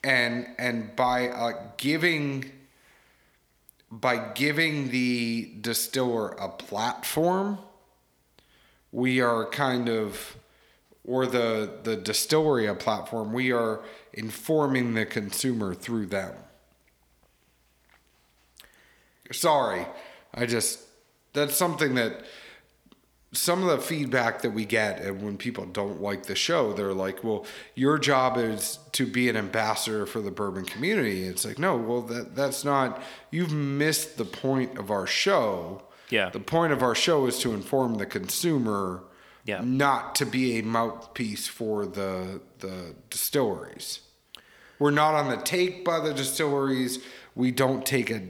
and 0.03 0.47
and 0.57 0.95
by 0.95 1.29
uh, 1.29 1.53
giving 1.77 2.51
by 3.89 4.31
giving 4.33 4.89
the 4.89 5.51
distiller 5.61 6.29
a 6.29 6.49
platform, 6.49 7.59
we 8.91 9.21
are 9.21 9.45
kind 9.45 9.89
of 9.89 10.37
or 11.05 11.25
the 11.25 11.79
the 11.83 11.95
distillery 11.95 12.73
platform. 12.75 13.33
We 13.33 13.51
are 13.51 13.81
informing 14.13 14.93
the 14.93 15.05
consumer 15.05 15.73
through 15.73 16.07
them. 16.07 16.33
Sorry, 19.31 19.85
I 20.33 20.45
just 20.45 20.79
that's 21.33 21.55
something 21.55 21.95
that 21.95 22.25
some 23.33 23.63
of 23.63 23.69
the 23.69 23.77
feedback 23.77 24.41
that 24.41 24.49
we 24.51 24.65
get 24.65 24.99
and 24.99 25.23
when 25.23 25.37
people 25.37 25.65
don't 25.65 26.01
like 26.01 26.23
the 26.25 26.35
show 26.35 26.73
they're 26.73 26.91
like 26.93 27.23
well 27.23 27.45
your 27.75 27.97
job 27.97 28.37
is 28.37 28.77
to 28.91 29.05
be 29.05 29.29
an 29.29 29.37
ambassador 29.37 30.05
for 30.05 30.19
the 30.19 30.29
bourbon 30.29 30.65
community 30.65 31.23
it's 31.23 31.45
like 31.45 31.57
no 31.57 31.77
well 31.77 32.01
that 32.01 32.35
that's 32.35 32.65
not 32.65 33.01
you've 33.29 33.53
missed 33.53 34.17
the 34.17 34.25
point 34.25 34.77
of 34.77 34.91
our 34.91 35.07
show 35.07 35.81
Yeah. 36.09 36.29
the 36.29 36.41
point 36.41 36.73
of 36.73 36.83
our 36.83 36.93
show 36.93 37.25
is 37.25 37.39
to 37.39 37.53
inform 37.53 37.95
the 37.95 38.05
consumer 38.05 39.01
Yeah. 39.45 39.61
not 39.63 40.15
to 40.15 40.25
be 40.25 40.59
a 40.59 40.63
mouthpiece 40.63 41.47
for 41.47 41.85
the 41.85 42.41
the 42.59 42.95
distilleries 43.09 44.01
we're 44.79 44.91
not 44.91 45.13
on 45.15 45.29
the 45.29 45.37
take 45.37 45.83
by 45.85 45.99
the 45.99 46.13
distilleries 46.13 46.99
we 47.35 47.51
don't 47.51 47.85
take 47.85 48.09
a 48.11 48.21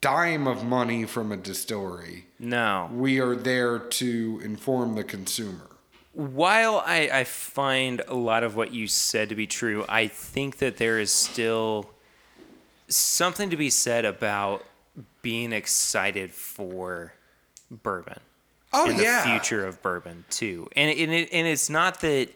dime 0.00 0.46
of 0.46 0.64
money 0.64 1.04
from 1.06 1.32
a 1.32 1.36
distillery 1.36 2.26
No. 2.38 2.88
we 2.92 3.18
are 3.20 3.34
there 3.34 3.78
to 3.78 4.40
inform 4.44 4.94
the 4.94 5.04
consumer. 5.04 5.68
while 6.12 6.82
I, 6.86 7.08
I 7.12 7.24
find 7.24 8.02
a 8.06 8.14
lot 8.14 8.42
of 8.44 8.54
what 8.56 8.72
you 8.72 8.86
said 8.88 9.28
to 9.30 9.34
be 9.34 9.46
true, 9.46 9.84
I 9.88 10.06
think 10.08 10.58
that 10.58 10.76
there 10.76 10.98
is 10.98 11.12
still 11.12 11.90
something 12.88 13.50
to 13.50 13.56
be 13.56 13.70
said 13.70 14.04
about 14.04 14.64
being 15.22 15.52
excited 15.52 16.32
for 16.32 17.12
bourbon 17.70 18.20
Oh 18.72 18.88
yeah. 18.88 19.22
the 19.22 19.30
future 19.30 19.66
of 19.66 19.82
bourbon 19.82 20.24
too. 20.30 20.68
And 20.76 20.90
and, 20.90 21.12
it, 21.12 21.28
and 21.32 21.46
it's 21.46 21.70
not 21.70 22.00
that 22.00 22.28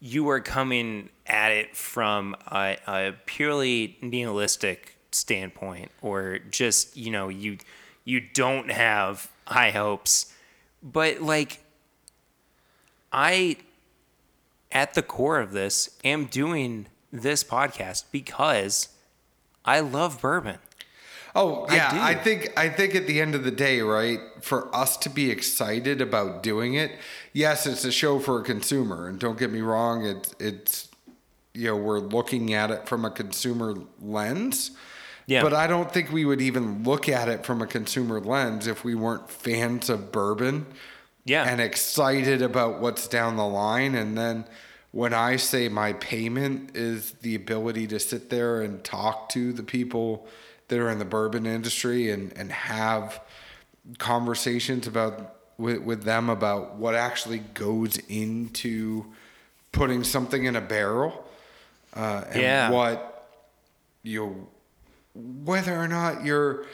you 0.00 0.28
are 0.30 0.40
coming 0.40 1.10
at 1.26 1.52
it 1.52 1.76
from 1.76 2.36
a, 2.50 2.76
a 2.86 3.14
purely 3.26 3.96
nihilistic 4.02 4.96
standpoint 5.12 5.90
or 6.00 6.38
just 6.50 6.96
you 6.96 7.10
know 7.10 7.28
you 7.28 7.58
you 8.04 8.20
don't 8.20 8.70
have 8.70 9.30
high 9.46 9.70
hopes, 9.70 10.32
but 10.82 11.20
like 11.20 11.60
I 13.12 13.56
at 14.70 14.94
the 14.94 15.02
core 15.02 15.38
of 15.38 15.52
this 15.52 15.90
am 16.04 16.26
doing 16.26 16.86
this 17.12 17.44
podcast 17.44 18.04
because 18.10 18.88
I 19.64 19.80
love 19.80 20.20
bourbon. 20.20 20.58
Oh 21.34 21.66
yeah, 21.70 21.90
do. 21.92 22.00
I, 22.00 22.14
think 22.14 22.52
I 22.58 22.68
think 22.68 22.94
at 22.94 23.06
the 23.06 23.20
end 23.20 23.34
of 23.34 23.42
the 23.42 23.50
day, 23.50 23.80
right, 23.80 24.20
for 24.42 24.74
us 24.74 24.96
to 24.98 25.08
be 25.10 25.30
excited 25.30 26.00
about 26.02 26.42
doing 26.42 26.74
it, 26.74 26.92
yes, 27.32 27.66
it's 27.66 27.84
a 27.84 27.92
show 27.92 28.18
for 28.18 28.40
a 28.40 28.44
consumer, 28.44 29.08
and 29.08 29.18
don't 29.18 29.38
get 29.38 29.50
me 29.50 29.60
wrong, 29.62 30.04
it's 30.04 30.34
it's 30.38 30.88
you 31.54 31.68
know 31.68 31.76
we're 31.76 32.00
looking 32.00 32.52
at 32.52 32.70
it 32.70 32.86
from 32.86 33.04
a 33.04 33.10
consumer 33.10 33.74
lens. 34.00 34.72
Yeah. 35.26 35.42
But 35.42 35.54
I 35.54 35.66
don't 35.66 35.90
think 35.92 36.10
we 36.12 36.24
would 36.24 36.40
even 36.40 36.82
look 36.82 37.08
at 37.08 37.28
it 37.28 37.46
from 37.46 37.62
a 37.62 37.66
consumer 37.66 38.20
lens 38.20 38.66
if 38.66 38.84
we 38.84 38.94
weren't 38.94 39.30
fans 39.30 39.88
of 39.88 40.10
bourbon 40.10 40.66
Yeah. 41.24 41.44
and 41.44 41.60
excited 41.60 42.42
about 42.42 42.80
what's 42.80 43.06
down 43.06 43.36
the 43.36 43.46
line. 43.46 43.94
And 43.94 44.18
then 44.18 44.44
when 44.90 45.14
I 45.14 45.36
say 45.36 45.68
my 45.68 45.92
payment 45.94 46.76
is 46.76 47.12
the 47.12 47.36
ability 47.36 47.86
to 47.86 48.00
sit 48.00 48.30
there 48.30 48.62
and 48.62 48.82
talk 48.82 49.28
to 49.30 49.52
the 49.52 49.62
people 49.62 50.26
that 50.72 50.80
are 50.80 50.88
in 50.88 50.98
the 50.98 51.04
bourbon 51.04 51.44
industry 51.44 52.10
and, 52.10 52.32
and 52.34 52.50
have 52.50 53.20
conversations 53.98 54.86
about 54.86 55.36
with, 55.58 55.82
with 55.82 56.04
them 56.04 56.30
about 56.30 56.76
what 56.76 56.94
actually 56.94 57.40
goes 57.52 57.98
into 58.08 59.04
putting 59.70 60.02
something 60.02 60.44
in 60.46 60.56
a 60.56 60.62
barrel 60.62 61.28
uh, 61.94 62.24
and 62.30 62.40
Yeah. 62.40 62.70
what 62.70 63.28
you 64.02 64.48
whether 65.14 65.76
or 65.76 65.86
not 65.88 66.24
you're 66.24 66.64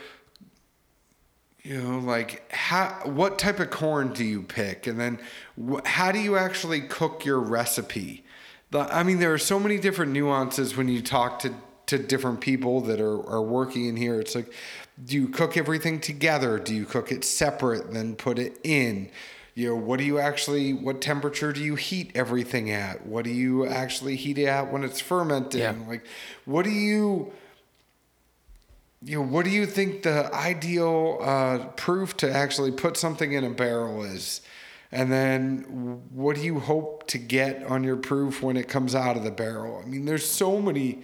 you 1.64 1.82
know 1.82 1.98
like 1.98 2.50
how 2.52 3.00
what 3.04 3.36
type 3.36 3.58
of 3.58 3.68
corn 3.70 4.12
do 4.12 4.24
you 4.24 4.42
pick 4.42 4.86
and 4.86 4.98
then 5.00 5.18
wh- 5.60 5.84
how 5.84 6.12
do 6.12 6.20
you 6.20 6.36
actually 6.36 6.80
cook 6.82 7.24
your 7.24 7.40
recipe 7.40 8.24
the, 8.70 8.78
i 8.94 9.02
mean 9.02 9.18
there 9.18 9.34
are 9.34 9.38
so 9.38 9.58
many 9.58 9.76
different 9.76 10.12
nuances 10.12 10.76
when 10.76 10.86
you 10.88 11.02
talk 11.02 11.40
to 11.40 11.52
to 11.88 11.98
different 11.98 12.40
people 12.40 12.80
that 12.80 13.00
are 13.00 13.20
are 13.28 13.42
working 13.42 13.86
in 13.86 13.96
here 13.96 14.20
it's 14.20 14.34
like 14.34 14.52
do 15.04 15.16
you 15.16 15.28
cook 15.28 15.56
everything 15.56 16.00
together 16.00 16.58
do 16.58 16.74
you 16.74 16.84
cook 16.84 17.10
it 17.12 17.24
separate 17.24 17.92
then 17.92 18.14
put 18.14 18.38
it 18.38 18.58
in 18.64 19.10
you 19.54 19.68
know 19.68 19.76
what 19.76 19.98
do 19.98 20.04
you 20.04 20.18
actually 20.18 20.72
what 20.72 21.00
temperature 21.00 21.52
do 21.52 21.60
you 21.60 21.74
heat 21.74 22.12
everything 22.14 22.70
at 22.70 23.04
what 23.06 23.24
do 23.24 23.30
you 23.30 23.66
actually 23.66 24.14
heat 24.16 24.38
it 24.38 24.46
at 24.46 24.72
when 24.72 24.84
it's 24.84 25.00
fermenting 25.00 25.60
Yeah. 25.60 25.74
like 25.88 26.04
what 26.44 26.64
do 26.64 26.70
you 26.70 27.32
you 29.02 29.18
know, 29.18 29.24
what 29.24 29.44
do 29.44 29.50
you 29.52 29.64
think 29.66 30.02
the 30.02 30.28
ideal 30.34 31.18
uh, 31.20 31.66
proof 31.76 32.16
to 32.16 32.30
actually 32.30 32.72
put 32.72 32.96
something 32.96 33.32
in 33.32 33.44
a 33.44 33.50
barrel 33.50 34.02
is? 34.02 34.40
And 34.90 35.12
then 35.12 35.62
what 36.10 36.36
do 36.36 36.42
you 36.42 36.58
hope 36.58 37.06
to 37.08 37.18
get 37.18 37.62
on 37.64 37.84
your 37.84 37.96
proof 37.96 38.42
when 38.42 38.56
it 38.56 38.68
comes 38.68 38.94
out 38.94 39.16
of 39.16 39.22
the 39.22 39.30
barrel? 39.30 39.80
I 39.84 39.86
mean, 39.86 40.04
there's 40.04 40.28
so 40.28 40.60
many 40.60 41.02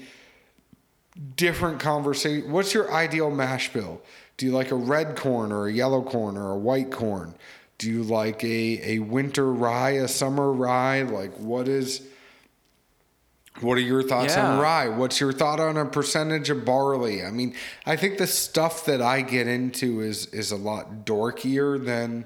different 1.37 1.81
conversation. 1.81 2.51
What's 2.51 2.75
your 2.75 2.93
ideal 2.93 3.31
mash 3.31 3.73
bill? 3.73 4.01
Do 4.37 4.47
you 4.47 4.53
like 4.53 4.71
a 4.71 4.77
red 4.77 5.17
corn 5.17 5.53
or 5.53 5.69
a 5.69 5.73
yellow 5.73 6.03
corn 6.03 6.37
or 6.37 6.51
a 6.51 6.59
white 6.59 6.91
corn? 6.91 7.35
Do 7.79 7.91
you 7.91 8.03
like 8.03 8.43
a, 8.43 8.95
a 8.95 8.99
winter 9.01 9.53
rye, 9.53 9.91
a 9.91 10.09
summer 10.09 10.53
rye? 10.53 11.03
Like, 11.03 11.35
what 11.37 11.69
is. 11.69 12.03
What 13.61 13.79
are 13.79 13.83
your 13.83 14.03
thoughts 14.03 14.37
on 14.37 14.59
rye? 14.59 14.89
What's 14.89 15.21
your 15.21 15.33
thought 15.33 15.61
on 15.61 15.77
a 15.77 15.85
percentage 15.85 16.51
of 16.51 16.65
barley? 16.65 17.25
I 17.25 17.31
mean, 17.31 17.55
I 17.87 17.95
think 17.95 18.19
the 18.19 18.27
stuff 18.27 18.85
that 18.87 19.01
I 19.01 19.21
get 19.21 19.47
into 19.47 20.01
is 20.01 20.27
is 20.27 20.51
a 20.51 20.57
lot 20.57 21.07
dorkier 21.07 21.83
than 21.83 22.25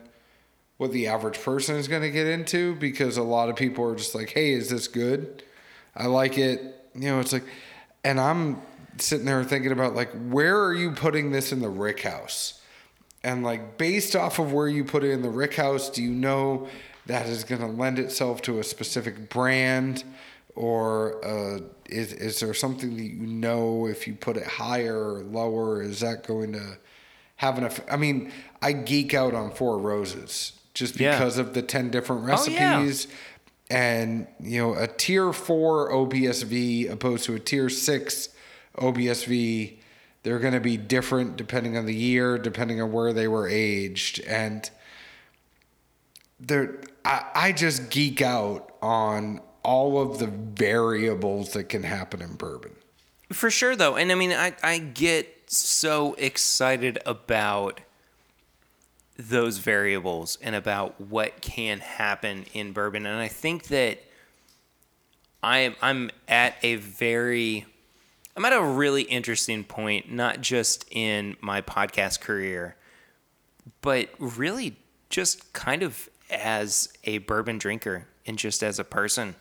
what 0.78 0.90
the 0.90 1.06
average 1.06 1.38
person 1.42 1.76
is 1.76 1.86
going 1.86 2.00
to 2.00 2.10
get 2.10 2.26
into 2.26 2.76
because 2.76 3.18
a 3.18 3.22
lot 3.22 3.50
of 3.50 3.56
people 3.56 3.84
are 3.84 3.94
just 3.94 4.14
like, 4.14 4.30
"Hey, 4.30 4.52
is 4.52 4.70
this 4.70 4.88
good?" 4.88 5.42
I 5.94 6.06
like 6.06 6.38
it. 6.38 6.62
You 6.94 7.10
know, 7.10 7.20
it's 7.20 7.34
like 7.34 7.44
and 8.04 8.18
I'm 8.18 8.60
sitting 8.98 9.26
there 9.26 9.42
thinking 9.44 9.72
about 9.72 9.94
like 9.94 10.10
where 10.28 10.62
are 10.64 10.74
you 10.74 10.92
putting 10.92 11.30
this 11.32 11.52
in 11.52 11.60
the 11.60 11.68
rick 11.68 12.02
house? 12.02 12.60
And 13.24 13.42
like 13.42 13.78
based 13.78 14.14
off 14.14 14.38
of 14.38 14.52
where 14.52 14.68
you 14.68 14.84
put 14.84 15.02
it 15.04 15.10
in 15.10 15.22
the 15.22 15.30
rick 15.30 15.54
house, 15.54 15.90
do 15.90 16.02
you 16.02 16.10
know 16.10 16.68
that 17.06 17.26
is 17.26 17.42
going 17.44 17.60
to 17.60 17.66
lend 17.66 17.98
itself 17.98 18.42
to 18.42 18.58
a 18.58 18.64
specific 18.64 19.28
brand 19.30 20.04
or 20.54 21.24
uh, 21.24 21.60
is 21.88 22.12
is 22.12 22.40
there 22.40 22.52
something 22.54 22.96
that 22.96 23.02
you 23.02 23.26
know 23.26 23.86
if 23.86 24.06
you 24.06 24.14
put 24.14 24.36
it 24.36 24.46
higher 24.46 25.14
or 25.14 25.22
lower 25.22 25.82
is 25.82 26.00
that 26.00 26.26
going 26.26 26.52
to 26.52 26.76
have 27.36 27.56
an 27.58 27.64
effect? 27.64 27.90
I 27.92 27.96
mean, 27.96 28.32
I 28.60 28.72
geek 28.72 29.14
out 29.14 29.34
on 29.34 29.52
Four 29.52 29.78
Roses 29.78 30.52
just 30.74 30.98
Yeah. 30.98 31.12
because 31.18 31.38
of 31.38 31.54
the 31.54 31.62
10 31.62 31.90
different 31.90 32.22
Oh, 32.24 32.46
yeah. 32.48 32.78
recipes 32.78 33.06
and 33.70 34.26
you 34.40 34.60
know 34.60 34.74
a 34.74 34.86
tier 34.86 35.32
4 35.32 35.90
OBSV 35.92 36.90
opposed 36.90 37.24
to 37.26 37.34
a 37.34 37.38
tier 37.40 37.68
6 37.68 38.28
OBSV 38.78 39.76
they're 40.24 40.38
going 40.40 40.54
to 40.54 40.60
be 40.60 40.76
different 40.76 41.36
depending 41.36 41.76
on 41.76 41.86
the 41.86 41.94
year 41.94 42.38
depending 42.38 42.80
on 42.80 42.92
where 42.92 43.12
they 43.12 43.28
were 43.28 43.48
aged 43.48 44.20
and 44.26 44.70
they're 46.40 46.80
I, 47.04 47.24
I 47.34 47.52
just 47.52 47.90
geek 47.90 48.22
out 48.22 48.74
on 48.82 49.40
all 49.62 50.00
of 50.00 50.18
the 50.18 50.26
variables 50.26 51.52
that 51.52 51.64
can 51.64 51.82
happen 51.82 52.22
in 52.22 52.34
bourbon 52.34 52.72
For 53.32 53.50
sure, 53.50 53.76
though. 53.76 53.96
And 53.96 54.10
I 54.10 54.14
mean, 54.14 54.32
I, 54.32 54.54
I 54.62 54.78
get 54.78 55.50
so 55.50 56.14
excited 56.14 56.98
about 57.04 57.80
those 59.18 59.58
variables 59.58 60.38
and 60.40 60.54
about 60.54 61.00
what 61.00 61.40
can 61.40 61.80
happen 61.80 62.46
in 62.54 62.72
bourbon. 62.72 63.04
And 63.04 63.18
I 63.18 63.28
think 63.28 63.64
that 63.64 63.98
I'm, 65.42 65.74
I'm 65.82 66.10
at 66.28 66.54
a 66.62 66.76
very, 66.76 67.66
I'm 68.38 68.44
at 68.44 68.52
a 68.52 68.62
really 68.62 69.02
interesting 69.02 69.64
point, 69.64 70.12
not 70.12 70.40
just 70.40 70.84
in 70.92 71.36
my 71.40 71.60
podcast 71.60 72.20
career, 72.20 72.76
but 73.80 74.10
really 74.20 74.76
just 75.10 75.52
kind 75.52 75.82
of 75.82 76.08
as 76.30 76.88
a 77.02 77.18
bourbon 77.18 77.58
drinker 77.58 78.06
and 78.26 78.38
just 78.38 78.62
as 78.62 78.78
a 78.78 78.84
person 78.84 79.34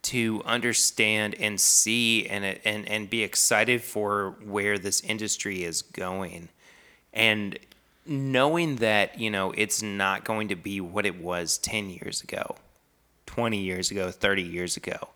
to 0.00 0.40
understand 0.46 1.34
and 1.34 1.60
see 1.60 2.26
and 2.26 2.42
and 2.64 2.88
and 2.88 3.10
be 3.10 3.22
excited 3.22 3.82
for 3.82 4.30
where 4.42 4.78
this 4.78 5.02
industry 5.02 5.62
is 5.62 5.82
going. 5.82 6.48
And 7.12 7.58
knowing 8.06 8.76
that 8.76 9.20
you 9.20 9.30
know 9.30 9.52
it's 9.58 9.82
not 9.82 10.24
going 10.24 10.48
to 10.48 10.56
be 10.56 10.80
what 10.80 11.04
it 11.04 11.20
was 11.20 11.58
10 11.58 11.90
years 11.90 12.22
ago 12.22 12.56
20 13.26 13.58
years 13.58 13.90
ago 13.90 14.10
30 14.10 14.42
years 14.42 14.78
ago 14.78 15.10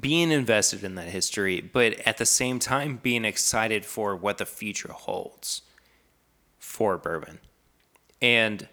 being 0.00 0.30
invested 0.30 0.82
in 0.82 0.94
that 0.94 1.08
history 1.08 1.60
but 1.60 1.94
at 2.00 2.16
the 2.16 2.26
same 2.26 2.58
time 2.58 2.98
being 3.02 3.24
excited 3.24 3.84
for 3.84 4.16
what 4.16 4.38
the 4.38 4.46
future 4.46 4.92
holds 4.92 5.62
for 6.58 6.96
bourbon 6.96 7.38
and 8.20 8.68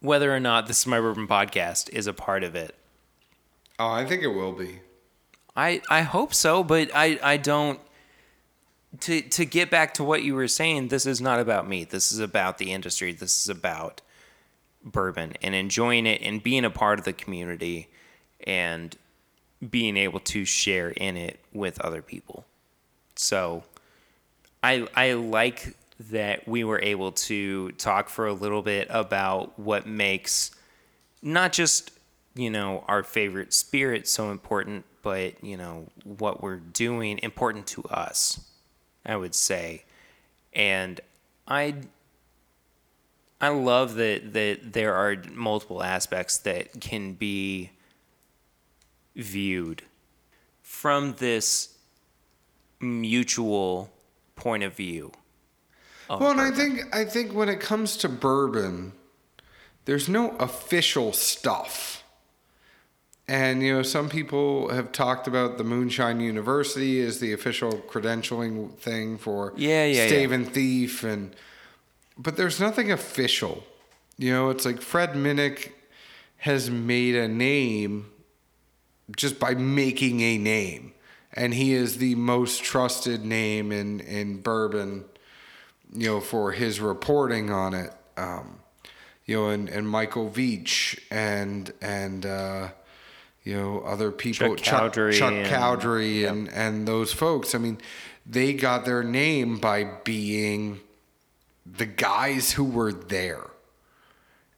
whether 0.00 0.34
or 0.34 0.40
not 0.40 0.66
this 0.66 0.80
is 0.80 0.86
my 0.86 1.00
bourbon 1.00 1.28
podcast 1.28 1.88
is 1.90 2.06
a 2.06 2.12
part 2.12 2.42
of 2.42 2.54
it 2.54 2.74
oh 3.78 3.90
i 3.90 4.04
think 4.04 4.22
it 4.22 4.28
will 4.28 4.52
be 4.52 4.80
I 5.56 5.80
I 5.88 6.02
hope 6.02 6.34
so, 6.34 6.62
but 6.62 6.90
I 6.94 7.18
I 7.22 7.36
don't. 7.38 7.80
To 9.00 9.20
to 9.20 9.44
get 9.44 9.70
back 9.70 9.94
to 9.94 10.04
what 10.04 10.22
you 10.22 10.34
were 10.34 10.48
saying, 10.48 10.88
this 10.88 11.06
is 11.06 11.20
not 11.20 11.40
about 11.40 11.68
me. 11.68 11.84
This 11.84 12.12
is 12.12 12.18
about 12.18 12.58
the 12.58 12.72
industry. 12.72 13.12
This 13.12 13.42
is 13.42 13.48
about 13.48 14.02
bourbon 14.84 15.34
and 15.42 15.54
enjoying 15.54 16.06
it 16.06 16.20
and 16.22 16.42
being 16.42 16.64
a 16.64 16.70
part 16.70 16.98
of 16.98 17.04
the 17.04 17.12
community 17.12 17.88
and 18.46 18.96
being 19.70 19.96
able 19.96 20.20
to 20.20 20.44
share 20.44 20.90
in 20.90 21.16
it 21.16 21.40
with 21.52 21.80
other 21.80 22.02
people. 22.02 22.44
So 23.14 23.64
I 24.62 24.86
I 24.94 25.14
like 25.14 25.76
that 26.10 26.46
we 26.46 26.64
were 26.64 26.80
able 26.80 27.12
to 27.12 27.72
talk 27.72 28.08
for 28.08 28.26
a 28.26 28.32
little 28.32 28.62
bit 28.62 28.86
about 28.90 29.58
what 29.58 29.86
makes 29.86 30.50
not 31.22 31.52
just 31.52 31.90
you 32.34 32.50
know 32.50 32.84
our 32.86 33.02
favorite 33.02 33.54
spirit 33.54 34.06
so 34.06 34.30
important 34.30 34.84
but 35.02 35.42
you 35.42 35.56
know 35.56 35.86
what 36.04 36.42
we're 36.42 36.56
doing 36.56 37.18
important 37.22 37.66
to 37.66 37.82
us 37.84 38.40
i 39.06 39.16
would 39.16 39.34
say 39.34 39.82
and 40.52 41.00
i 41.48 41.74
I 43.38 43.48
love 43.50 43.96
that 43.96 44.32
that 44.32 44.72
there 44.72 44.94
are 44.94 45.16
multiple 45.34 45.82
aspects 45.82 46.38
that 46.38 46.80
can 46.80 47.12
be 47.12 47.70
viewed 49.16 49.82
from 50.62 51.14
this 51.14 51.76
mutual 52.80 53.90
point 54.36 54.62
of 54.62 54.74
view. 54.74 55.12
of 56.08 56.20
Well, 56.20 56.30
and 56.30 56.40
I 56.40 56.50
think 56.50 56.94
I 56.94 57.04
think 57.04 57.32
when 57.32 57.48
it 57.48 57.60
comes 57.60 57.96
to 57.98 58.08
bourbon, 58.08 58.92
there's 59.86 60.08
no 60.08 60.36
official 60.36 61.12
stuff. 61.12 62.04
And 63.28 63.62
you 63.62 63.74
know, 63.74 63.82
some 63.82 64.08
people 64.08 64.68
have 64.68 64.92
talked 64.92 65.26
about 65.26 65.58
the 65.58 65.64
Moonshine 65.64 66.20
University 66.20 67.00
as 67.00 67.18
the 67.18 67.32
official 67.32 67.72
credentialing 67.72 68.76
thing 68.76 69.18
for 69.18 69.52
Yeah, 69.56 69.84
yeah, 69.86 70.06
Stave 70.06 70.30
yeah. 70.30 70.36
and 70.36 70.52
Thief, 70.52 71.02
and 71.02 71.34
but 72.16 72.36
there's 72.36 72.60
nothing 72.60 72.92
official. 72.92 73.64
You 74.16 74.32
know, 74.32 74.50
it's 74.50 74.64
like 74.64 74.80
Fred 74.80 75.14
Minnick 75.14 75.72
has 76.38 76.70
made 76.70 77.16
a 77.16 77.26
name 77.26 78.10
just 79.14 79.38
by 79.38 79.54
making 79.54 80.20
a 80.20 80.38
name, 80.38 80.92
and 81.32 81.54
he 81.54 81.72
is 81.74 81.98
the 81.98 82.14
most 82.14 82.64
trusted 82.64 83.24
name 83.24 83.70
in 83.70 84.00
in 84.00 84.40
bourbon 84.40 85.04
you 85.92 86.06
know, 86.08 86.20
for 86.20 86.52
his 86.52 86.80
reporting 86.80 87.50
on 87.50 87.74
it. 87.74 87.90
Um, 88.16 88.60
you 89.24 89.36
know, 89.36 89.48
and, 89.48 89.68
and 89.68 89.88
Michael 89.88 90.30
Veach 90.30 90.98
and 91.10 91.72
and 91.80 92.24
uh, 92.24 92.68
you 93.44 93.54
know 93.54 93.80
other 93.80 94.10
people, 94.10 94.56
Chuck 94.56 94.92
Cowdery 94.92 95.12
Chuck 95.14 95.32
and- 95.32 95.46
Cowdery, 95.46 96.28
and 96.28 96.48
and 96.50 96.86
those 96.86 97.12
folks. 97.12 97.54
I 97.54 97.58
mean, 97.58 97.78
they 98.24 98.52
got 98.52 98.84
their 98.84 99.02
name 99.02 99.58
by 99.58 99.84
being 100.04 100.80
the 101.64 101.86
guys 101.86 102.52
who 102.52 102.64
were 102.64 102.92
there, 102.92 103.44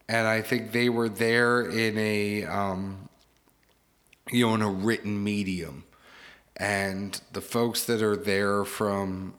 and 0.09 0.27
I 0.27 0.43
think 0.43 0.73
they 0.73 0.89
were 0.89 1.09
there 1.09 1.62
in 1.62 1.97
a 1.97 2.45
um, 2.45 3.07
you 4.31 4.47
know 4.47 4.55
in 4.55 4.63
a 4.63 4.71
written 4.71 5.23
medium, 5.23 5.85
and 6.57 7.21
the 7.33 7.41
folks 7.41 7.85
that 7.85 8.03
are 8.03 8.17
there 8.17 8.65
from 8.65 9.35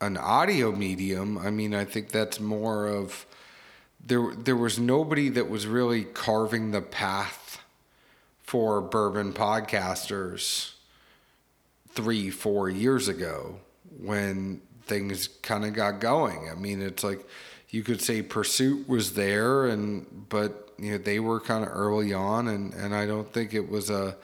an 0.00 0.16
audio 0.16 0.72
medium, 0.72 1.36
I 1.38 1.50
mean, 1.50 1.74
I 1.74 1.84
think 1.84 2.10
that's 2.10 2.40
more 2.40 2.86
of 2.86 3.26
there. 4.04 4.34
There 4.34 4.56
was 4.56 4.78
nobody 4.78 5.28
that 5.30 5.50
was 5.50 5.66
really 5.66 6.04
carving 6.04 6.70
the 6.70 6.80
path 6.80 7.62
for 8.42 8.80
bourbon 8.80 9.32
podcasters 9.32 10.72
three, 11.90 12.30
four 12.30 12.68
years 12.68 13.08
ago 13.08 13.56
when 14.00 14.60
things 14.86 15.28
kind 15.42 15.64
of 15.64 15.72
got 15.74 16.00
going. 16.00 16.48
I 16.50 16.54
mean, 16.54 16.80
it's 16.82 17.04
like 17.04 17.24
you 17.68 17.82
could 17.82 18.00
say 18.00 18.22
Pursuit 18.22 18.88
was 18.88 19.14
there, 19.14 19.66
and 19.66 20.28
but 20.28 20.69
you 20.80 20.92
know 20.92 20.98
they 20.98 21.20
were 21.20 21.40
kind 21.40 21.64
of 21.64 21.70
early 21.72 22.12
on, 22.12 22.48
and 22.48 22.74
and 22.74 22.94
I 22.94 23.06
don't 23.06 23.30
think 23.32 23.54
it 23.54 23.68
was 23.68 23.90
a. 23.90 24.16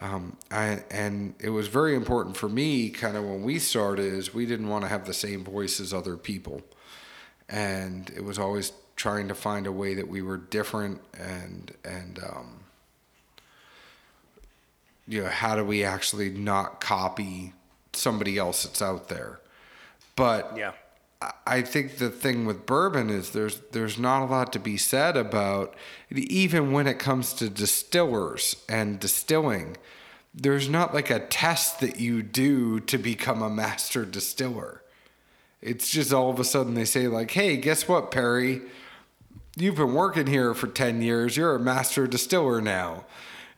Um, 0.00 0.36
I, 0.52 0.84
and 0.92 1.34
it 1.40 1.50
was 1.50 1.66
very 1.66 1.96
important 1.96 2.36
for 2.36 2.48
me, 2.48 2.88
kind 2.90 3.16
of 3.16 3.24
when 3.24 3.42
we 3.42 3.58
started, 3.58 4.04
is 4.12 4.32
we 4.32 4.46
didn't 4.46 4.68
want 4.68 4.84
to 4.84 4.88
have 4.88 5.06
the 5.06 5.14
same 5.14 5.42
voice 5.42 5.80
as 5.80 5.92
other 5.92 6.16
people, 6.16 6.62
and 7.48 8.08
it 8.14 8.22
was 8.22 8.38
always 8.38 8.72
trying 8.94 9.26
to 9.26 9.34
find 9.34 9.66
a 9.66 9.72
way 9.72 9.94
that 9.94 10.06
we 10.06 10.22
were 10.22 10.36
different, 10.36 11.00
and 11.18 11.72
and 11.84 12.20
um, 12.22 12.60
you 15.08 15.22
know 15.22 15.28
how 15.28 15.56
do 15.56 15.64
we 15.64 15.82
actually 15.82 16.30
not 16.30 16.80
copy 16.80 17.54
somebody 17.92 18.38
else 18.38 18.62
that's 18.64 18.82
out 18.82 19.08
there, 19.08 19.40
but 20.14 20.52
yeah. 20.56 20.72
I- 21.46 21.62
think 21.62 21.98
the 21.98 22.10
thing 22.10 22.46
with 22.46 22.66
bourbon 22.66 23.10
is 23.10 23.30
there's 23.30 23.60
there's 23.72 23.98
not 23.98 24.22
a 24.22 24.26
lot 24.26 24.52
to 24.52 24.60
be 24.60 24.76
said 24.76 25.16
about 25.16 25.74
even 26.10 26.70
when 26.72 26.86
it 26.86 26.98
comes 26.98 27.32
to 27.34 27.48
distillers 27.48 28.56
and 28.68 29.00
distilling. 29.00 29.76
There's 30.32 30.68
not 30.68 30.94
like 30.94 31.10
a 31.10 31.18
test 31.18 31.80
that 31.80 31.98
you 31.98 32.22
do 32.22 32.78
to 32.80 32.98
become 32.98 33.42
a 33.42 33.50
master 33.50 34.04
distiller. 34.04 34.82
It's 35.60 35.90
just 35.90 36.12
all 36.12 36.30
of 36.30 36.38
a 36.38 36.44
sudden 36.44 36.74
they 36.74 36.84
say 36.84 37.08
like, 37.08 37.32
"Hey, 37.32 37.56
guess 37.56 37.88
what, 37.88 38.12
Perry? 38.12 38.62
You've 39.56 39.74
been 39.74 39.94
working 39.94 40.28
here 40.28 40.54
for 40.54 40.68
10 40.68 41.02
years. 41.02 41.36
You're 41.36 41.56
a 41.56 41.60
master 41.60 42.06
distiller 42.06 42.60
now." 42.60 43.04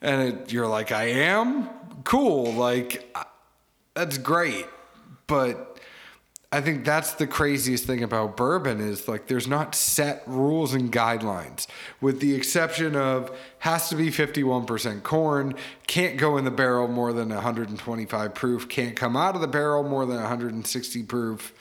And 0.01 0.23
it, 0.23 0.53
you're 0.53 0.66
like, 0.69 0.93
"I 0.93 1.05
am? 1.09 1.69
Cool. 2.05 2.53
Like 2.55 3.15
that's 3.95 4.16
great." 4.16 4.66
But 5.27 5.69
I 6.52 6.60
think 6.60 6.85
that's 6.85 7.12
the 7.12 7.28
craziest 7.28 7.85
thing 7.85 8.02
about 8.02 8.36
bourbon 8.36 8.81
is 8.81 9.06
like 9.06 9.28
there's 9.28 9.47
not 9.47 9.77
set 9.77 10.24
rules 10.27 10.74
and 10.74 10.90
guidelines, 10.90 11.68
with 12.01 12.18
the 12.18 12.35
exception 12.35 12.97
of 12.97 13.31
has 13.60 13.89
to 13.90 13.94
be 13.97 14.10
51% 14.10 15.05
corn, 15.05 15.55
can't 15.86 16.16
go 16.16 16.36
in 16.39 16.44
the 16.44 16.51
barrel 16.51 16.89
more 16.89 17.12
than 17.12 17.28
125 17.28 18.35
proof, 18.35 18.68
can't 18.68 18.97
come 18.97 19.16
out 19.16 19.36
of 19.36 19.40
the 19.40 19.47
barrel 19.47 19.85
more 19.85 20.05
than 20.06 20.16
160 20.16 21.02
proof. 21.05 21.52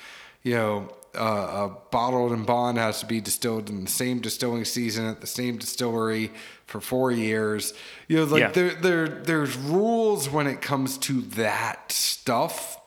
You 0.42 0.56
know, 0.56 0.90
uh, 1.16 1.70
a 1.70 1.78
bottled 1.92 2.32
and 2.32 2.46
bond 2.48 2.80
has 2.80 3.00
to 3.02 3.06
be 3.06 3.22
distilled 3.22 3.70
in 3.70 3.84
the 3.84 3.90
same 3.90 4.20
distilling 4.22 4.66
season 4.66 5.06
at 5.06 5.22
the 5.22 5.28
same 5.28 5.58
distillery 5.58 6.32
for 6.66 6.82
four 6.82 7.12
years. 7.12 7.76
You 8.08 8.18
know, 8.18 8.24
like 8.24 8.40
Yeah. 8.40 8.52
there, 8.52 8.74
there, 8.74 9.08
there's 9.08 9.56
rules 9.56 10.30
when 10.30 10.48
it 10.48 10.62
comes 10.62 10.98
to 11.00 11.22
that 11.22 11.92
stuff 11.92 12.79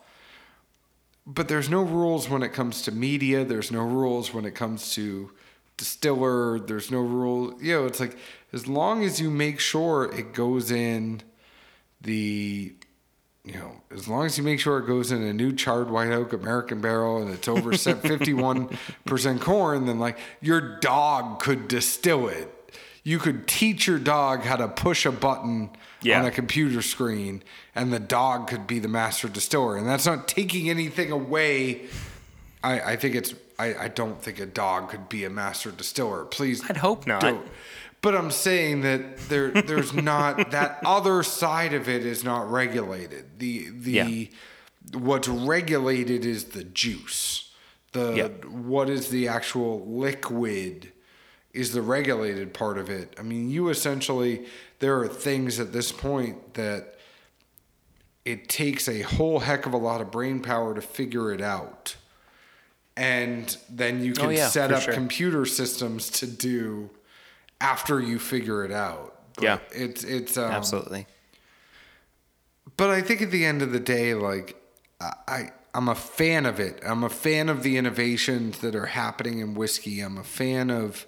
but 1.27 1.49
there's 1.49 1.69
no 1.69 1.82
rules 1.82 2.28
when 2.28 2.43
it 2.43 2.53
comes 2.53 2.82
to 2.82 2.93
media. 2.93 3.44
There's 3.44 3.70
no 3.70 3.82
rules 3.82 4.35
when 4.35 4.44
it 4.44 4.55
comes 4.55 4.93
to 4.94 5.31
distiller. 5.77 6.59
There's 6.59 6.90
no 6.90 7.01
rule. 7.01 7.55
You 7.62 7.74
know, 7.74 7.86
it's 7.86 8.01
like 8.01 8.16
as 8.53 8.66
long 8.66 9.05
as 9.05 9.20
you 9.20 9.31
make 9.31 9.61
sure 9.61 10.05
it 10.12 10.35
goes 10.35 10.70
in 10.70 11.23
the, 12.01 12.74
you 13.44 13.55
know, 13.55 13.82
as 13.93 14.09
long 14.09 14.27
as 14.27 14.36
you 14.36 14.43
make 14.43 14.59
sure 14.59 14.78
it 14.78 14.86
goes 14.86 15.12
in 15.12 15.23
a 15.23 15.32
new 15.32 15.53
charred 15.53 15.90
white 15.90 16.11
oak 16.11 16.32
American 16.32 16.81
barrel 16.81 17.23
and 17.23 17.31
it's 17.31 17.47
over 17.47 17.73
51 17.77 18.77
percent 19.05 19.40
corn, 19.40 19.86
then 19.86 20.01
like 20.01 20.19
your 20.40 20.78
dog 20.81 21.40
could 21.40 21.69
distill 21.69 22.28
it. 22.28 22.49
You 23.05 23.19
could 23.19 23.47
teach 23.49 23.86
your 23.86 23.99
dog 23.99 24.43
how 24.43 24.57
to 24.57 24.69
push 24.69 25.07
a 25.07 25.12
button 25.12 25.70
Yeah. 26.03 26.20
on 26.20 26.27
a 26.27 26.31
computer 26.31 26.83
screen 26.83 27.43
and 27.74 27.93
the 27.93 28.01
dog 28.01 28.49
could 28.49 28.66
be 28.66 28.79
the 28.79 28.89
master 28.89 29.29
distiller 29.29 29.77
and 29.77 29.87
that's 29.87 30.07
not 30.07 30.27
taking 30.29 30.69
anything 30.70 31.11
away 31.12 31.83
i, 32.65 32.81
I 32.93 32.97
think 32.97 33.15
it's 33.15 33.35
I, 33.59 33.74
I 33.85 33.89
don't 33.89 34.20
think 34.20 34.41
a 34.41 34.47
dog 34.47 34.89
could 34.91 35.09
be 35.09 35.24
a 35.24 35.31
master 35.31 35.70
distiller 35.70 36.24
please 36.24 36.62
I'd 36.69 36.77
hope 36.79 37.07
not. 37.07 37.20
don't. 37.20 37.47
but 38.01 38.15
i'm 38.15 38.31
saying 38.31 38.81
that 38.83 39.16
there 39.29 39.51
there's 39.51 39.93
not 40.12 40.51
that 40.51 40.81
other 40.85 41.23
side 41.23 41.73
of 41.74 41.89
it 41.89 42.05
is 42.05 42.24
not 42.24 42.51
regulated 42.51 43.39
the 43.39 43.69
the 43.70 43.91
Yeah. 43.93 44.24
what's 44.99 45.29
regulated 45.29 46.24
is 46.24 46.47
the 46.47 46.65
juice 46.65 47.51
the 47.93 48.12
Yeah. 48.15 48.29
what 48.49 48.89
is 48.91 49.09
the 49.11 49.29
actual 49.29 49.87
liquid 49.87 50.89
is 51.53 51.73
the 51.74 51.83
regulated 51.83 52.55
part 52.55 52.79
of 52.79 52.89
it. 52.89 53.15
I 53.19 53.23
mean, 53.23 53.51
you 53.51 53.69
essentially 53.69 54.47
there 54.83 54.99
are 55.01 55.07
things 55.07 55.61
at 55.61 55.73
this 55.73 55.93
point 55.93 56.55
that 56.55 56.97
it 58.25 58.49
takes 58.49 58.89
a 58.89 59.03
whole 59.03 59.39
heck 59.39 59.65
of 59.65 59.73
a 59.73 59.77
lot 59.77 60.01
of 60.01 60.11
brain 60.11 60.41
power 60.41 60.75
to 60.75 60.81
figure 60.83 61.33
it 61.33 61.41
out. 61.41 61.95
And 62.97 63.57
then 63.71 64.03
you 64.05 64.13
can 64.13 64.27
Oh, 64.27 64.31
yeah, 64.31 64.49
set 64.49 64.73
up 64.73 64.83
sure. 64.83 64.93
computer 64.93 65.47
systems 65.47 66.11
to 66.11 66.27
do 66.27 66.91
after 67.61 68.01
you 68.01 68.19
figure 68.19 68.65
it 68.65 68.73
out. 68.73 69.15
But 69.37 69.45
Yeah. 69.45 69.59
It's 69.71 70.03
it's 70.05 70.37
um, 70.37 70.51
Absolutely. 70.51 71.07
but 72.77 72.91
I 72.91 73.01
think 73.03 73.23
at 73.23 73.31
the 73.31 73.45
end 73.45 73.63
of 73.63 73.71
the 73.73 73.81
day, 73.81 74.15
like 74.15 74.57
I, 75.01 75.13
I 75.29 75.51
I'm 75.75 75.89
a 75.89 75.95
fan 75.95 76.45
of 76.45 76.61
it. 76.61 76.81
I'm 76.85 77.03
a 77.05 77.09
fan 77.09 77.49
of 77.49 77.63
the 77.63 77.77
innovations 77.79 78.59
that 78.59 78.75
are 78.75 78.87
happening 78.87 79.39
in 79.39 79.55
whiskey. 79.55 80.01
I'm 80.01 80.19
a 80.19 80.25
fan 80.25 80.71
of 80.71 81.07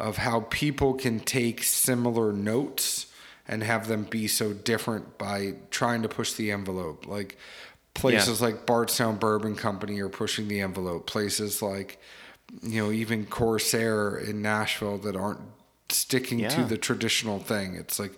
of 0.00 0.16
how 0.16 0.40
people 0.50 0.94
can 0.94 1.20
take 1.20 1.62
similar 1.62 2.32
notes 2.32 3.06
and 3.46 3.62
have 3.62 3.88
them 3.88 4.04
be 4.04 4.26
so 4.26 4.52
different 4.52 5.18
by 5.18 5.54
trying 5.70 6.02
to 6.02 6.08
push 6.08 6.32
the 6.32 6.50
envelope. 6.50 7.06
Like 7.06 7.36
places 7.94 8.40
like 8.40 8.66
Bardstown 8.66 9.16
Bourbon 9.16 9.56
Company 9.56 10.00
are 10.00 10.08
pushing 10.08 10.48
the 10.48 10.60
envelope. 10.60 11.06
Places 11.06 11.60
like 11.60 11.98
you 12.62 12.82
know 12.82 12.90
even 12.90 13.26
Corsair 13.26 14.16
in 14.16 14.42
Nashville 14.42 14.98
that 14.98 15.16
aren't 15.16 15.40
sticking 15.88 16.48
to 16.48 16.64
the 16.64 16.78
traditional 16.78 17.38
thing. 17.38 17.74
It's 17.74 17.98
like 17.98 18.12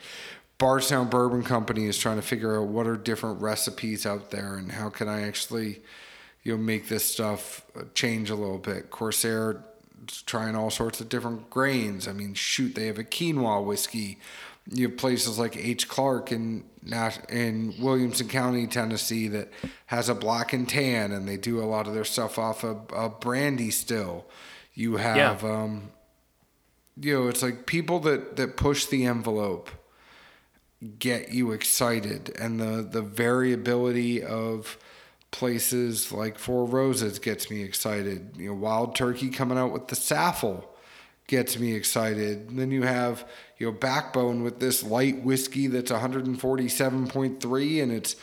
Bardstown 0.59 1.09
Bourbon 1.09 1.43
Company 1.43 1.87
is 1.87 1.99
trying 1.99 2.17
to 2.17 2.23
figure 2.23 2.61
out 2.61 2.69
what 2.69 2.87
are 2.87 2.97
different 2.97 3.41
recipes 3.41 4.07
out 4.07 4.31
there 4.31 4.57
and 4.57 4.71
how 4.71 4.91
can 4.91 5.09
I 5.09 5.23
actually, 5.23 5.83
you 6.43 6.57
know, 6.57 6.63
make 6.63 6.89
this 6.89 7.05
stuff 7.05 7.65
change 7.95 8.31
a 8.31 8.35
little 8.35 8.59
bit. 8.59 8.91
Corsair 8.91 9.65
trying 10.27 10.57
all 10.57 10.71
sorts 10.71 11.01
of 11.01 11.09
different 11.09 11.51
grains. 11.51 12.09
I 12.09 12.13
mean, 12.13 12.35
shoot, 12.35 12.75
they 12.75 12.87
have 12.87 12.99
a 12.99 13.05
quinoa 13.05 13.65
whiskey. 13.65 14.19
You 14.71 14.89
have 14.89 14.97
places 14.97 15.39
like 15.39 15.57
H. 15.57 15.89
Clark 15.89 16.31
in 16.31 16.65
Nash- 16.85 17.19
in 17.29 17.75
Williamson 17.81 18.29
County, 18.29 18.67
Tennessee, 18.67 19.29
that 19.29 19.51
has 19.87 20.09
a 20.09 20.15
black 20.15 20.53
and 20.53 20.69
tan, 20.69 21.13
and 21.13 21.29
they 21.29 21.37
do 21.37 21.61
a 21.63 21.67
lot 21.67 21.87
of 21.87 21.95
their 21.95 22.05
stuff 22.05 22.39
off 22.39 22.65
of, 22.65 22.91
of 22.93 23.21
brandy 23.21 23.71
still. 23.71 24.25
You 24.75 24.97
have, 24.97 25.45
um, 25.45 25.91
you 27.01 27.15
know, 27.15 27.29
it's 27.29 27.43
like 27.43 27.67
people 27.67 28.01
that 28.01 28.37
that 28.37 28.57
push 28.57 28.87
the 28.87 29.05
envelope 29.05 29.71
get 30.99 31.33
you 31.33 31.53
excited, 31.53 32.35
and 32.39 32.59
the 32.61 32.83
the 32.89 33.03
variability 33.03 34.23
of 34.23 34.77
places 35.33 36.13
like 36.13 36.39
Four 36.39 36.67
Roses 36.67 37.19
gets 37.19 37.51
me 37.51 37.63
excited. 37.65 38.37
You 38.37 38.51
know, 38.51 38.55
Wild 38.55 38.95
Turkey 38.95 39.29
coming 39.31 39.59
out 39.59 39.73
with 39.73 39.89
the 39.89 39.97
Saffell 39.97 40.65
gets 41.27 41.59
me 41.59 41.75
excited. 41.75 42.51
And 42.51 42.59
then 42.59 42.71
you 42.71 42.83
have, 42.83 43.29
you 43.59 43.67
know, 43.67 43.73
Backbone 43.73 44.45
with 44.45 44.61
this 44.61 44.85
light 44.85 45.25
whiskey 45.25 45.67
that's 45.67 45.91
147.3 45.91 47.83
and 47.83 47.91
it's 47.93 48.15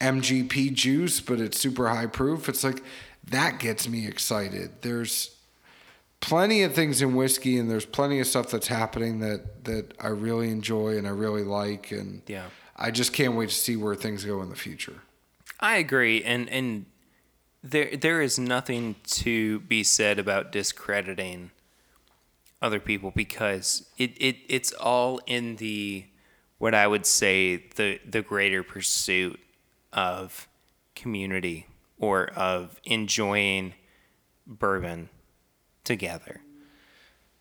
MGP 0.00 0.74
juice, 0.74 1.20
but 1.20 1.40
it's 1.40 1.58
super 1.58 1.88
high 1.88 2.06
proof. 2.06 2.48
It's 2.48 2.62
like 2.62 2.82
that 3.24 3.58
gets 3.58 3.88
me 3.88 4.06
excited. 4.06 4.82
There's 4.82 5.36
plenty 6.20 6.62
of 6.62 6.74
things 6.74 7.02
in 7.02 7.14
whiskey 7.14 7.58
and 7.58 7.70
there's 7.70 7.86
plenty 7.86 8.20
of 8.20 8.26
stuff 8.26 8.50
that's 8.50 8.68
happening 8.68 9.20
that 9.20 9.64
that 9.64 9.94
I 10.00 10.08
really 10.08 10.50
enjoy 10.50 10.96
and 10.96 11.06
I 11.06 11.10
really 11.10 11.44
like 11.44 11.90
and 11.90 12.22
Yeah. 12.26 12.46
I 12.76 12.90
just 12.90 13.12
can't 13.12 13.34
wait 13.34 13.48
to 13.50 13.54
see 13.54 13.76
where 13.76 13.94
things 13.94 14.24
go 14.24 14.42
in 14.42 14.48
the 14.48 14.56
future. 14.56 15.00
I 15.62 15.76
agree, 15.76 16.24
and 16.24 16.48
and 16.50 16.86
there 17.62 17.96
there 17.96 18.20
is 18.20 18.38
nothing 18.38 18.96
to 19.04 19.60
be 19.60 19.84
said 19.84 20.18
about 20.18 20.50
discrediting 20.50 21.52
other 22.60 22.80
people 22.80 23.12
because 23.14 23.88
it, 23.96 24.10
it 24.20 24.36
it's 24.48 24.72
all 24.72 25.20
in 25.26 25.56
the 25.56 26.04
what 26.58 26.74
I 26.74 26.88
would 26.88 27.06
say 27.06 27.56
the 27.76 28.00
the 28.04 28.22
greater 28.22 28.64
pursuit 28.64 29.38
of 29.92 30.48
community 30.96 31.68
or 31.98 32.26
of 32.30 32.80
enjoying 32.84 33.74
bourbon 34.46 35.08
together. 35.84 36.40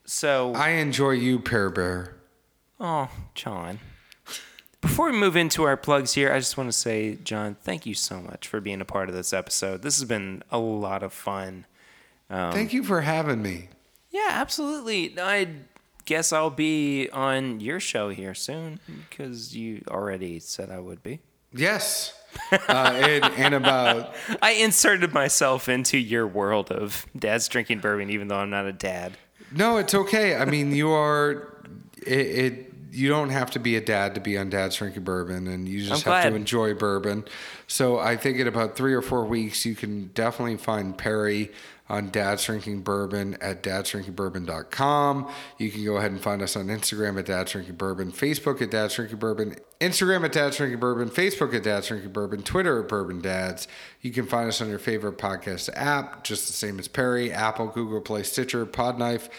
So 0.05 0.53
I 0.53 0.69
enjoy 0.69 1.11
you, 1.11 1.39
Pear 1.39 1.71
Bear. 1.71 2.15
Oh, 2.79 3.09
John. 3.33 3.79
Before 4.81 5.05
we 5.11 5.17
move 5.17 5.35
into 5.35 5.63
our 5.63 5.77
plugs 5.77 6.13
here, 6.13 6.33
I 6.33 6.39
just 6.39 6.57
want 6.57 6.67
to 6.69 6.77
say, 6.77 7.15
John, 7.23 7.55
thank 7.61 7.85
you 7.85 7.93
so 7.93 8.19
much 8.19 8.47
for 8.47 8.59
being 8.59 8.81
a 8.81 8.85
part 8.85 9.09
of 9.09 9.15
this 9.15 9.31
episode. 9.31 9.83
This 9.83 9.99
has 9.99 10.07
been 10.07 10.43
a 10.51 10.57
lot 10.57 11.03
of 11.03 11.13
fun. 11.13 11.65
Um, 12.29 12.51
Thank 12.51 12.73
you 12.73 12.83
for 12.83 13.01
having 13.01 13.41
me. 13.43 13.69
Yeah, 14.09 14.29
absolutely. 14.31 15.13
I 15.19 15.47
guess 16.05 16.33
I'll 16.33 16.49
be 16.49 17.09
on 17.11 17.59
your 17.59 17.79
show 17.79 18.09
here 18.09 18.33
soon 18.33 18.79
because 19.09 19.55
you 19.55 19.83
already 19.87 20.39
said 20.39 20.69
I 20.71 20.79
would 20.79 21.03
be. 21.03 21.19
Yes. 21.53 22.13
Uh, 22.51 22.93
and, 22.95 23.25
and 23.35 23.53
about 23.53 24.15
I 24.41 24.51
inserted 24.51 25.13
myself 25.13 25.69
into 25.69 25.97
your 25.97 26.25
world 26.25 26.71
of 26.71 27.05
dad's 27.17 27.47
drinking 27.47 27.79
bourbon, 27.79 28.09
even 28.09 28.29
though 28.29 28.37
I'm 28.37 28.49
not 28.49 28.65
a 28.65 28.73
dad. 28.73 29.13
no, 29.53 29.77
it's 29.77 29.93
okay. 29.93 30.35
I 30.35 30.45
mean, 30.45 30.73
you 30.73 30.89
are 30.91 31.53
it. 32.05 32.17
it 32.17 32.70
you 32.91 33.07
don't 33.09 33.29
have 33.29 33.51
to 33.51 33.59
be 33.59 33.75
a 33.75 33.81
dad 33.81 34.15
to 34.15 34.21
be 34.21 34.37
on 34.37 34.49
Dad's 34.49 34.75
Drinking 34.75 35.03
Bourbon, 35.03 35.47
and 35.47 35.67
you 35.67 35.79
just 35.79 35.91
I'm 35.91 36.13
have 36.13 36.23
glad. 36.23 36.29
to 36.31 36.35
enjoy 36.35 36.73
bourbon. 36.73 37.25
So 37.67 37.97
I 37.99 38.17
think 38.17 38.37
in 38.37 38.47
about 38.47 38.75
three 38.75 38.93
or 38.93 39.01
four 39.01 39.25
weeks, 39.25 39.65
you 39.65 39.75
can 39.75 40.07
definitely 40.13 40.57
find 40.57 40.97
Perry 40.97 41.51
on 41.91 42.09
Dad's 42.09 42.45
Drinking 42.45 42.81
Bourbon 42.81 43.35
at 43.41 43.63
dadsdrinkingbourbon.com. 43.63 45.29
You 45.57 45.71
can 45.71 45.83
go 45.83 45.97
ahead 45.97 46.11
and 46.11 46.21
find 46.21 46.41
us 46.41 46.55
on 46.55 46.67
Instagram 46.67 47.19
at 47.19 47.25
Dad's 47.25 47.51
Drinking 47.51 47.75
Bourbon, 47.75 48.11
Facebook 48.11 48.61
at 48.61 48.71
Dad's 48.71 48.95
Drinking 48.95 49.19
Bourbon, 49.19 49.55
Instagram 49.81 50.23
at 50.23 50.31
Dad's 50.31 50.57
Drinking 50.57 50.79
Bourbon, 50.79 51.09
Facebook 51.09 51.53
at 51.53 51.63
Dad's 51.63 51.87
Drinking 51.87 52.11
Bourbon, 52.11 52.43
Twitter 52.43 52.81
at 52.81 52.87
Bourbon 52.87 53.19
Dads. 53.21 53.67
You 54.01 54.11
can 54.11 54.25
find 54.25 54.47
us 54.47 54.61
on 54.61 54.69
your 54.69 54.79
favorite 54.79 55.17
podcast 55.17 55.69
app, 55.75 56.23
just 56.23 56.47
the 56.47 56.53
same 56.53 56.79
as 56.79 56.87
Perry, 56.87 57.31
Apple, 57.31 57.67
Google 57.67 58.01
Play, 58.01 58.23
Stitcher, 58.23 58.65
Podknife. 58.65 59.29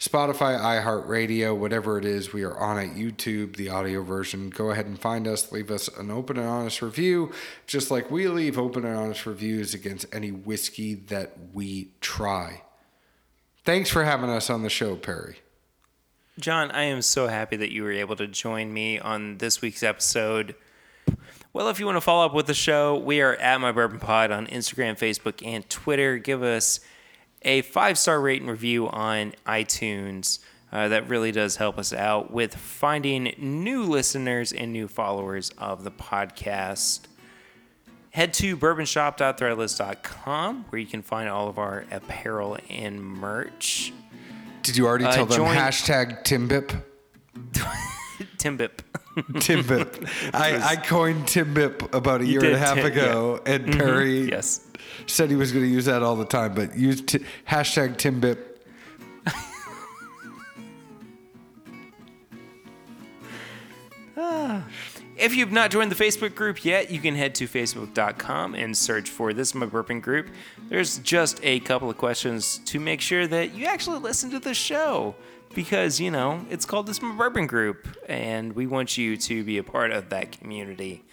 Spotify, 0.00 0.58
iHeartRadio, 0.58 1.54
whatever 1.54 1.98
it 1.98 2.06
is, 2.06 2.32
we 2.32 2.42
are 2.42 2.56
on 2.56 2.78
at 2.78 2.94
YouTube, 2.94 3.56
the 3.56 3.68
audio 3.68 4.02
version. 4.02 4.48
Go 4.48 4.70
ahead 4.70 4.86
and 4.86 4.98
find 4.98 5.28
us, 5.28 5.52
leave 5.52 5.70
us 5.70 5.88
an 5.88 6.10
open 6.10 6.38
and 6.38 6.48
honest 6.48 6.80
review, 6.80 7.32
just 7.66 7.90
like 7.90 8.10
we 8.10 8.26
leave 8.26 8.58
open 8.58 8.86
and 8.86 8.96
honest 8.96 9.26
reviews 9.26 9.74
against 9.74 10.06
any 10.10 10.30
whiskey 10.30 10.94
that 10.94 11.36
we 11.52 11.90
try. 12.00 12.62
Thanks 13.62 13.90
for 13.90 14.04
having 14.04 14.30
us 14.30 14.48
on 14.48 14.62
the 14.62 14.70
show, 14.70 14.96
Perry. 14.96 15.40
John, 16.38 16.70
I 16.70 16.84
am 16.84 17.02
so 17.02 17.26
happy 17.26 17.56
that 17.56 17.70
you 17.70 17.82
were 17.82 17.92
able 17.92 18.16
to 18.16 18.26
join 18.26 18.72
me 18.72 18.98
on 18.98 19.36
this 19.36 19.60
week's 19.60 19.82
episode. 19.82 20.54
Well, 21.52 21.68
if 21.68 21.78
you 21.78 21.84
want 21.84 21.96
to 21.96 22.00
follow 22.00 22.24
up 22.24 22.32
with 22.32 22.46
the 22.46 22.54
show, 22.54 22.96
we 22.96 23.20
are 23.20 23.34
at 23.34 23.60
My 23.60 23.70
Bourbon 23.70 23.98
Pod 23.98 24.30
on 24.30 24.46
Instagram, 24.46 24.98
Facebook, 24.98 25.46
and 25.46 25.68
Twitter. 25.68 26.16
Give 26.16 26.42
us 26.42 26.80
a 27.42 27.62
five 27.62 27.96
star 27.98 28.20
rate 28.20 28.40
and 28.42 28.50
review 28.50 28.88
on 28.88 29.32
iTunes. 29.46 30.38
Uh, 30.72 30.86
that 30.88 31.08
really 31.08 31.32
does 31.32 31.56
help 31.56 31.78
us 31.78 31.92
out 31.92 32.30
with 32.30 32.54
finding 32.54 33.34
new 33.38 33.82
listeners 33.82 34.52
and 34.52 34.72
new 34.72 34.86
followers 34.86 35.50
of 35.58 35.82
the 35.82 35.90
podcast. 35.90 37.00
Head 38.10 38.32
to 38.34 38.56
bourbonshop.threadless.com 38.56 40.66
where 40.68 40.80
you 40.80 40.86
can 40.86 41.02
find 41.02 41.28
all 41.28 41.48
of 41.48 41.58
our 41.58 41.86
apparel 41.90 42.56
and 42.68 43.02
merch. 43.02 43.92
Did 44.62 44.76
you 44.76 44.86
already 44.86 45.06
Uh, 45.06 45.12
tell 45.12 45.26
them 45.26 45.36
join- 45.38 45.56
hashtag 45.56 46.22
Timbip? 46.24 46.82
Timbip. 48.36 48.80
Timbip. 49.16 50.08
I, 50.34 50.72
I 50.72 50.76
coined 50.76 51.24
Timbip 51.26 51.92
about 51.94 52.20
a 52.20 52.26
year 52.26 52.44
and 52.44 52.54
a 52.54 52.58
half 52.58 52.78
ago, 52.78 53.40
and 53.44 53.72
Perry 53.76 54.30
yes. 54.30 54.60
Said 55.06 55.30
he 55.30 55.36
was 55.36 55.52
going 55.52 55.64
to 55.64 55.70
use 55.70 55.86
that 55.86 56.02
all 56.02 56.16
the 56.16 56.24
time, 56.24 56.54
but 56.54 56.76
use 56.76 57.00
t- 57.00 57.24
hashtag 57.48 57.96
Timbip. 57.96 58.38
If 65.20 65.36
you've 65.36 65.52
not 65.52 65.70
joined 65.70 65.92
the 65.92 66.02
Facebook 66.02 66.34
group 66.34 66.64
yet, 66.64 66.90
you 66.90 66.98
can 66.98 67.14
head 67.14 67.34
to 67.34 67.46
facebook.com 67.46 68.54
and 68.54 68.74
search 68.74 69.10
for 69.10 69.34
This 69.34 69.48
Is 69.48 69.54
My 69.54 69.66
Bourbon 69.66 70.00
Group. 70.00 70.28
There's 70.70 70.96
just 71.00 71.40
a 71.42 71.60
couple 71.60 71.90
of 71.90 71.98
questions 71.98 72.56
to 72.64 72.80
make 72.80 73.02
sure 73.02 73.26
that 73.26 73.54
you 73.54 73.66
actually 73.66 73.98
listen 73.98 74.30
to 74.30 74.38
the 74.38 74.54
show 74.54 75.14
because, 75.54 76.00
you 76.00 76.10
know, 76.10 76.46
it's 76.48 76.64
called 76.64 76.86
This 76.86 76.96
Is 76.96 77.02
My 77.02 77.46
Group 77.46 77.86
and 78.08 78.54
we 78.54 78.66
want 78.66 78.96
you 78.96 79.18
to 79.18 79.44
be 79.44 79.58
a 79.58 79.62
part 79.62 79.90
of 79.90 80.08
that 80.08 80.32
community. 80.32 81.04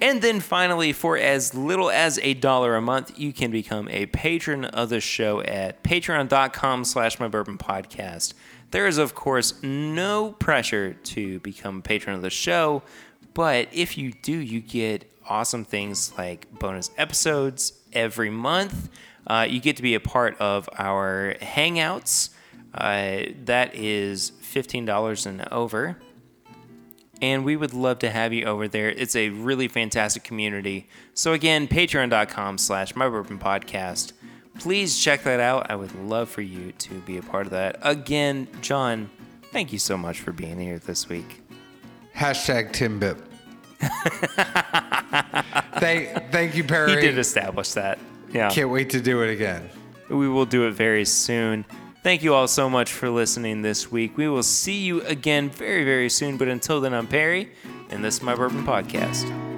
And 0.00 0.20
then 0.22 0.40
finally, 0.40 0.92
for 0.92 1.16
as 1.16 1.54
little 1.54 1.90
as 1.90 2.18
a 2.22 2.34
dollar 2.34 2.74
a 2.74 2.80
month, 2.82 3.18
you 3.18 3.32
can 3.32 3.50
become 3.50 3.88
a 3.88 4.06
patron 4.06 4.64
of 4.64 4.88
the 4.88 5.00
show 5.00 5.42
at 5.42 5.84
patreon.com 5.84 6.84
slash 6.84 7.20
my 7.20 7.28
bourbon 7.28 7.58
podcast. 7.58 8.34
There 8.72 8.86
is, 8.86 8.98
of 8.98 9.14
course, 9.14 9.62
no 9.62 10.32
pressure 10.32 10.94
to 10.94 11.38
become 11.40 11.78
a 11.78 11.82
patron 11.82 12.16
of 12.16 12.22
the 12.22 12.30
show, 12.30 12.82
but 13.34 13.68
if 13.70 13.98
you 13.98 14.12
do, 14.12 14.32
you 14.32 14.60
get 14.60 15.10
awesome 15.28 15.64
things 15.64 16.12
like 16.16 16.50
bonus 16.58 16.90
episodes 16.96 17.74
every 17.92 18.30
month. 18.30 18.88
Uh, 19.26 19.46
you 19.48 19.60
get 19.60 19.76
to 19.76 19.82
be 19.82 19.94
a 19.94 20.00
part 20.00 20.36
of 20.40 20.68
our 20.78 21.36
hangouts. 21.40 22.30
Uh, 22.74 23.24
that 23.44 23.74
is 23.74 24.32
$15 24.42 25.26
and 25.26 25.46
over 25.52 25.98
and 27.22 27.44
we 27.44 27.56
would 27.56 27.72
love 27.72 28.00
to 28.00 28.10
have 28.10 28.32
you 28.32 28.44
over 28.44 28.66
there. 28.66 28.90
It's 28.90 29.14
a 29.14 29.30
really 29.30 29.68
fantastic 29.68 30.24
community. 30.24 30.88
So 31.14 31.32
again, 31.32 31.68
patreon.com 31.68 32.58
slash 32.58 32.92
podcast. 32.92 34.12
Please 34.58 34.98
check 34.98 35.22
that 35.22 35.40
out. 35.40 35.70
I 35.70 35.76
would 35.76 35.94
love 35.94 36.28
for 36.28 36.42
you 36.42 36.72
to 36.72 36.94
be 37.02 37.16
a 37.16 37.22
part 37.22 37.46
of 37.46 37.52
that. 37.52 37.78
Again, 37.80 38.48
John, 38.60 39.08
thank 39.52 39.72
you 39.72 39.78
so 39.78 39.96
much 39.96 40.20
for 40.20 40.32
being 40.32 40.58
here 40.58 40.78
this 40.80 41.08
week. 41.08 41.40
Hashtag 42.14 42.72
Timbip. 42.72 43.18
thank, 45.80 46.30
thank 46.32 46.54
you, 46.54 46.64
Perry. 46.64 46.90
He 46.90 47.00
did 47.00 47.18
establish 47.18 47.70
that. 47.72 47.98
Yeah. 48.32 48.50
Can't 48.50 48.70
wait 48.70 48.90
to 48.90 49.00
do 49.00 49.22
it 49.22 49.30
again. 49.30 49.70
We 50.10 50.28
will 50.28 50.46
do 50.46 50.66
it 50.66 50.72
very 50.72 51.04
soon. 51.04 51.64
Thank 52.02 52.24
you 52.24 52.34
all 52.34 52.48
so 52.48 52.68
much 52.68 52.92
for 52.92 53.08
listening 53.10 53.62
this 53.62 53.92
week. 53.92 54.16
We 54.16 54.28
will 54.28 54.42
see 54.42 54.78
you 54.78 55.02
again 55.02 55.50
very, 55.50 55.84
very 55.84 56.10
soon. 56.10 56.36
But 56.36 56.48
until 56.48 56.80
then, 56.80 56.92
I'm 56.92 57.06
Perry, 57.06 57.52
and 57.90 58.04
this 58.04 58.16
is 58.16 58.22
my 58.22 58.34
Bourbon 58.34 58.64
Podcast. 58.64 59.51